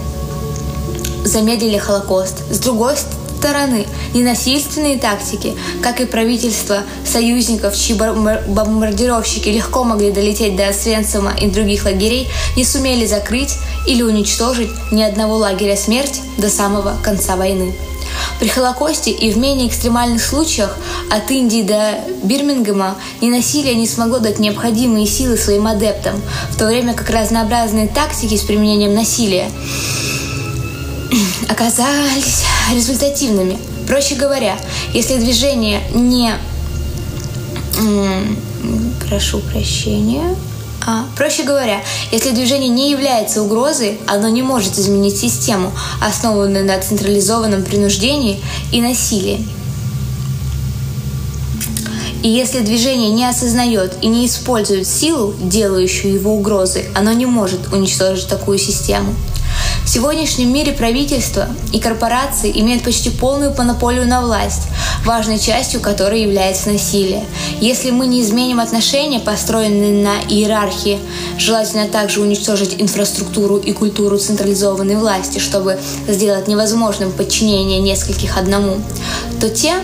замедлили 1.24 1.78
Холокост. 1.78 2.44
С 2.52 2.60
другой 2.60 2.96
стороны, 3.38 3.86
ненасильственные 4.14 4.98
тактики, 4.98 5.56
как 5.82 6.02
и 6.02 6.06
правительство 6.06 6.84
союзников, 7.06 7.76
чьи 7.78 7.96
бомбардировщики 7.96 9.50
легко 9.50 9.84
могли 9.84 10.12
долететь 10.12 10.56
до 10.56 10.68
Освенцима 10.70 11.34
и 11.40 11.48
других 11.48 11.86
лагерей, 11.86 12.28
не 12.56 12.66
сумели 12.66 13.06
закрыть 13.06 13.54
или 13.86 14.02
уничтожить 14.02 14.70
ни 14.92 15.04
одного 15.04 15.36
лагеря 15.38 15.78
смерти 15.78 16.22
до 16.38 16.50
самого 16.50 16.98
конца 17.04 17.36
войны. 17.36 17.74
При 18.40 18.48
Холокосте 18.48 19.12
и 19.12 19.32
в 19.32 19.38
менее 19.38 19.68
экстремальных 19.68 20.24
случаях 20.24 20.76
от 21.12 21.30
Индии 21.30 21.62
до 21.62 22.00
Бирмингема 22.24 22.96
ненасилие 23.22 23.76
не 23.76 23.88
смогло 23.88 24.20
дать 24.20 24.40
необходимые 24.40 25.06
силы 25.06 25.38
своим 25.38 25.68
адептам, 25.68 26.22
в 26.50 26.58
то 26.58 26.68
время 26.68 26.94
как 26.94 27.10
разнообразные 27.10 27.88
тактики 27.88 28.36
с 28.36 28.42
применением 28.42 28.96
насилия 28.96 29.50
оказались 31.50 32.44
результативными. 32.74 33.58
Проще 33.88 34.16
говоря, 34.16 34.58
если 34.94 35.18
движение 35.18 35.82
не... 35.94 36.34
Прошу 39.08 39.40
прощения. 39.40 40.36
А, 40.86 41.06
проще 41.16 41.44
говоря, 41.44 41.82
если 42.12 42.32
движение 42.32 42.70
не 42.70 42.92
является 42.92 43.42
угрозой, 43.42 44.00
оно 44.08 44.30
не 44.30 44.42
может 44.42 44.78
изменить 44.78 45.18
систему, 45.18 45.72
основанную 46.02 46.66
на 46.66 46.80
централизованном 46.80 47.64
принуждении 47.64 48.42
и 48.72 48.82
насилии. 48.82 49.46
И 52.24 52.30
если 52.30 52.60
движение 52.60 53.12
не 53.12 53.26
осознает 53.26 53.94
и 54.02 54.08
не 54.08 54.26
использует 54.26 54.88
силу, 54.88 55.34
делающую 55.40 56.14
его 56.14 56.36
угрозой, 56.36 56.90
оно 56.96 57.14
не 57.14 57.26
может 57.26 57.72
уничтожить 57.72 58.28
такую 58.28 58.58
систему. 58.58 59.14
В 59.88 59.90
сегодняшнем 59.90 60.54
мире 60.54 60.74
правительства 60.74 61.48
и 61.72 61.80
корпорации 61.80 62.52
имеют 62.60 62.84
почти 62.84 63.10
полную 63.10 63.56
монополию 63.56 64.06
на 64.06 64.22
власть, 64.22 64.64
важной 65.06 65.40
частью 65.40 65.80
которой 65.80 66.24
является 66.24 66.72
насилие. 66.72 67.24
Если 67.62 67.92
мы 67.92 68.06
не 68.06 68.22
изменим 68.22 68.60
отношения, 68.60 69.22
построенные 69.22 70.04
на 70.04 70.20
иерархии, 70.30 71.00
желательно 71.38 71.88
также 71.88 72.20
уничтожить 72.20 72.76
инфраструктуру 72.82 73.56
и 73.56 73.72
культуру 73.72 74.18
централизованной 74.18 74.98
власти, 74.98 75.40
чтобы 75.40 75.80
сделать 76.10 76.50
невозможным 76.50 77.14
подчинение 77.14 77.80
нескольких 77.80 78.38
одному, 78.38 78.82
то 79.40 79.50
те, 79.50 79.76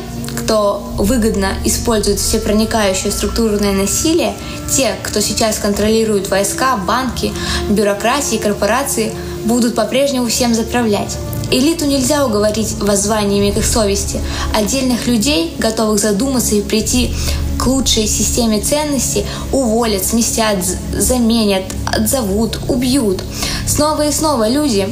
кто 0.53 0.83
выгодно 0.99 1.53
использует 1.65 2.19
всепроникающее 2.19 3.11
структурное 3.11 3.73
насилие, 3.73 4.35
те, 4.69 4.93
кто 5.01 5.19
сейчас 5.19 5.57
контролирует 5.57 6.29
войска, 6.29 6.77
банки, 6.77 7.33
бюрократии, 7.71 8.35
корпорации, 8.35 9.15
будут 9.45 9.73
по-прежнему 9.73 10.27
всем 10.27 10.53
заправлять. 10.53 11.17
Элиту 11.49 11.85
нельзя 11.85 12.23
уговорить 12.23 12.75
воззваниями 12.79 13.49
к 13.49 13.57
их 13.57 13.65
совести. 13.65 14.21
Отдельных 14.55 15.07
людей, 15.07 15.55
готовых 15.57 15.99
задуматься 15.99 16.53
и 16.53 16.61
прийти 16.61 17.15
к 17.57 17.65
лучшей 17.65 18.05
системе 18.05 18.61
ценностей, 18.61 19.25
уволят, 19.51 20.05
сместят, 20.05 20.57
заменят, 20.95 21.63
отзовут, 21.87 22.59
убьют. 22.67 23.23
Снова 23.65 24.05
и 24.05 24.11
снова 24.11 24.47
люди, 24.47 24.87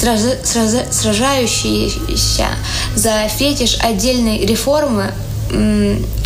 сражающиеся 0.00 2.46
за 2.94 3.28
фетиш 3.28 3.76
отдельной 3.80 4.46
реформы, 4.46 5.12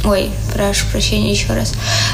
ой, 0.04 0.30
прошу 0.52 0.86
прощения 0.90 1.30
еще 1.30 1.52
раз, 1.52 1.72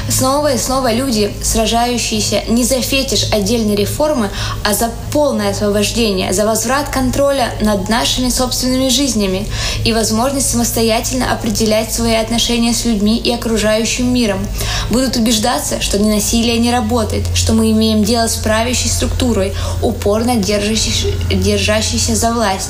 снова 0.09 0.53
и 0.53 0.57
снова 0.57 0.91
люди, 0.93 1.33
сражающиеся 1.43 2.43
не 2.47 2.63
за 2.63 2.81
фетиш 2.81 3.27
отдельной 3.31 3.75
реформы, 3.75 4.29
а 4.63 4.73
за 4.73 4.91
полное 5.11 5.51
освобождение, 5.51 6.33
за 6.33 6.45
возврат 6.45 6.89
контроля 6.89 7.53
над 7.61 7.89
нашими 7.89 8.29
собственными 8.29 8.89
жизнями 8.89 9.47
и 9.83 9.93
возможность 9.93 10.49
самостоятельно 10.49 11.31
определять 11.31 11.93
свои 11.93 12.15
отношения 12.15 12.73
с 12.73 12.85
людьми 12.85 13.17
и 13.17 13.31
окружающим 13.33 14.13
миром. 14.13 14.45
Будут 14.89 15.17
убеждаться, 15.17 15.81
что 15.81 15.99
ненасилие 15.99 16.57
не 16.59 16.71
работает, 16.71 17.25
что 17.33 17.53
мы 17.53 17.71
имеем 17.71 18.03
дело 18.03 18.27
с 18.27 18.35
правящей 18.35 18.89
структурой, 18.89 19.53
упорно 19.81 20.35
держащейся, 20.35 21.07
держащейся 21.29 22.15
за 22.15 22.31
власть, 22.31 22.69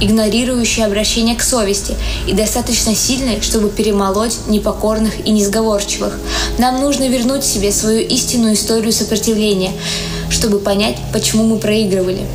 игнорирующей 0.00 0.84
обращение 0.84 1.34
к 1.34 1.42
совести 1.42 1.96
и 2.26 2.32
достаточно 2.32 2.94
сильной, 2.94 3.40
чтобы 3.40 3.70
перемолоть 3.70 4.36
непокорных 4.58 5.26
и 5.26 5.30
несговорчивых. 5.30 6.18
Нам 6.58 6.80
нужно 6.80 7.08
вернуть 7.08 7.44
себе 7.44 7.72
свою 7.72 8.00
истинную 8.00 8.54
историю 8.54 8.92
сопротивления, 8.92 9.72
чтобы 10.30 10.58
понять, 10.58 10.96
почему 11.12 11.44
мы 11.44 11.58
проигрывали 11.58 12.26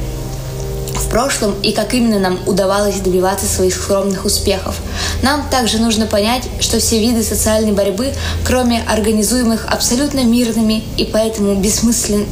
в 0.95 1.09
прошлом 1.09 1.53
и 1.61 1.71
как 1.71 1.93
именно 1.93 2.19
нам 2.19 2.39
удавалось 2.47 2.99
добиваться 2.99 3.45
своих 3.45 3.76
скромных 3.76 4.26
успехов. 4.26 4.76
Нам 5.21 5.47
также 5.49 5.78
нужно 5.80 6.05
понять, 6.05 6.43
что 6.59 6.80
все 6.80 6.99
виды 6.99 7.24
социальной 7.24 7.71
борьбы, 7.71 8.13
кроме 8.45 8.82
организуемых 8.84 9.65
абсолютно 9.67 10.24
мирными 10.24 10.84
и 10.97 11.05
поэтому 11.05 11.55
бессмыслен... 11.55 12.26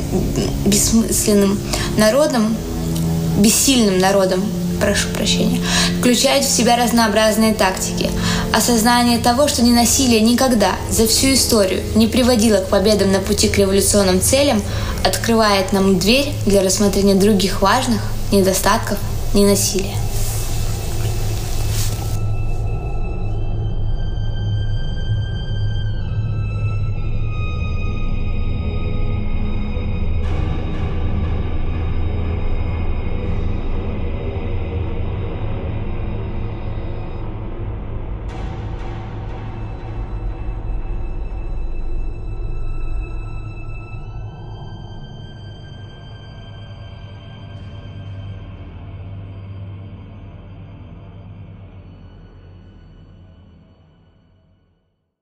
бессмысленным 0.65 1.59
народом, 1.97 2.55
бессильным 3.37 3.99
народом, 3.99 4.43
прошу 4.81 5.07
прощения, 5.09 5.61
включают 5.99 6.43
в 6.43 6.51
себя 6.51 6.75
разнообразные 6.75 7.53
тактики. 7.53 8.09
Осознание 8.53 9.19
того, 9.19 9.47
что 9.47 9.63
ненасилие 9.63 10.19
никогда 10.19 10.71
за 10.89 11.07
всю 11.07 11.33
историю 11.33 11.81
не 11.95 12.07
приводило 12.07 12.57
к 12.57 12.69
победам 12.69 13.11
на 13.11 13.19
пути 13.19 13.47
к 13.47 13.57
революционным 13.57 14.19
целям, 14.19 14.61
открывает 15.05 15.71
нам 15.71 15.99
дверь 15.99 16.33
для 16.45 16.61
рассмотрения 16.61 17.15
других 17.15 17.61
важных 17.61 18.01
недостатков 18.31 18.97
ненасилия. 19.33 20.00